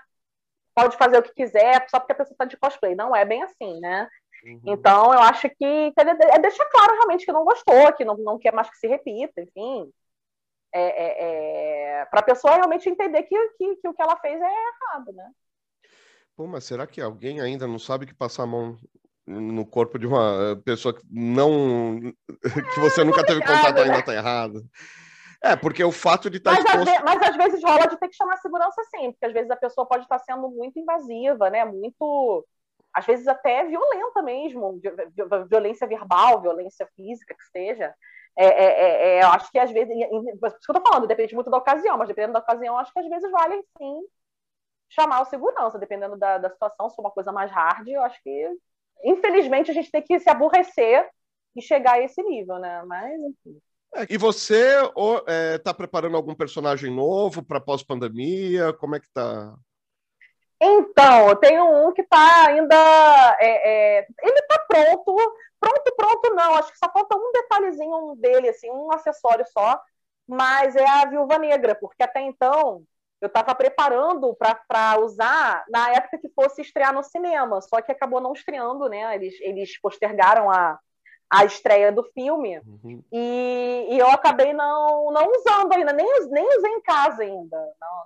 pode 0.73 0.97
fazer 0.97 1.17
o 1.17 1.23
que 1.23 1.33
quiser 1.33 1.85
só 1.89 1.99
porque 1.99 2.13
a 2.13 2.15
pessoa 2.15 2.35
tá 2.37 2.45
de 2.45 2.57
cosplay. 2.57 2.95
Não 2.95 3.15
é 3.15 3.25
bem 3.25 3.43
assim, 3.43 3.79
né? 3.79 4.07
Uhum. 4.45 4.61
Então, 4.65 5.13
eu 5.13 5.19
acho 5.19 5.49
que, 5.49 5.91
que 5.91 6.01
é 6.01 6.39
deixar 6.39 6.65
claro 6.65 6.93
realmente 6.93 7.25
que 7.25 7.31
não 7.31 7.45
gostou, 7.45 7.93
que 7.93 8.03
não, 8.03 8.17
não 8.17 8.39
quer 8.39 8.53
mais 8.53 8.69
que 8.69 8.77
se 8.77 8.87
repita, 8.87 9.41
enfim. 9.41 9.91
É, 10.75 10.81
é, 10.81 12.01
é 12.01 12.05
para 12.05 12.21
a 12.21 12.23
pessoa 12.23 12.55
realmente 12.55 12.89
entender 12.89 13.23
que, 13.23 13.49
que, 13.57 13.75
que 13.77 13.87
o 13.87 13.93
que 13.93 14.01
ela 14.01 14.17
fez 14.17 14.41
é 14.41 14.45
errado, 14.45 15.13
né? 15.13 15.31
Pô, 16.35 16.47
mas 16.47 16.63
será 16.63 16.87
que 16.87 16.99
alguém 16.99 17.39
ainda 17.39 17.67
não 17.67 17.77
sabe 17.77 18.07
que 18.07 18.13
passar 18.13 18.43
a 18.43 18.47
mão 18.47 18.77
no 19.25 19.65
corpo 19.65 19.97
de 19.97 20.07
uma 20.07 20.59
pessoa 20.65 20.93
que 20.93 21.03
não. 21.09 21.99
que 22.73 22.79
você 22.79 23.01
é, 23.01 23.03
nunca 23.03 23.25
teve 23.25 23.39
contato 23.41 23.75
né? 23.75 23.81
ainda 23.83 23.99
está 23.99 24.13
errado? 24.13 24.63
É, 25.43 25.55
porque 25.55 25.83
o 25.83 25.91
fato 25.91 26.29
de 26.29 26.37
estar 26.37 26.55
tá 26.55 26.63
mas, 26.63 26.73
exposto... 26.73 27.03
mas 27.05 27.21
às 27.21 27.35
vezes 27.35 27.63
rola 27.63 27.87
de 27.87 27.97
ter 27.97 28.07
que 28.07 28.15
chamar 28.15 28.37
segurança 28.37 28.81
sim, 28.95 29.11
porque 29.11 29.25
às 29.25 29.33
vezes 29.33 29.51
a 29.51 29.55
pessoa 29.55 29.85
pode 29.85 30.03
estar 30.03 30.19
sendo 30.19 30.49
muito 30.49 30.79
invasiva, 30.79 31.49
né? 31.49 31.63
Muito. 31.65 32.45
Às 32.93 33.05
vezes 33.05 33.27
até 33.27 33.65
violenta 33.65 34.21
mesmo, 34.21 34.79
violência 35.49 35.87
verbal, 35.87 36.41
violência 36.41 36.87
física, 36.95 37.35
que 37.35 37.45
seja. 37.45 37.93
É, 38.35 38.45
é, 38.45 38.65
é, 38.65 39.17
é 39.17 39.23
eu 39.23 39.27
acho 39.27 39.51
que 39.51 39.59
às 39.59 39.71
vezes. 39.71 39.93
Por 40.39 40.47
isso 40.47 40.57
que 40.59 40.71
eu 40.71 40.75
tô 40.75 40.89
falando, 40.89 41.07
depende 41.07 41.35
muito 41.35 41.51
da 41.51 41.57
ocasião, 41.57 41.97
mas 41.97 42.07
dependendo 42.07 42.33
da 42.33 42.39
ocasião, 42.39 42.77
acho 42.77 42.91
que 42.91 42.99
às 42.99 43.09
vezes 43.09 43.31
vale 43.31 43.61
sim 43.77 44.01
chamar 44.93 45.21
o 45.21 45.25
segurança, 45.25 45.79
dependendo 45.79 46.15
da, 46.17 46.37
da 46.37 46.49
situação, 46.49 46.89
se 46.89 46.95
for 46.95 47.01
uma 47.01 47.11
coisa 47.11 47.31
mais 47.31 47.51
hard, 47.51 47.87
eu 47.87 48.01
acho 48.03 48.21
que, 48.23 48.49
infelizmente, 49.03 49.71
a 49.71 49.73
gente 49.73 49.91
tem 49.91 50.01
que 50.01 50.19
se 50.19 50.29
aborrecer 50.29 51.09
e 51.55 51.61
chegar 51.61 51.93
a 51.93 52.01
esse 52.01 52.21
nível, 52.23 52.59
né? 52.59 52.83
Mas, 52.85 53.19
enfim. 53.21 53.59
É, 53.95 54.07
e 54.09 54.17
você 54.17 54.81
está 54.81 55.23
é, 55.27 55.57
tá 55.57 55.73
preparando 55.73 56.17
algum 56.17 56.33
personagem 56.33 56.93
novo 56.93 57.43
para 57.43 57.61
pós-pandemia? 57.61 58.73
Como 58.73 58.95
é 58.95 58.99
que 58.99 59.09
tá? 59.11 59.53
Então, 60.59 61.29
eu 61.29 61.35
tenho 61.35 61.65
um 61.65 61.91
que 61.91 62.01
está 62.01 62.47
ainda. 62.47 62.75
É, 63.39 63.99
é, 63.99 64.07
ele 64.21 64.39
está 64.39 64.59
pronto. 64.67 65.15
Pronto, 65.59 65.95
pronto, 65.95 66.35
não. 66.35 66.55
Acho 66.55 66.71
que 66.71 66.77
só 66.77 66.91
falta 66.91 67.15
um 67.15 67.31
detalhezinho 67.31 68.15
dele, 68.17 68.49
assim, 68.49 68.69
um 68.69 68.91
acessório 68.91 69.45
só. 69.51 69.79
Mas 70.27 70.75
é 70.75 70.87
a 70.87 71.05
Viúva 71.05 71.37
Negra, 71.37 71.75
porque 71.75 72.01
até 72.01 72.21
então 72.21 72.83
eu 73.23 73.27
estava 73.27 73.55
preparando 73.55 74.35
para 74.67 74.99
usar 74.99 75.63
na 75.69 75.91
época 75.91 76.17
que 76.17 76.29
fosse 76.29 76.61
estrear 76.61 76.93
no 76.93 77.03
cinema, 77.03 77.61
só 77.61 77.81
que 77.81 77.91
acabou 77.91 78.19
não 78.19 78.33
estreando, 78.33 78.89
né? 78.89 79.15
Eles, 79.15 79.39
eles 79.39 79.79
postergaram 79.79 80.51
a, 80.51 80.77
a 81.31 81.45
estreia 81.45 81.91
do 81.91 82.03
filme 82.03 82.59
uhum. 82.59 83.01
e, 83.11 83.87
e, 83.91 83.97
eu 83.97 84.07
acabei 84.09 84.51
não, 84.51 85.11
não 85.11 85.31
usando 85.31 85.73
ainda, 85.73 85.93
nem, 85.93 86.05
nem 86.29 86.57
usei 86.57 86.71
em 86.71 86.81
casa 86.81 87.23
ainda. 87.23 87.57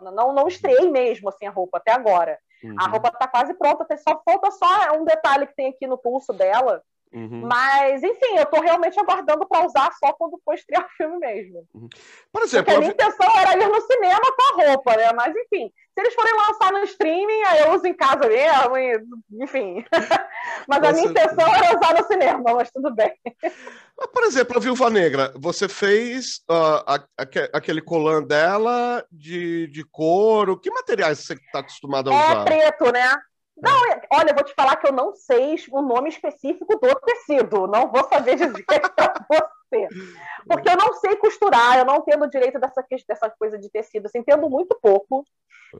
Não, 0.01 0.11
não, 0.11 0.33
não 0.33 0.47
estreiei 0.47 0.89
mesmo 0.91 1.29
assim 1.29 1.47
a 1.47 1.51
roupa 1.51 1.79
até 1.79 1.91
agora. 1.91 2.37
Uhum. 2.63 2.75
A 2.79 2.87
roupa 2.87 3.09
está 3.09 3.27
quase 3.27 3.53
pronta, 3.55 3.85
só 3.97 4.21
falta 4.23 4.51
só 4.51 4.97
um 4.97 5.03
detalhe 5.03 5.47
que 5.47 5.55
tem 5.55 5.69
aqui 5.69 5.87
no 5.87 5.97
pulso 5.97 6.31
dela, 6.31 6.83
Uhum. 7.13 7.47
Mas, 7.47 8.03
enfim, 8.03 8.37
eu 8.37 8.45
tô 8.45 8.59
realmente 8.61 8.99
aguardando 8.99 9.47
para 9.47 9.65
usar 9.65 9.91
só 9.93 10.13
quando 10.13 10.39
for 10.43 10.53
estrear 10.53 10.85
o 10.85 10.89
filme 10.97 11.17
mesmo. 11.19 11.67
Uhum. 11.73 11.89
Por 12.31 12.43
exemplo, 12.43 12.65
Porque 12.65 12.77
a 12.77 12.79
minha 12.79 12.91
intenção 12.91 13.39
era 13.39 13.53
ir 13.53 13.67
no 13.67 13.81
cinema 13.81 14.19
com 14.35 14.61
a 14.61 14.65
roupa, 14.67 14.95
né? 14.97 15.11
Mas, 15.13 15.35
enfim, 15.35 15.71
se 15.93 16.01
eles 16.01 16.13
forem 16.13 16.33
lançar 16.35 16.71
no 16.71 16.83
streaming, 16.83 17.43
aí 17.43 17.59
eu 17.61 17.73
uso 17.73 17.87
em 17.87 17.93
casa 17.93 18.27
mesmo, 18.27 18.77
e, 18.77 19.01
enfim. 19.43 19.85
mas 20.67 20.83
a 20.83 20.91
minha 20.91 21.09
intenção 21.09 21.47
era 21.47 21.77
usar 21.77 21.93
no 21.99 22.07
cinema, 22.07 22.53
mas 22.53 22.71
tudo 22.71 22.93
bem. 22.93 23.13
Por 24.13 24.23
exemplo, 24.23 24.57
a 24.57 24.59
Viúva 24.59 24.89
Negra, 24.89 25.33
você 25.35 25.67
fez 25.67 26.43
uh, 26.49 26.83
a, 26.85 26.95
a, 27.17 27.23
aquele 27.53 27.81
colan 27.81 28.21
dela 28.21 29.03
de, 29.11 29.67
de 29.67 29.83
couro. 29.83 30.59
Que 30.59 30.69
materiais 30.69 31.19
você 31.19 31.33
está 31.33 31.59
acostumado 31.59 32.11
a 32.11 32.13
é 32.13 32.17
usar? 32.17 32.41
É 32.41 32.45
preto, 32.45 32.91
né? 32.91 33.15
Não, 33.61 33.81
olha, 34.13 34.29
eu 34.29 34.35
vou 34.35 34.43
te 34.43 34.53
falar 34.53 34.75
que 34.75 34.87
eu 34.87 34.93
não 34.93 35.15
sei 35.15 35.55
o 35.71 35.81
nome 35.81 36.09
específico 36.09 36.77
do 36.79 36.95
tecido. 36.95 37.67
Não 37.67 37.91
vou 37.91 38.03
saber 38.07 38.35
dizer 38.35 38.63
para 38.95 39.25
você. 39.27 39.87
Porque 40.47 40.69
eu 40.69 40.77
não 40.77 40.93
sei 40.93 41.15
costurar, 41.15 41.77
eu 41.77 41.85
não 41.85 41.97
entendo 41.97 42.29
direito 42.29 42.59
dessa, 42.59 42.85
dessa 43.07 43.29
coisa 43.31 43.57
de 43.57 43.69
tecido. 43.69 44.05
Assim, 44.05 44.19
entendo 44.19 44.49
muito 44.49 44.77
pouco. 44.81 45.25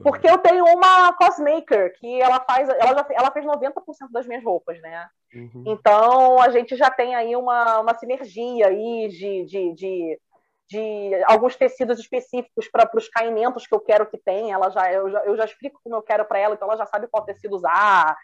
Porque 0.02 0.28
eu 0.28 0.36
tenho 0.38 0.64
uma 0.66 1.12
cosmaker 1.14 1.94
que 1.98 2.20
ela 2.20 2.40
faz, 2.40 2.68
ela, 2.68 2.94
já, 2.94 3.06
ela 3.10 3.30
fez 3.30 3.46
90% 3.46 3.72
das 4.10 4.26
minhas 4.26 4.44
roupas, 4.44 4.78
né? 4.82 5.08
Uhum. 5.34 5.64
Então 5.66 6.40
a 6.40 6.50
gente 6.50 6.76
já 6.76 6.90
tem 6.90 7.14
aí 7.14 7.34
uma, 7.34 7.80
uma 7.80 7.94
sinergia 7.94 8.68
aí 8.68 9.08
de, 9.08 9.44
de, 9.46 9.74
de 9.74 10.20
de 10.68 11.24
alguns 11.26 11.56
tecidos 11.56 11.98
específicos 11.98 12.68
para 12.68 12.88
os 12.94 13.08
caimentos 13.08 13.66
que 13.66 13.74
eu 13.74 13.80
quero 13.80 14.06
que 14.06 14.18
tenha. 14.18 14.54
Ela 14.54 14.70
já 14.70 14.92
eu, 14.92 15.10
já, 15.10 15.24
eu 15.24 15.36
já 15.36 15.44
explico 15.44 15.80
como 15.82 15.96
eu 15.96 16.02
quero 16.02 16.24
para 16.24 16.38
ela, 16.38 16.54
então 16.54 16.68
ela 16.68 16.76
já 16.76 16.86
sabe 16.86 17.08
qual 17.08 17.24
tecido 17.24 17.56
usar. 17.56 18.16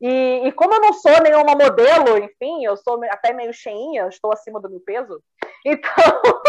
E, 0.00 0.48
e, 0.48 0.52
como 0.52 0.74
eu 0.74 0.80
não 0.80 0.92
sou 0.94 1.22
nenhuma 1.22 1.54
modelo, 1.54 2.18
enfim, 2.18 2.64
eu 2.64 2.76
sou 2.76 3.00
até 3.04 3.32
meio 3.32 3.52
cheinha, 3.52 4.08
estou 4.08 4.32
acima 4.32 4.60
do 4.60 4.68
meu 4.68 4.80
peso. 4.80 5.22
Então, 5.64 6.42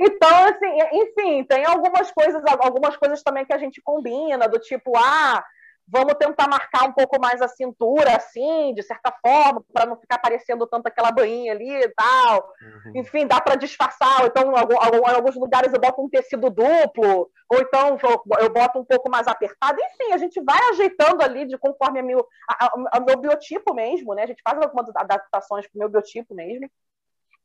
então 0.00 0.44
assim, 0.44 0.78
enfim, 0.92 1.44
tem 1.44 1.66
algumas 1.66 2.10
coisas, 2.10 2.42
algumas 2.58 2.96
coisas 2.96 3.22
também 3.22 3.44
que 3.44 3.52
a 3.52 3.58
gente 3.58 3.82
combina, 3.82 4.48
do 4.48 4.58
tipo, 4.58 4.96
ah, 4.96 5.44
vamos 5.88 6.14
tentar 6.14 6.48
marcar 6.48 6.88
um 6.88 6.92
pouco 6.92 7.20
mais 7.20 7.40
a 7.40 7.48
cintura, 7.48 8.16
assim, 8.16 8.74
de 8.74 8.82
certa 8.82 9.12
forma, 9.22 9.64
para 9.72 9.86
não 9.86 9.96
ficar 9.96 10.18
parecendo 10.18 10.66
tanto 10.66 10.86
aquela 10.86 11.10
banhinha 11.10 11.52
ali 11.52 11.70
e 11.70 11.88
tal. 11.90 12.52
Uhum. 12.60 12.92
Enfim, 12.96 13.26
dá 13.26 13.40
para 13.40 13.56
disfarçar. 13.56 14.22
Ou 14.22 14.26
então, 14.26 14.52
em 14.52 15.14
alguns 15.14 15.36
lugares 15.36 15.72
eu 15.72 15.80
boto 15.80 16.02
um 16.02 16.08
tecido 16.08 16.50
duplo, 16.50 17.30
ou 17.48 17.60
então 17.60 17.96
eu 18.40 18.50
boto 18.50 18.80
um 18.80 18.84
pouco 18.84 19.10
mais 19.10 19.26
apertado. 19.28 19.78
Enfim, 19.80 20.12
a 20.12 20.18
gente 20.18 20.40
vai 20.42 20.58
ajeitando 20.70 21.22
ali 21.22 21.46
de 21.46 21.56
conforme 21.56 22.00
a 22.00 22.02
meu, 22.02 22.26
a, 22.48 22.66
a, 22.66 22.70
a 22.92 23.00
meu 23.00 23.16
biotipo 23.18 23.74
mesmo, 23.74 24.14
né? 24.14 24.24
A 24.24 24.26
gente 24.26 24.42
faz 24.42 24.58
algumas 24.58 24.88
adaptações 24.96 25.66
para 25.66 25.76
o 25.76 25.80
meu 25.80 25.88
biotipo 25.88 26.34
mesmo. 26.34 26.68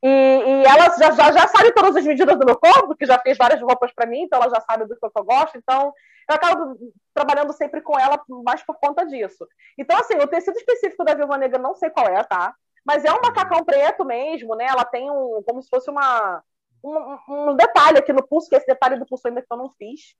E, 0.03 0.07
e, 0.07 0.63
ela 0.65 0.97
já, 0.97 1.11
já, 1.11 1.31
já 1.31 1.47
sabe 1.47 1.71
todas 1.73 1.95
as 1.95 2.05
medidas 2.05 2.37
do 2.37 2.45
meu 2.45 2.57
corpo, 2.57 2.95
que 2.95 3.05
já 3.05 3.19
fez 3.19 3.37
várias 3.37 3.61
roupas 3.61 3.91
para 3.93 4.07
mim, 4.07 4.23
então 4.23 4.41
ela 4.41 4.49
já 4.49 4.61
sabe 4.61 4.85
do 4.85 4.95
que 4.95 5.05
eu 5.05 5.23
gosto. 5.23 5.57
Então, 5.57 5.93
eu 6.29 6.35
acabo 6.35 6.77
trabalhando 7.13 7.53
sempre 7.53 7.81
com 7.81 7.99
ela 7.99 8.19
mais 8.43 8.63
por 8.63 8.75
conta 8.79 9.05
disso. 9.05 9.47
Então, 9.77 9.97
assim, 9.97 10.15
o 10.15 10.27
tecido 10.27 10.57
específico 10.57 11.03
da 11.03 11.13
Viúva 11.13 11.37
Negra 11.37 11.59
não 11.59 11.75
sei 11.75 11.89
qual 11.89 12.07
é, 12.07 12.23
tá? 12.23 12.53
Mas 12.83 13.05
é 13.05 13.11
um 13.11 13.21
macacão 13.21 13.63
preto 13.63 14.03
mesmo, 14.03 14.55
né? 14.55 14.65
Ela 14.65 14.85
tem 14.85 15.09
um, 15.09 15.43
como 15.45 15.61
se 15.61 15.69
fosse 15.69 15.89
uma, 15.89 16.43
um, 16.83 17.51
um 17.51 17.55
detalhe 17.55 17.99
aqui 17.99 18.11
no 18.11 18.25
pulso, 18.25 18.49
que 18.49 18.55
esse 18.55 18.65
detalhe 18.65 18.97
do 18.97 19.05
pulso 19.05 19.27
ainda 19.27 19.41
que 19.41 19.47
eu 19.51 19.57
não 19.57 19.69
fiz. 19.77 20.15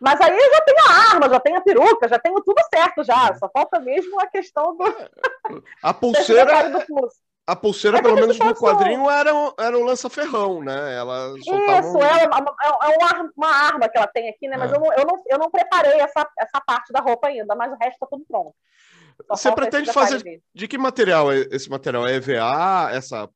Mas 0.00 0.20
aí 0.20 0.36
eu 0.36 0.54
já 0.54 0.60
tenho 0.62 0.78
a 0.88 1.12
arma, 1.12 1.28
já 1.28 1.40
tenho 1.40 1.56
a 1.56 1.60
peruca, 1.60 2.08
já 2.08 2.18
tenho 2.18 2.34
tudo 2.42 2.60
certo 2.74 3.04
já. 3.04 3.32
Só 3.36 3.48
falta 3.48 3.78
mesmo 3.78 4.20
a 4.20 4.26
questão 4.26 4.76
do. 4.76 4.84
A 5.82 5.94
pulseira. 5.94 6.68
do 6.70 6.84
pulso. 6.84 7.23
A 7.46 7.54
pulseira, 7.54 7.98
é 7.98 8.02
pelo 8.02 8.14
menos 8.14 8.38
no 8.38 8.54
quadrinho, 8.54 9.10
era, 9.10 9.30
era 9.58 9.78
o 9.78 9.84
lança-ferrão, 9.84 10.62
né? 10.62 10.94
Ela 10.96 11.34
Isso, 11.36 11.52
um... 11.52 12.02
é, 12.02 12.26
uma, 12.26 12.56
é 12.62 12.96
uma, 12.96 13.32
uma, 13.36 13.48
arma 13.48 13.86
que 13.86 13.98
ela 13.98 14.06
tem 14.06 14.30
aqui, 14.30 14.48
né? 14.48 14.56
Mas 14.56 14.72
é. 14.72 14.76
eu, 14.76 14.80
não, 14.80 14.92
eu, 14.94 15.04
não, 15.04 15.22
eu 15.28 15.38
não 15.38 15.50
preparei 15.50 16.00
essa, 16.00 16.26
essa 16.38 16.60
parte 16.66 16.90
da 16.90 17.00
roupa 17.00 17.28
ainda, 17.28 17.54
mas 17.54 17.70
o 17.70 17.76
resto 17.76 17.98
tá 17.98 18.06
tudo 18.10 18.24
pronto. 18.26 18.54
Só 19.28 19.36
Você 19.36 19.54
pretende 19.54 19.92
fazer 19.92 20.22
de 20.54 20.68
que 20.68 20.78
material 20.78 21.30
é 21.30 21.40
esse 21.50 21.68
material? 21.68 22.06
É 22.06 22.14
EVA? 22.14 22.90
Essa, 22.92 23.28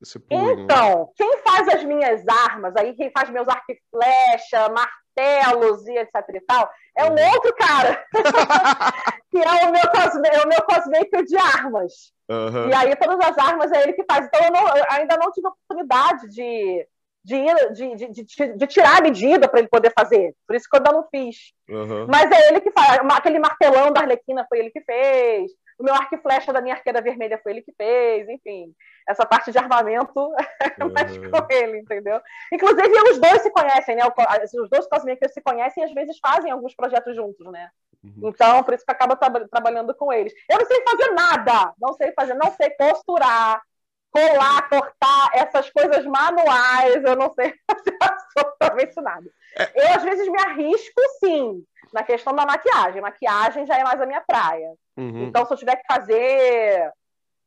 esse 0.00 0.18
punho? 0.18 0.60
Então, 0.60 1.12
quem 1.14 1.38
faz 1.38 1.68
as 1.68 1.84
minhas 1.84 2.26
armas, 2.26 2.74
aí 2.76 2.94
quem 2.94 3.10
faz 3.10 3.28
meus 3.30 3.48
arco 3.48 3.70
e 3.70 3.78
flecha, 3.90 4.68
martelos 4.70 5.86
e 5.86 5.98
etc 5.98 6.14
e 6.34 6.40
tal, 6.40 6.70
é 6.96 7.04
um 7.04 7.32
outro 7.32 7.54
cara. 7.54 8.04
que 9.30 9.38
é 9.38 9.66
o 9.66 9.72
meu, 9.72 9.90
cosme, 9.90 10.28
é 10.28 10.42
o 10.42 10.48
meu 10.48 10.62
cosmaker 10.62 11.24
de 11.24 11.36
armas. 11.36 12.12
Uhum. 12.28 12.68
E 12.68 12.74
aí 12.74 12.96
todas 12.96 13.18
as 13.20 13.38
armas 13.38 13.72
é 13.72 13.82
ele 13.82 13.94
que 13.94 14.04
faz. 14.04 14.26
Então 14.26 14.40
eu, 14.44 14.52
não, 14.52 14.76
eu 14.76 14.84
ainda 14.90 15.16
não 15.16 15.32
tive 15.32 15.46
a 15.46 15.50
oportunidade 15.50 16.28
de, 16.28 16.86
de, 17.24 17.36
ir, 17.36 17.72
de, 17.72 17.96
de, 17.96 18.24
de, 18.24 18.56
de 18.56 18.66
tirar 18.66 18.98
a 18.98 19.02
medida 19.02 19.48
para 19.48 19.60
ele 19.60 19.68
poder 19.68 19.92
fazer. 19.96 20.34
Por 20.46 20.54
isso 20.54 20.68
que 20.68 20.76
eu 20.76 20.78
ainda 20.78 20.92
não 20.92 21.08
fiz. 21.08 21.52
Uhum. 21.68 22.06
Mas 22.08 22.30
é 22.30 22.48
ele 22.48 22.60
que 22.60 22.70
faz. 22.70 23.00
Aquele 23.10 23.38
martelão 23.38 23.92
da 23.92 24.00
Arlequina 24.00 24.46
foi 24.48 24.58
ele 24.58 24.70
que 24.70 24.82
fez. 24.82 25.50
O 25.78 25.84
meu 25.84 25.94
arco 25.94 26.14
e 26.14 26.18
flecha 26.18 26.52
da 26.52 26.60
minha 26.60 26.74
arqueira 26.74 27.00
vermelha 27.00 27.40
foi 27.42 27.52
ele 27.52 27.62
que 27.62 27.72
fez. 27.72 28.28
Enfim, 28.28 28.74
essa 29.08 29.24
parte 29.26 29.50
de 29.50 29.58
armamento 29.58 30.32
é 30.80 30.84
mais 30.84 31.16
uhum. 31.16 31.30
com 31.30 31.46
ele, 31.50 31.78
entendeu? 31.78 32.20
Inclusive, 32.52 33.10
os 33.10 33.18
dois 33.18 33.42
se 33.42 33.50
conhecem, 33.50 33.96
né? 33.96 34.02
Os 34.06 34.70
dois 34.70 34.86
cosmakers 34.86 35.32
se 35.32 35.40
conhecem 35.40 35.82
e 35.82 35.86
às 35.86 35.92
vezes 35.92 36.18
fazem 36.18 36.50
alguns 36.50 36.74
projetos 36.74 37.14
juntos, 37.16 37.46
né? 37.50 37.70
Uhum. 38.02 38.28
Então, 38.28 38.62
por 38.64 38.74
isso 38.74 38.84
que 38.84 38.92
acaba 38.92 39.16
tra 39.16 39.30
trabalhando 39.48 39.94
com 39.94 40.12
eles. 40.12 40.32
Eu 40.48 40.58
não 40.58 40.66
sei 40.66 40.82
fazer 40.82 41.10
nada, 41.12 41.72
não 41.80 41.92
sei 41.94 42.12
fazer, 42.12 42.34
não 42.34 42.50
sei 42.52 42.70
costurar, 42.70 43.62
colar, 44.10 44.68
cortar, 44.68 45.30
essas 45.32 45.70
coisas 45.70 46.04
manuais, 46.04 47.02
eu 47.02 47.16
não 47.16 47.32
sei 47.32 47.54
fazer 47.70 47.96
absolutamente 48.00 49.00
nada. 49.00 49.30
É. 49.56 49.84
Eu, 49.84 49.96
às 49.96 50.02
vezes, 50.02 50.28
me 50.28 50.40
arrisco, 50.40 51.00
sim, 51.20 51.64
na 51.92 52.02
questão 52.02 52.34
da 52.34 52.46
maquiagem. 52.46 53.00
Maquiagem 53.00 53.66
já 53.66 53.76
é 53.78 53.84
mais 53.84 54.00
a 54.00 54.06
minha 54.06 54.20
praia. 54.20 54.72
Uhum. 54.96 55.24
Então, 55.24 55.44
se 55.44 55.52
eu 55.52 55.58
tiver 55.58 55.76
que 55.76 55.92
fazer 55.92 56.92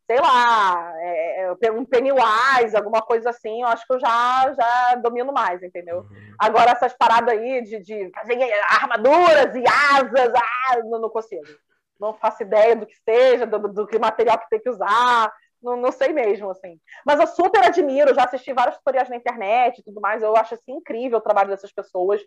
sei 0.08 0.20
lá, 0.20 0.94
é, 0.98 1.56
é 1.64 1.72
um 1.72 1.84
Pennywise, 1.84 2.76
alguma 2.76 3.02
coisa 3.02 3.32
assim, 3.32 3.64
eu 3.64 3.68
acho 3.68 3.86
que 3.88 3.94
eu 3.94 4.00
já, 4.00 4.54
já 4.54 4.96
domino 4.96 5.34
mais, 5.34 5.64
entendeu? 5.64 6.02
Uhum. 6.02 6.36
Agora, 6.38 6.72
essas 6.72 6.94
paradas 6.94 7.34
aí 7.34 7.64
de, 7.64 7.80
de 7.80 8.12
fazer 8.12 8.38
armaduras 8.70 9.56
e 9.56 9.64
asas, 9.68 10.32
ah, 10.36 10.78
não, 10.84 11.00
não 11.00 11.10
consigo. 11.10 11.44
Não 12.00 12.14
faço 12.14 12.44
ideia 12.44 12.76
do 12.76 12.86
que 12.86 12.96
seja, 13.04 13.48
do, 13.48 13.68
do 13.68 13.88
que 13.88 13.98
material 13.98 14.38
que 14.38 14.50
tem 14.50 14.60
que 14.60 14.70
usar, 14.70 15.34
não, 15.62 15.76
não 15.76 15.92
sei 15.92 16.14
mesmo, 16.14 16.52
assim. 16.52 16.80
Mas 17.04 17.20
eu 17.20 17.26
super 17.26 17.66
admiro, 17.66 18.14
já 18.14 18.26
assisti 18.26 18.54
vários 18.54 18.78
tutoriais 18.78 19.10
na 19.10 19.16
internet 19.16 19.80
e 19.80 19.84
tudo 19.84 20.00
mais, 20.00 20.22
eu 20.22 20.36
acho 20.38 20.54
assim, 20.54 20.74
incrível 20.74 21.18
o 21.18 21.22
trabalho 21.22 21.50
dessas 21.50 21.72
pessoas. 21.72 22.22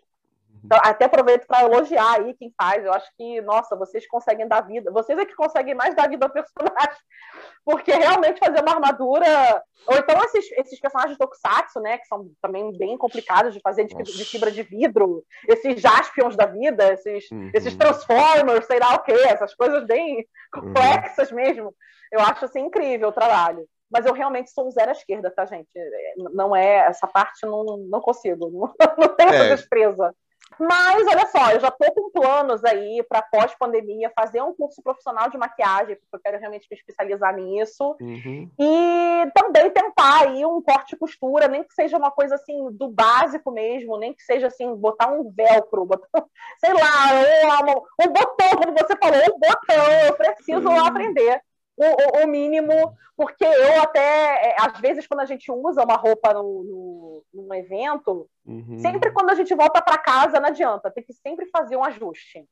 Então, 0.63 0.79
até 0.83 1.05
aproveito 1.05 1.45
para 1.45 1.63
elogiar 1.63 2.17
aí 2.17 2.33
quem 2.33 2.53
faz. 2.57 2.83
Eu 2.83 2.93
acho 2.93 3.09
que, 3.17 3.41
nossa, 3.41 3.75
vocês 3.75 4.07
conseguem 4.07 4.47
dar 4.47 4.61
vida. 4.61 4.91
Vocês 4.91 5.17
é 5.17 5.25
que 5.25 5.35
conseguem 5.35 5.73
mais 5.73 5.95
dar 5.95 6.09
vida 6.09 6.25
ao 6.25 6.31
personagem. 6.31 6.99
Porque 7.65 7.91
realmente 7.91 8.39
fazer 8.39 8.61
uma 8.61 8.73
armadura. 8.73 9.63
Ou 9.87 9.97
então 9.97 10.23
esses, 10.23 10.51
esses 10.53 10.79
personagens 10.79 11.13
de 11.13 11.17
Tokusatsu, 11.17 11.79
né? 11.79 11.97
Que 11.97 12.07
são 12.07 12.29
também 12.41 12.77
bem 12.77 12.97
complicados 12.97 13.53
de 13.53 13.61
fazer 13.61 13.85
de, 13.85 13.95
de 13.95 14.25
fibra 14.25 14.51
de 14.51 14.63
vidro. 14.63 15.23
Esses 15.47 15.81
Jaspions 15.81 16.35
da 16.35 16.45
vida, 16.45 16.93
esses, 16.93 17.29
uhum. 17.31 17.51
esses 17.53 17.75
Transformers, 17.75 18.65
sei 18.65 18.79
lá 18.79 18.95
o 18.95 19.03
quê. 19.03 19.13
Essas 19.13 19.55
coisas 19.55 19.85
bem 19.85 20.25
complexas 20.51 21.29
uhum. 21.29 21.37
mesmo. 21.37 21.75
Eu 22.11 22.21
acho 22.21 22.45
assim 22.45 22.61
incrível 22.61 23.09
o 23.09 23.13
trabalho 23.13 23.67
mas 23.91 24.05
eu 24.05 24.13
realmente 24.13 24.51
sou 24.51 24.67
um 24.67 24.71
zero 24.71 24.89
à 24.89 24.91
esquerda, 24.91 25.31
tá, 25.31 25.45
gente? 25.45 25.67
Não 26.15 26.55
é, 26.55 26.87
essa 26.87 27.07
parte 27.07 27.45
não, 27.45 27.77
não 27.89 27.99
consigo, 27.99 28.49
não, 28.79 28.95
não 28.97 29.15
tenho 29.15 29.31
é. 29.31 29.35
essa 29.35 29.55
despreza. 29.55 30.15
Mas, 30.57 31.07
olha 31.07 31.25
só, 31.27 31.51
eu 31.51 31.59
já 31.59 31.67
estou 31.67 31.91
com 31.93 32.11
planos 32.11 32.63
aí 32.63 33.03
para 33.07 33.21
pós-pandemia 33.21 34.11
fazer 34.17 34.41
um 34.41 34.53
curso 34.53 34.81
profissional 34.81 35.29
de 35.29 35.37
maquiagem, 35.37 35.95
porque 35.95 36.15
eu 36.15 36.19
quero 36.19 36.39
realmente 36.39 36.67
me 36.69 36.77
especializar 36.77 37.35
nisso. 37.35 37.95
Uhum. 38.01 38.49
E 38.59 39.31
também 39.33 39.69
tentar 39.69 40.23
aí 40.23 40.45
um 40.45 40.61
corte 40.61 40.95
e 40.95 40.97
costura, 40.97 41.47
nem 41.47 41.63
que 41.63 41.73
seja 41.73 41.97
uma 41.97 42.11
coisa 42.11 42.35
assim 42.35 42.71
do 42.71 42.89
básico 42.89 43.51
mesmo, 43.51 43.97
nem 43.97 44.13
que 44.13 44.23
seja 44.23 44.47
assim, 44.47 44.75
botar 44.75 45.11
um 45.11 45.31
velcro, 45.31 45.85
botar, 45.85 46.07
sei 46.59 46.73
lá, 46.73 47.61
um, 47.63 48.05
um 48.05 48.13
botão, 48.13 48.49
como 48.57 48.73
você 48.73 48.95
falou, 48.97 49.35
um 49.35 49.39
botão, 49.39 49.91
eu 50.07 50.13
preciso 50.15 50.67
uhum. 50.67 50.85
aprender 50.85 51.41
o, 51.79 52.23
o, 52.23 52.27
mínimo, 52.27 52.93
porque 53.15 53.45
eu 53.45 53.81
até, 53.81 54.49
é, 54.49 54.55
às 54.59 54.79
vezes, 54.79 55.07
quando 55.07 55.21
a 55.21 55.25
gente 55.25 55.49
usa 55.51 55.83
uma 55.83 55.95
roupa 55.95 56.33
no, 56.33 56.63
no, 56.63 57.23
num 57.33 57.53
evento, 57.53 58.29
uhum. 58.45 58.77
sempre 58.79 59.11
quando 59.11 59.29
a 59.29 59.35
gente 59.35 59.55
volta 59.55 59.81
para 59.81 59.97
casa, 59.97 60.39
não 60.39 60.49
adianta, 60.49 60.91
tem 60.91 61.03
que 61.03 61.13
sempre 61.13 61.45
fazer 61.47 61.77
um 61.77 61.83
ajuste. 61.83 62.45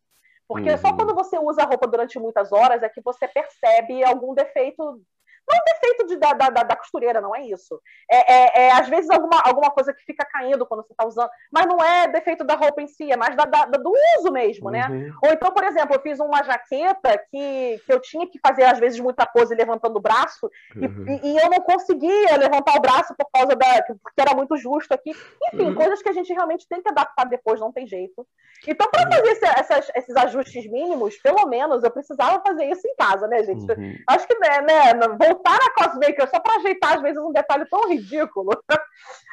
Porque 0.48 0.70
uhum. 0.70 0.78
só 0.78 0.96
quando 0.96 1.14
você 1.14 1.38
usa 1.38 1.64
a 1.64 1.66
roupa 1.66 1.88
durante 1.88 2.18
muitas 2.18 2.54
horas 2.54 2.82
é 2.82 2.88
que 2.88 3.02
você 3.02 3.28
percebe 3.28 4.04
algum 4.04 4.34
defeito 4.34 5.02
Não 5.50 5.58
defeito 5.66 6.08
de, 6.08 6.16
da, 6.18 6.34
da, 6.34 6.64
da, 6.64 6.76
costureira, 6.76 7.22
não 7.22 7.36
é 7.36 7.44
isso. 7.44 7.80
É, 8.12 8.34
é, 8.34 8.66
é, 8.66 8.72
às 8.74 8.90
vezes 8.90 9.10
alguma, 9.10 9.40
alguma 9.42 9.72
coisa 9.72 9.94
que 9.94 10.04
fica 10.04 10.26
caindo 10.26 10.66
quando 10.66 10.84
você 10.84 10.94
está 10.94 11.08
usando, 11.08 11.30
mas 11.52 11.66
não 11.66 11.82
é 11.84 12.08
defeito 12.08 12.44
da 12.44 12.56
roupa 12.56 12.82
em 12.82 12.88
si, 12.88 13.12
é 13.12 13.16
mais 13.16 13.36
da, 13.36 13.46
da 13.46 13.66
do 13.66 13.92
uso 14.20 14.32
mesmo, 14.32 14.70
né? 14.70 14.88
Uhum. 14.90 15.14
Ou 15.24 15.32
então, 15.32 15.52
por 15.52 15.64
exemplo, 15.64 15.96
eu 15.96 16.02
fiz 16.02 16.20
uma 16.20 16.44
jaqueta 16.44 17.18
que, 17.32 17.82
que 17.86 17.94
eu 17.94 18.00
tinha 18.02 18.28
que 18.28 18.40
fazer, 18.46 18.64
às 18.64 18.78
vezes, 18.78 19.00
muita 19.00 19.26
pose 19.26 19.56
levantando 19.56 19.98
o 19.98 20.02
braço, 20.02 20.50
uhum. 20.76 21.06
e, 21.08 21.32
e, 21.32 21.38
eu 21.38 21.50
não 21.50 21.62
conseguia 21.62 22.36
levantar 22.38 22.76
o 22.78 22.82
braço 22.82 23.16
por 23.16 23.30
causa 23.32 23.56
da. 23.56 23.84
porque 24.04 24.20
era 24.20 24.36
muito 24.36 24.58
justo 24.58 24.94
aqui. 24.94 25.12
Enfim, 25.54 25.70
uhum. 25.70 25.76
coisas 25.76 26.02
que 26.02 26.10
a 26.10 26.14
gente 26.14 26.34
realmente 26.34 26.68
tem 26.68 26.82
que 26.82 26.90
adaptar 26.90 27.26
depois, 27.26 27.60
não 27.60 27.72
tem 27.72 27.88
jeito. 27.88 28.26
Então, 28.68 28.90
para 28.90 29.04
uhum. 29.04 29.12
fazer 29.12 29.32
esse, 29.32 29.46
essas, 29.46 29.92
esses 29.96 30.16
ajustes 30.16 30.70
mínimos, 30.70 31.18
pelo 31.18 31.46
menos, 31.48 31.84
eu 31.84 31.92
precisava 31.92 32.42
fazer 32.46 32.66
isso 32.66 32.88
em 32.88 32.96
casa, 32.96 33.28
né, 33.28 33.44
gente? 33.44 33.72
Uhum. 33.72 33.96
Acho 34.08 34.28
que, 34.28 34.38
né, 34.40 34.62
né 34.62 34.94
voltar 35.38 35.58
a 35.58 35.74
cosmaker 35.74 36.30
só 36.30 36.40
para 36.40 36.58
ajeitar, 36.58 36.96
às 36.96 37.02
vezes, 37.02 37.18
um 37.18 37.32
detalhe 37.32 37.66
tão 37.70 37.88
ridículo. 37.88 38.50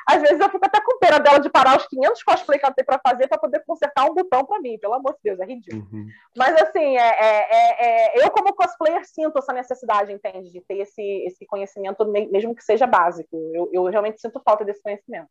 às 0.07 0.21
vezes 0.21 0.39
eu 0.39 0.51
fico 0.51 0.65
até 0.65 0.81
com 0.81 0.99
pena 0.99 1.19
dela 1.19 1.39
de 1.39 1.49
parar 1.49 1.77
os 1.77 1.87
500 1.87 2.23
cosplay 2.23 2.59
que 2.59 2.67
ela 2.67 2.75
tem 2.75 2.85
para 2.85 3.01
fazer 3.05 3.27
para 3.27 3.39
poder 3.39 3.65
consertar 3.67 4.05
um 4.05 4.15
botão 4.15 4.45
para 4.45 4.61
mim, 4.61 4.79
pelo 4.79 4.95
amor 4.95 5.15
de 5.15 5.21
Deus, 5.25 5.41
é 5.41 5.47
ridículo. 5.47 5.87
Uhum. 5.93 6.07
Mas, 6.37 6.55
assim, 6.61 6.97
é, 6.97 7.09
é, 7.09 7.47
é, 7.51 8.19
é, 8.19 8.25
eu, 8.25 8.31
como 8.31 8.55
cosplayer, 8.55 9.05
sinto 9.05 9.39
essa 9.39 9.53
necessidade, 9.53 10.13
entende? 10.13 10.51
De 10.51 10.61
ter 10.61 10.79
esse, 10.79 11.03
esse 11.27 11.47
conhecimento, 11.47 12.05
mesmo 12.07 12.55
que 12.55 12.63
seja 12.63 12.87
básico. 12.87 13.37
Eu, 13.55 13.71
eu 13.73 13.85
realmente 13.85 14.21
sinto 14.21 14.41
falta 14.45 14.65
desse 14.65 14.83
conhecimento. 14.83 15.29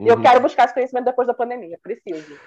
E 0.00 0.08
eu 0.08 0.16
uhum. 0.16 0.22
quero 0.22 0.40
buscar 0.40 0.64
esse 0.64 0.74
conhecimento 0.74 1.04
depois 1.04 1.28
da 1.28 1.34
pandemia, 1.34 1.78
preciso. 1.82 2.38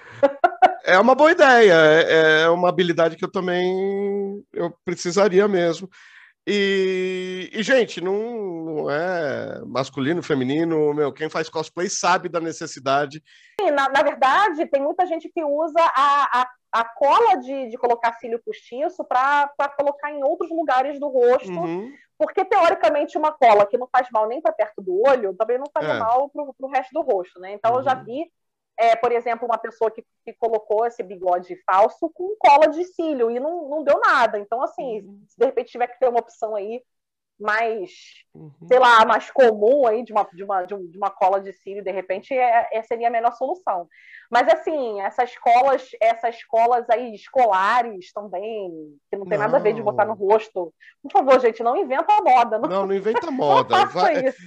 É 0.84 0.98
uma 1.00 1.16
boa 1.16 1.32
ideia, 1.32 1.74
é, 1.74 2.42
é 2.42 2.48
uma 2.48 2.68
habilidade 2.68 3.16
que 3.16 3.24
eu 3.24 3.30
também 3.30 4.44
eu 4.52 4.72
precisaria 4.84 5.48
mesmo. 5.48 5.88
E, 6.48 7.50
e, 7.52 7.62
gente, 7.62 8.00
não, 8.00 8.12
não, 8.64 8.90
é 8.90 9.60
masculino, 9.66 10.22
feminino, 10.22 10.94
meu, 10.94 11.12
quem 11.12 11.28
faz 11.28 11.48
cosplay 11.48 11.88
sabe 11.90 12.28
da 12.28 12.40
necessidade. 12.40 13.20
Na, 13.60 13.88
na 13.88 14.02
verdade, 14.02 14.64
tem 14.66 14.80
muita 14.80 15.04
gente 15.06 15.28
que 15.28 15.42
usa 15.42 15.80
a, 15.80 16.40
a, 16.40 16.50
a 16.72 16.84
cola 16.84 17.36
de, 17.38 17.68
de 17.68 17.76
colocar 17.76 18.12
cílio 18.12 18.40
postiço 18.44 19.04
para 19.04 19.50
colocar 19.76 20.12
em 20.12 20.22
outros 20.22 20.48
lugares 20.50 21.00
do 21.00 21.08
rosto, 21.08 21.50
uhum. 21.50 21.92
porque 22.16 22.44
teoricamente 22.44 23.18
uma 23.18 23.32
cola 23.32 23.66
que 23.66 23.76
não 23.76 23.88
faz 23.90 24.08
mal 24.12 24.28
nem 24.28 24.40
para 24.40 24.52
perto 24.52 24.80
do 24.80 25.02
olho 25.02 25.34
também 25.34 25.58
não 25.58 25.66
faz 25.74 25.88
é. 25.88 25.98
mal 25.98 26.30
para 26.30 26.44
o 26.44 26.70
resto 26.70 26.92
do 26.92 27.02
rosto, 27.02 27.40
né? 27.40 27.54
Então 27.54 27.72
uhum. 27.72 27.78
eu 27.78 27.82
já 27.82 27.96
uhum. 27.96 28.04
vi 28.04 28.30
é, 28.78 28.94
por 28.94 29.10
exemplo, 29.10 29.46
uma 29.46 29.58
pessoa 29.58 29.90
que, 29.90 30.04
que, 30.24 30.32
colocou 30.34 30.84
esse 30.86 31.02
bigode 31.02 31.56
falso 31.64 32.10
com 32.10 32.36
cola 32.38 32.68
de 32.68 32.84
cílio 32.84 33.30
e 33.30 33.40
não, 33.40 33.68
não 33.68 33.82
deu 33.82 33.98
nada. 34.00 34.38
Então, 34.38 34.62
assim, 34.62 35.00
uhum. 35.00 35.22
se 35.26 35.38
de 35.38 35.46
repente 35.46 35.72
tiver 35.72 35.86
que 35.86 35.98
ter 35.98 36.08
uma 36.08 36.20
opção 36.20 36.54
aí 36.54 36.82
mais, 37.38 37.90
uhum. 38.34 38.50
sei 38.66 38.78
lá, 38.78 39.04
mais 39.04 39.30
comum 39.30 39.86
aí 39.86 40.02
de 40.02 40.12
uma, 40.12 40.26
de 40.32 40.42
uma, 40.42 40.64
de 40.64 40.96
uma 40.96 41.10
cola 41.10 41.40
de 41.40 41.52
cílio, 41.52 41.84
de 41.84 41.90
repente, 41.90 42.32
é, 42.32 42.68
é, 42.72 42.82
seria 42.82 43.08
a 43.08 43.10
melhor 43.10 43.32
solução. 43.34 43.88
Mas 44.30 44.48
assim, 44.48 45.00
essas 45.02 45.30
escolas, 45.30 45.90
essas 46.00 46.36
escolas 46.36 46.88
aí 46.88 47.14
escolares 47.14 48.12
também, 48.12 48.70
que 49.10 49.16
não 49.16 49.26
tem 49.26 49.38
não. 49.38 49.44
nada 49.44 49.58
a 49.58 49.60
ver 49.60 49.74
de 49.74 49.82
botar 49.82 50.06
no 50.06 50.14
rosto. 50.14 50.72
Por 51.02 51.12
favor, 51.12 51.38
gente, 51.38 51.62
não 51.62 51.76
inventa 51.76 52.12
a 52.12 52.22
moda. 52.22 52.58
Não, 52.58 52.68
não, 52.68 52.86
não 52.86 52.94
inventa 52.96 53.30
moda. 53.30 53.76
não 53.76 53.86
Vai... 53.88 54.24
isso. 54.24 54.42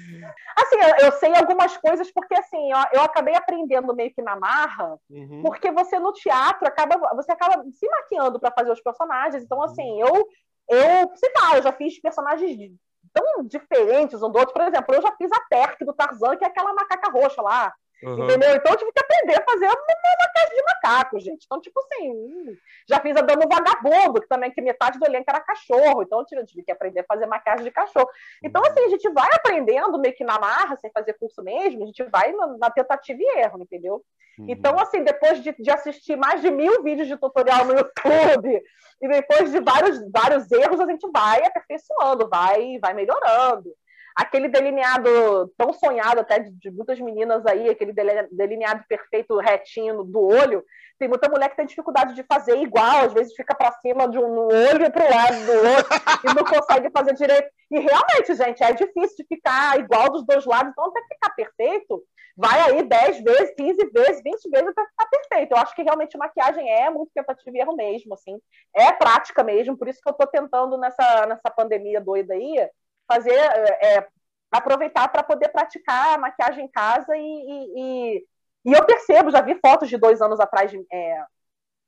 Assim, 0.58 0.76
eu, 0.76 1.06
eu, 1.06 1.12
sei 1.14 1.36
algumas 1.36 1.78
coisas 1.78 2.12
porque 2.12 2.34
assim, 2.36 2.72
eu, 2.72 2.78
eu, 2.94 3.02
acabei 3.02 3.36
aprendendo 3.36 3.96
meio 3.96 4.14
que 4.14 4.22
na 4.22 4.36
marra, 4.36 4.98
uhum. 5.10 5.42
porque 5.44 5.72
você 5.72 6.00
no 6.00 6.12
teatro 6.12 6.68
acaba, 6.68 7.16
você 7.16 7.32
acaba 7.32 7.64
se 7.72 7.88
maquiando 7.88 8.40
para 8.40 8.52
fazer 8.52 8.72
os 8.72 8.82
personagens. 8.82 9.44
Então, 9.44 9.62
assim, 9.62 10.02
eu 10.02 10.28
eu, 10.70 11.12
sei 11.16 11.32
lá, 11.42 11.58
eu 11.58 11.64
já 11.64 11.72
fiz 11.72 12.00
personagens 12.00 12.72
tão 13.14 13.44
diferentes 13.46 14.22
um 14.22 14.32
do 14.32 14.38
outro. 14.40 14.54
Por 14.54 14.62
exemplo, 14.62 14.96
eu 14.96 15.02
já 15.02 15.12
fiz 15.18 15.32
a 15.32 15.42
Terk 15.50 15.84
do 15.84 15.94
Tarzan, 15.94 16.38
que 16.38 16.46
é 16.46 16.48
aquela 16.48 16.74
macaca 16.74 17.12
roxa 17.12 17.42
lá. 17.42 17.74
Uhum. 18.04 18.24
Entendeu? 18.24 18.56
Então 18.56 18.72
eu 18.72 18.78
tive 18.78 18.92
que 18.92 19.00
aprender 19.00 19.36
a 19.36 19.44
fazer 19.44 19.66
uma, 19.66 19.76
maquiagem 19.76 20.56
de 20.56 20.64
macaco, 20.64 21.20
gente. 21.20 21.46
Então, 21.46 21.60
tipo 21.60 21.80
assim, 21.82 22.58
já 22.88 23.00
fiz 23.00 23.16
a 23.18 23.22
Dama 23.22 23.46
Vagabundo, 23.48 24.22
que 24.22 24.28
também 24.28 24.52
que 24.52 24.62
metade 24.62 24.98
do 24.98 25.06
elenco 25.06 25.30
era 25.30 25.42
cachorro. 25.42 26.02
Então 26.02 26.24
eu 26.32 26.46
tive 26.46 26.64
que 26.64 26.72
aprender 26.72 27.02
a 27.02 27.06
fazer 27.06 27.26
maquiagem 27.26 27.66
de 27.66 27.72
cachorro. 27.72 28.10
Então, 28.44 28.62
assim, 28.66 28.86
a 28.86 28.90
gente 28.90 29.10
vai 29.10 29.30
aprendendo 29.34 30.00
meio 30.00 30.16
que 30.16 30.24
na 30.24 30.40
marra, 30.40 30.78
sem 30.78 30.92
fazer 30.92 31.14
curso 31.14 31.44
mesmo, 31.44 31.84
a 31.84 31.86
gente 31.88 32.04
vai 32.06 32.32
na, 32.32 32.48
na 32.58 32.70
tentativa 32.70 33.20
e 33.22 33.40
erro, 33.40 33.62
entendeu? 33.62 34.04
Uhum. 34.38 34.46
Então, 34.48 34.80
assim, 34.80 35.04
depois 35.04 35.44
de, 35.44 35.54
de, 35.60 35.70
assistir 35.70 36.16
mais 36.16 36.42
de 36.42 36.50
mil 36.50 36.82
vídeos 36.82 37.08
de 37.08 37.18
tutorial 37.18 37.66
no 37.66 37.74
YouTube, 37.74 38.64
e 39.02 39.08
depois 39.08 39.52
de 39.52 39.60
vários, 39.60 40.00
vários 40.10 40.50
erros, 40.52 40.80
a 40.80 40.86
gente 40.86 41.10
vai 41.12 41.44
aperfeiçoando, 41.46 42.30
vai, 42.30 42.80
vai 42.80 42.94
melhorando 42.94 43.74
aquele 44.20 44.50
delineado 44.50 45.48
tão 45.58 45.72
sonhado 45.72 46.20
até 46.20 46.40
de, 46.40 46.52
de, 46.52 46.70
muitas 46.70 47.00
meninas 47.00 47.46
aí, 47.46 47.70
aquele 47.70 47.94
delineado 48.30 48.84
perfeito 48.88 49.40
retinho 49.40 50.04
do 50.04 50.20
olho, 50.20 50.62
tem 51.00 51.08
muita 51.08 51.30
mulher 51.30 51.50
que 51.50 51.56
tem 51.56 51.66
dificuldade 51.66 52.14
de 52.14 52.24
fazer 52.24 52.58
igual, 52.58 53.06
às 53.06 53.14
vezes 53.14 53.34
fica 53.34 53.56
para 53.56 53.72
cima 53.80 54.10
de 54.10 54.20
um 54.20 54.48
olho 54.48 54.86
e 54.86 54.90
para 54.90 55.06
o 55.06 55.10
lado 55.10 55.46
do 55.46 55.54
outro 55.70 56.30
e 56.30 56.36
não 56.36 56.44
consegue 56.44 56.90
fazer 56.92 57.14
direito. 57.14 57.50
E 57.72 57.80
realmente, 57.80 58.36
gente, 58.36 58.62
é 58.62 58.74
difícil 58.74 59.16
de 59.20 59.26
ficar 59.26 59.80
igual 59.80 60.12
dos 60.12 60.26
dois 60.26 60.46
lados, 60.46 60.70
então 60.70 60.88
até 60.88 61.02
ficar 61.14 61.30
perfeito, 61.30 62.04
vai 62.36 62.60
aí 62.60 62.84
10 62.84 63.24
vezes, 63.24 63.56
15 63.56 63.90
vezes, 63.90 64.22
20 64.22 64.50
vezes 64.50 64.68
até 64.68 64.86
ficar 64.86 65.10
perfeito. 65.10 65.52
Eu 65.54 65.58
acho 65.60 65.74
que 65.74 65.84
realmente 65.84 66.18
maquiagem 66.18 66.70
é 66.70 66.90
muito 66.90 67.10
tentativa 67.16 67.58
e 67.58 67.62
erro 67.62 67.76
mesmo, 67.78 68.14
assim, 68.14 68.38
é 68.76 68.92
prática 68.92 69.46
mesmo, 69.46 69.78
por 69.78 69.88
isso 69.88 70.02
que 70.04 70.10
eu 70.10 70.12
estou 70.12 70.28
tentando 70.28 70.78
nessa, 70.78 71.26
nessa 71.26 71.50
pandemia 71.50 72.02
doida 72.02 72.34
aí, 72.34 72.68
fazer, 73.12 73.34
é, 73.34 74.08
aproveitar 74.52 75.08
para 75.08 75.24
poder 75.24 75.50
praticar 75.50 76.16
a 76.16 76.18
maquiagem 76.18 76.66
em 76.66 76.68
casa 76.68 77.18
e, 77.18 77.22
e, 77.22 78.26
e, 78.66 78.74
eu 78.74 78.86
percebo, 78.86 79.32
já 79.32 79.42
vi 79.42 79.60
fotos 79.60 79.90
de 79.90 79.98
dois 79.98 80.22
anos 80.22 80.40
atrás 80.40 80.70
de, 80.70 80.86
é, 80.92 81.24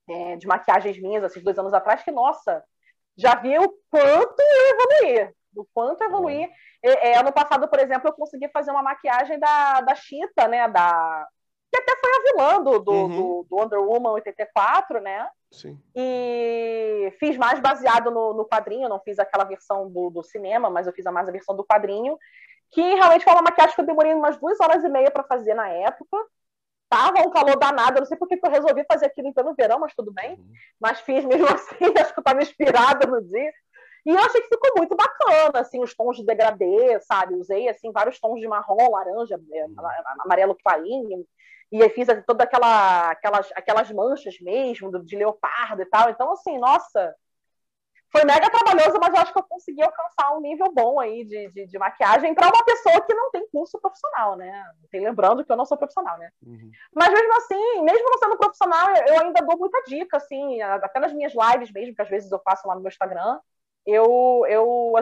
é, 0.09 0.35
de 0.37 0.47
maquiagens 0.47 0.99
minhas, 0.99 1.23
assim, 1.23 1.41
dois 1.41 1.57
anos 1.59 1.73
atrás, 1.73 2.03
que, 2.03 2.11
nossa, 2.11 2.63
já 3.15 3.35
vi 3.35 3.57
o 3.57 3.69
quanto 3.89 4.41
evoluir, 4.69 5.33
o 5.55 5.65
quanto 5.73 6.03
evoluir. 6.03 6.49
É, 6.83 7.11
é, 7.11 7.17
ano 7.17 7.31
passado, 7.31 7.67
por 7.67 7.79
exemplo, 7.79 8.09
eu 8.09 8.13
consegui 8.13 8.49
fazer 8.49 8.71
uma 8.71 8.83
maquiagem 8.83 9.39
da, 9.39 9.81
da 9.81 9.95
Chita, 9.95 10.47
né, 10.47 10.67
da, 10.67 11.27
que 11.71 11.77
até 11.77 11.95
foi 11.99 12.11
a 12.11 12.23
vilã 12.23 12.63
do, 12.63 12.79
do, 12.79 12.91
uhum. 12.91 13.09
do, 13.09 13.47
do 13.49 13.55
Wonder 13.55 13.79
Woman 13.79 14.11
84, 14.11 14.99
né? 14.99 15.29
Sim. 15.51 15.77
E 15.93 17.13
fiz 17.19 17.37
mais 17.37 17.59
baseado 17.59 18.09
no, 18.09 18.33
no 18.33 18.45
quadrinho, 18.45 18.87
não 18.87 18.99
fiz 19.01 19.19
aquela 19.19 19.43
versão 19.43 19.89
do, 19.89 20.09
do 20.09 20.23
cinema, 20.23 20.69
mas 20.69 20.87
eu 20.87 20.93
fiz 20.93 21.05
a 21.05 21.11
mais 21.11 21.27
a 21.27 21.31
versão 21.31 21.55
do 21.55 21.65
quadrinho, 21.65 22.17
que 22.71 22.81
realmente 22.81 23.23
foi 23.23 23.33
uma 23.33 23.41
maquiagem 23.41 23.75
que 23.75 23.81
eu 23.81 23.85
demorei 23.85 24.13
umas 24.13 24.37
duas 24.37 24.59
horas 24.61 24.83
e 24.83 24.89
meia 24.89 25.11
para 25.11 25.23
fazer 25.23 25.53
na 25.53 25.67
época. 25.67 26.17
Tava 26.89 27.21
um 27.21 27.29
calor 27.29 27.57
danado, 27.57 27.97
eu 27.97 28.01
não 28.01 28.05
sei 28.05 28.17
por 28.17 28.27
que 28.27 28.39
eu 28.41 28.51
resolvi 28.51 28.85
fazer 28.89 29.05
aquilo 29.05 29.27
então 29.27 29.43
no 29.43 29.53
verão, 29.53 29.79
mas 29.79 29.93
tudo 29.93 30.11
bem. 30.11 30.33
Uhum. 30.33 30.51
Mas 30.79 31.01
fiz 31.01 31.23
mesmo 31.25 31.47
assim, 31.53 31.85
acho 31.99 32.13
que 32.13 32.19
eu 32.19 32.21
estava 32.21 32.41
inspirada 32.41 33.07
no 33.07 33.21
dia. 33.21 33.51
E 34.05 34.09
eu 34.09 34.19
achei 34.19 34.41
que 34.41 34.47
ficou 34.47 34.71
muito 34.77 34.95
bacana, 34.95 35.59
assim, 35.59 35.81
os 35.81 35.93
tons 35.95 36.17
de 36.17 36.25
degradê, 36.25 36.99
sabe? 37.01 37.35
Usei, 37.35 37.69
assim, 37.69 37.91
vários 37.91 38.19
tons 38.19 38.39
de 38.39 38.47
marrom, 38.47 38.89
laranja, 38.89 39.39
é, 39.53 39.65
uhum. 39.65 39.75
amarelo 40.21 40.57
clarinho. 40.63 41.25
E 41.71 41.81
aí 41.81 41.89
fiz 41.89 42.07
toda 42.27 42.43
aquela, 42.43 43.11
aquelas, 43.11 43.49
aquelas 43.55 43.91
manchas 43.91 44.39
mesmo, 44.41 44.91
de 45.03 45.15
leopardo 45.15 45.81
e 45.81 45.85
tal. 45.85 46.09
Então, 46.09 46.31
assim, 46.33 46.57
nossa, 46.57 47.15
foi 48.11 48.25
mega 48.25 48.49
trabalhoso, 48.49 48.99
mas 48.99 49.13
eu 49.13 49.21
acho 49.21 49.31
que 49.31 49.39
eu 49.39 49.43
consegui 49.43 49.81
alcançar 49.81 50.35
um 50.35 50.41
nível 50.41 50.69
bom 50.73 50.99
aí 50.99 51.23
de, 51.23 51.49
de, 51.49 51.65
de 51.65 51.79
maquiagem 51.79 52.35
para 52.35 52.49
uma 52.49 52.65
pessoa 52.65 52.99
que 53.01 53.13
não 53.13 53.31
tem 53.31 53.47
curso 53.49 53.79
profissional, 53.79 54.35
né? 54.35 54.65
Lembrando 54.93 55.45
que 55.45 55.51
eu 55.51 55.55
não 55.55 55.65
sou 55.65 55.77
profissional, 55.77 56.17
né? 56.17 56.29
Uhum. 56.45 56.71
Mas 56.93 57.07
mesmo 57.09 57.33
assim, 57.37 57.81
mesmo 57.83 58.09
não 58.09 58.17
sendo 58.17 58.37
profissional, 58.37 58.89
eu 59.07 59.21
ainda 59.21 59.45
dou 59.45 59.57
muita 59.57 59.81
dica, 59.83 60.17
assim, 60.17 60.61
até 60.61 60.99
nas 60.99 61.13
minhas 61.13 61.33
lives 61.33 61.71
mesmo, 61.71 61.95
que 61.95 62.01
às 62.01 62.09
vezes 62.09 62.29
eu 62.29 62.39
faço 62.43 62.67
lá 62.67 62.75
no 62.75 62.81
meu 62.81 62.89
Instagram, 62.89 63.39
eu, 63.85 64.45
eu 64.47 64.93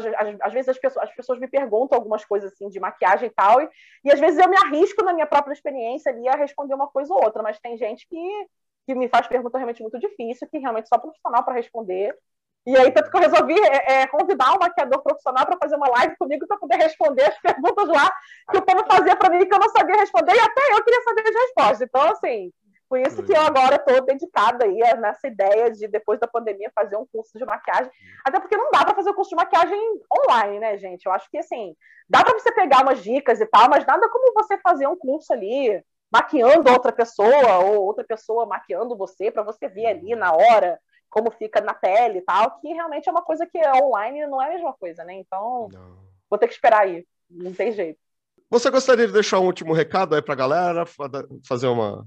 às, 0.42 0.54
vezes 0.54 0.70
as 0.70 0.78
pessoas, 0.78 1.10
as 1.10 1.16
pessoas 1.16 1.40
me 1.40 1.48
perguntam 1.48 1.98
algumas 1.98 2.24
coisas 2.24 2.52
assim 2.54 2.70
de 2.70 2.80
maquiagem 2.80 3.28
e 3.28 3.32
tal, 3.32 3.62
e, 3.62 3.70
e 4.06 4.12
às 4.12 4.20
vezes 4.20 4.40
eu 4.40 4.50
me 4.50 4.58
arrisco 4.58 5.04
na 5.04 5.14
minha 5.14 5.28
própria 5.28 5.54
experiência 5.54 6.12
ali 6.12 6.28
a 6.28 6.36
responder 6.36 6.74
uma 6.74 6.88
coisa 6.88 7.14
ou 7.14 7.24
outra, 7.24 7.44
mas 7.44 7.60
tem 7.60 7.78
gente 7.78 8.08
que, 8.08 8.48
que 8.86 8.96
me 8.96 9.10
faz 9.10 9.28
pergunta 9.28 9.58
realmente 9.58 9.82
muito 9.82 10.00
difícil, 10.00 10.48
que 10.50 10.58
realmente 10.58 10.88
só 10.88 10.98
profissional 10.98 11.44
para 11.44 11.56
responder. 11.56 12.16
E 12.66 12.78
aí, 12.78 12.92
tanto 12.92 13.10
que 13.10 13.18
eu 13.18 13.22
resolvi 13.22 13.56
é, 13.60 14.02
é 14.02 14.08
convidar 14.08 14.54
um 14.54 14.60
maquiador 14.60 15.02
profissional 15.02 15.46
para 15.46 15.58
fazer 15.58 15.76
uma 15.76 15.90
live 15.90 16.16
comigo 16.18 16.46
para 16.46 16.58
poder 16.58 16.76
responder 16.76 17.24
as 17.24 17.38
perguntas 17.42 17.88
lá 17.88 18.12
que 18.52 18.58
o 18.58 18.62
povo 18.62 18.86
fazia 18.86 19.16
para 19.16 19.30
mim 19.30 19.46
que 19.46 19.54
eu 19.54 19.60
não 19.60 19.70
sabia 19.70 19.96
responder, 19.96 20.36
e 20.36 20.40
até 20.40 20.62
eu 20.74 20.84
queria 20.84 21.02
saber 21.02 21.22
as 21.22 21.36
respostas. 21.36 21.82
Então, 21.82 22.02
assim, 22.12 22.52
por 22.90 23.00
isso 23.00 23.24
que 23.24 23.32
eu 23.32 23.42
agora 23.42 23.76
estou 23.76 24.04
dedicada 24.04 24.66
aí 24.66 24.80
nessa 24.98 25.28
ideia 25.28 25.72
de, 25.72 25.88
depois 25.88 26.20
da 26.20 26.28
pandemia, 26.28 26.72
fazer 26.74 26.98
um 26.98 27.06
curso 27.06 27.38
de 27.38 27.46
maquiagem. 27.46 27.92
Até 28.26 28.40
porque 28.40 28.58
não 28.58 28.72
dá 28.72 28.84
para 28.84 28.96
fazer 28.96 29.12
o 29.12 29.14
curso 29.14 29.30
de 29.30 29.36
maquiagem 29.36 29.80
online, 30.12 30.60
né, 30.60 30.78
gente? 30.78 31.06
Eu 31.06 31.12
acho 31.12 31.30
que, 31.30 31.38
assim, 31.38 31.76
dá 32.10 32.24
para 32.24 32.38
você 32.38 32.52
pegar 32.52 32.82
umas 32.82 33.04
dicas 33.04 33.40
e 33.40 33.46
tal, 33.46 33.70
mas 33.70 33.86
nada 33.86 34.10
como 34.10 34.34
você 34.34 34.58
fazer 34.58 34.88
um 34.88 34.98
curso 34.98 35.32
ali, 35.32 35.82
maquiando 36.12 36.72
outra 36.72 36.92
pessoa, 36.92 37.60
ou 37.60 37.84
outra 37.86 38.04
pessoa 38.04 38.46
maquiando 38.46 38.98
você, 38.98 39.32
para 39.32 39.44
você 39.44 39.70
ver 39.70 39.86
ali 39.86 40.16
na 40.16 40.34
hora 40.34 40.80
como 41.10 41.32
fica 41.32 41.62
na 41.62 41.74
pele 41.74 42.20
e 42.20 42.22
tal, 42.22 42.60
que 42.60 42.68
realmente 42.68 43.08
é 43.08 43.12
uma 43.12 43.24
coisa 43.24 43.46
que 43.46 43.58
online 43.84 44.28
não 44.28 44.42
é 44.42 44.48
a 44.48 44.54
mesma 44.54 44.74
coisa, 44.74 45.04
né? 45.04 45.14
Então. 45.14 45.70
Não 45.72 46.10
vou 46.30 46.38
ter 46.38 46.48
que 46.48 46.54
esperar 46.54 46.82
aí. 46.82 47.06
Não 47.30 47.54
tem 47.54 47.72
jeito. 47.72 48.00
Você 48.50 48.70
gostaria 48.70 49.08
de 49.08 49.14
deixar 49.14 49.40
um 49.40 49.46
último 49.46 49.74
recado 49.74 50.16
aí 50.16 50.22
para 50.22 50.34
a 50.34 50.38
galera? 50.38 50.86
Fazer 51.48 51.68
uma. 51.68 52.06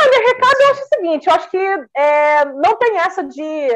Olha, 0.00 0.26
recado 0.26 0.60
eu 0.60 0.70
acho 0.70 0.82
o 0.82 0.88
seguinte: 0.88 1.26
eu 1.26 1.34
acho 1.34 1.50
que 1.50 1.58
é, 1.96 2.44
não 2.44 2.76
tem 2.76 2.98
essa 2.98 3.22
de. 3.24 3.68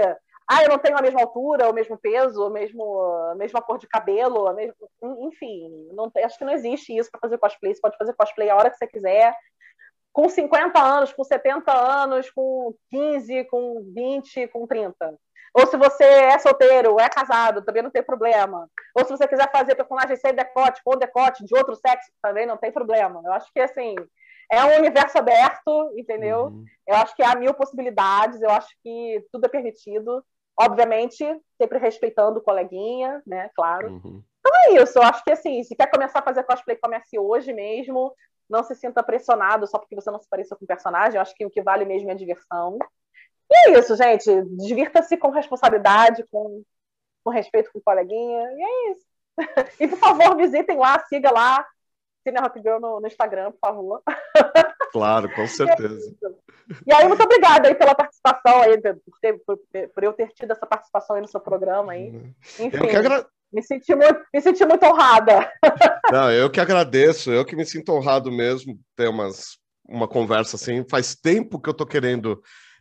Ah, 0.52 0.64
eu 0.64 0.68
não 0.68 0.78
tenho 0.78 0.98
a 0.98 1.02
mesma 1.02 1.20
altura, 1.20 1.70
o 1.70 1.72
mesmo 1.72 1.96
peso, 1.96 2.42
a, 2.42 2.50
mesmo, 2.50 3.00
a 3.30 3.34
mesma 3.36 3.62
cor 3.62 3.78
de 3.78 3.86
cabelo, 3.86 4.48
a 4.48 4.52
mesma, 4.52 4.74
enfim, 5.20 5.70
não, 5.92 6.10
acho 6.24 6.36
que 6.36 6.44
não 6.44 6.52
existe 6.52 6.96
isso 6.96 7.08
para 7.08 7.20
fazer 7.20 7.38
cosplay. 7.38 7.72
Você 7.72 7.80
pode 7.80 7.96
fazer 7.96 8.14
cosplay 8.14 8.50
a 8.50 8.56
hora 8.56 8.68
que 8.68 8.76
você 8.76 8.86
quiser 8.88 9.32
com 10.12 10.28
50 10.28 10.80
anos, 10.80 11.12
com 11.12 11.22
70 11.22 11.72
anos, 11.72 12.30
com 12.30 12.74
15, 12.90 13.44
com 13.44 13.92
20, 13.94 14.48
com 14.48 14.66
30. 14.66 15.14
Ou 15.52 15.66
se 15.66 15.76
você 15.76 16.04
é 16.04 16.38
solteiro, 16.38 17.00
é 17.00 17.08
casado, 17.08 17.62
também 17.62 17.82
não 17.82 17.90
tem 17.90 18.02
problema. 18.02 18.68
Ou 18.94 19.04
se 19.04 19.10
você 19.10 19.26
quiser 19.26 19.50
fazer 19.50 19.74
personagem 19.74 20.16
sem 20.16 20.32
decote, 20.32 20.80
com 20.84 20.96
decote 20.96 21.44
de 21.44 21.56
outro 21.56 21.74
sexo, 21.74 22.10
também 22.22 22.46
não 22.46 22.56
tem 22.56 22.70
problema. 22.70 23.20
Eu 23.24 23.32
acho 23.32 23.52
que, 23.52 23.60
assim, 23.60 23.96
é 24.50 24.64
um 24.64 24.78
universo 24.78 25.16
aberto, 25.16 25.92
entendeu? 25.96 26.46
Uhum. 26.46 26.64
Eu 26.86 26.96
acho 26.96 27.14
que 27.14 27.22
há 27.22 27.36
mil 27.36 27.54
possibilidades, 27.54 28.42
eu 28.42 28.50
acho 28.50 28.68
que 28.82 29.24
tudo 29.32 29.46
é 29.46 29.48
permitido. 29.48 30.24
Obviamente, 30.58 31.24
sempre 31.56 31.78
respeitando 31.78 32.40
o 32.40 32.42
coleguinha, 32.42 33.22
né? 33.26 33.48
Claro. 33.54 33.88
Uhum. 33.88 34.22
Então 34.40 34.52
é 34.66 34.82
isso, 34.82 34.98
eu 34.98 35.02
acho 35.02 35.22
que, 35.22 35.30
assim, 35.30 35.62
se 35.62 35.76
quer 35.76 35.90
começar 35.90 36.18
a 36.18 36.24
fazer 36.24 36.42
cosplay, 36.42 36.76
comece 36.76 37.18
hoje 37.18 37.52
mesmo. 37.52 38.12
Não 38.48 38.64
se 38.64 38.74
sinta 38.74 39.02
pressionado 39.02 39.66
só 39.68 39.78
porque 39.78 39.94
você 39.94 40.10
não 40.10 40.18
se 40.18 40.28
pareceu 40.28 40.56
com 40.56 40.64
o 40.64 40.68
personagem. 40.68 41.14
Eu 41.14 41.22
acho 41.22 41.34
que 41.34 41.46
o 41.46 41.50
que 41.50 41.62
vale 41.62 41.84
mesmo 41.84 42.08
é 42.08 42.12
a 42.12 42.16
diversão. 42.16 42.78
E 43.48 43.68
é 43.68 43.78
isso, 43.78 43.94
gente. 43.96 44.28
Divirta-se 44.56 45.16
com 45.16 45.30
responsabilidade, 45.30 46.24
com, 46.32 46.64
com 47.22 47.30
respeito 47.30 47.70
com 47.72 47.78
o 47.78 47.82
coleguinha. 47.82 48.52
E 48.52 48.62
é 48.62 48.90
isso. 48.90 49.06
E, 49.80 49.86
por 49.86 49.98
favor, 49.98 50.36
visitem 50.36 50.76
lá, 50.76 50.98
siga 51.06 51.30
lá, 51.30 51.64
Cine 52.22 52.40
Rock 52.40 52.60
Girl 52.60 52.78
no, 52.80 53.00
no, 53.00 53.06
Instagram, 53.06 53.52
por 53.52 53.60
favor. 53.60 54.02
Claro, 54.92 55.32
com 55.34 55.46
certeza. 55.48 56.14
E 56.86 56.92
aí, 56.92 57.08
muito 57.08 57.22
obrigada 57.22 57.68
aí 57.68 57.74
pela 57.74 57.94
participação 57.94 58.62
aí, 58.62 58.78
por, 58.78 59.18
ter, 59.20 59.38
por, 59.44 59.58
por, 59.94 60.04
eu 60.04 60.12
ter 60.12 60.28
tido 60.28 60.52
essa 60.52 60.66
participação 60.66 61.16
aí 61.16 61.22
no 61.22 61.28
seu 61.28 61.40
programa 61.40 61.92
aí. 61.92 62.10
Uhum. 62.10 62.34
Enfim, 62.60 62.96
agra... 62.96 63.26
me, 63.52 63.62
senti 63.62 63.94
muito, 63.94 64.20
me 64.32 64.40
senti 64.40 64.64
muito 64.64 64.84
honrada. 64.84 65.50
Não, 66.12 66.30
eu 66.30 66.50
que 66.50 66.60
agradeço, 66.60 67.30
eu 67.30 67.44
que 67.44 67.56
me 67.56 67.64
sinto 67.64 67.92
honrado 67.92 68.30
mesmo 68.30 68.78
ter 68.96 69.08
umas, 69.08 69.58
uma 69.88 70.06
conversa 70.06 70.56
assim. 70.56 70.84
Faz 70.88 71.14
tempo 71.14 71.60
que 71.60 71.68
eu 71.68 71.74
tô 71.74 71.86
querendo 71.86 72.40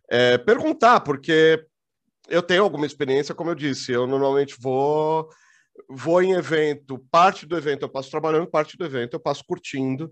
é, 0.10 0.38
perguntar, 0.38 1.00
porque 1.00 1.64
eu 2.28 2.44
tenho 2.44 2.64
alguma 2.64 2.86
experiência, 2.86 3.34
como 3.34 3.50
eu 3.50 3.56
disse, 3.56 3.92
eu 3.92 4.06
normalmente 4.06 4.56
vou 4.60 5.30
vou 5.88 6.22
em 6.22 6.34
evento, 6.34 7.00
parte 7.12 7.46
do 7.46 7.58
evento 7.58 7.84
eu 7.84 7.90
passo 7.90 8.10
trabalhando, 8.10 8.48
parte 8.48 8.78
do 8.78 8.86
evento 8.86 9.14
eu 9.14 9.20
passo 9.20 9.44
curtindo, 9.46 10.12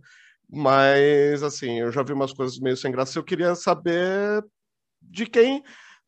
mas 0.49 1.43
assim, 1.43 1.79
eu 1.79 1.91
já 1.91 2.03
vi 2.03 2.13
umas 2.13 2.33
coisas 2.33 2.59
meio 2.59 2.77
sem 2.77 2.91
graça, 2.91 3.17
eu 3.17 3.23
queria 3.23 3.55
saber 3.55 4.43
de 5.01 5.25
quem 5.25 5.63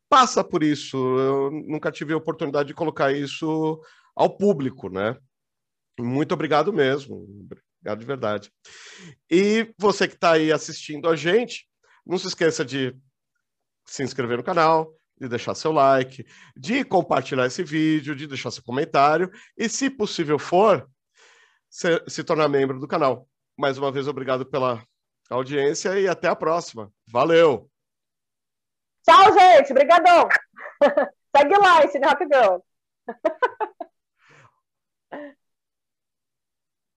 passa 0.08 0.42
por 0.42 0.62
isso. 0.62 0.96
Eu 0.96 1.50
nunca 1.50 1.92
tive 1.92 2.12
a 2.12 2.16
oportunidade 2.16 2.68
de 2.68 2.74
colocar 2.74 3.12
isso 3.12 3.80
ao 4.14 4.36
público, 4.36 4.88
né? 4.88 5.16
Muito 5.98 6.32
obrigado 6.32 6.72
mesmo. 6.72 7.26
Obrigado 7.44 8.00
de 8.00 8.06
verdade. 8.06 8.52
E 9.30 9.72
você 9.78 10.08
que 10.08 10.14
está 10.14 10.32
aí 10.32 10.52
assistindo 10.52 11.08
a 11.08 11.16
gente, 11.16 11.66
não 12.04 12.18
se 12.18 12.26
esqueça 12.26 12.64
de 12.64 12.94
se 13.86 14.02
inscrever 14.02 14.36
no 14.36 14.44
canal, 14.44 14.92
de 15.20 15.28
deixar 15.28 15.54
seu 15.54 15.70
like, 15.70 16.26
de 16.56 16.82
compartilhar 16.82 17.46
esse 17.46 17.62
vídeo, 17.62 18.16
de 18.16 18.26
deixar 18.26 18.50
seu 18.50 18.62
comentário 18.62 19.30
e, 19.56 19.68
se 19.68 19.90
possível 19.90 20.38
for, 20.38 20.88
se, 21.68 22.02
se 22.08 22.24
tornar 22.24 22.48
membro 22.48 22.80
do 22.80 22.88
canal. 22.88 23.28
Mais 23.58 23.76
uma 23.76 23.92
vez, 23.92 24.08
obrigado 24.08 24.46
pela 24.46 24.82
audiência 25.28 26.00
e 26.00 26.08
até 26.08 26.28
a 26.28 26.34
próxima. 26.34 26.90
Valeu! 27.06 27.70
Tchau, 29.02 29.32
gente. 29.38 29.72
Obrigadão. 29.72 30.28
Segue 31.36 31.56
lá, 31.58 31.84
esse 31.84 31.98
Rock 31.98 32.24
Girl. 32.24 32.58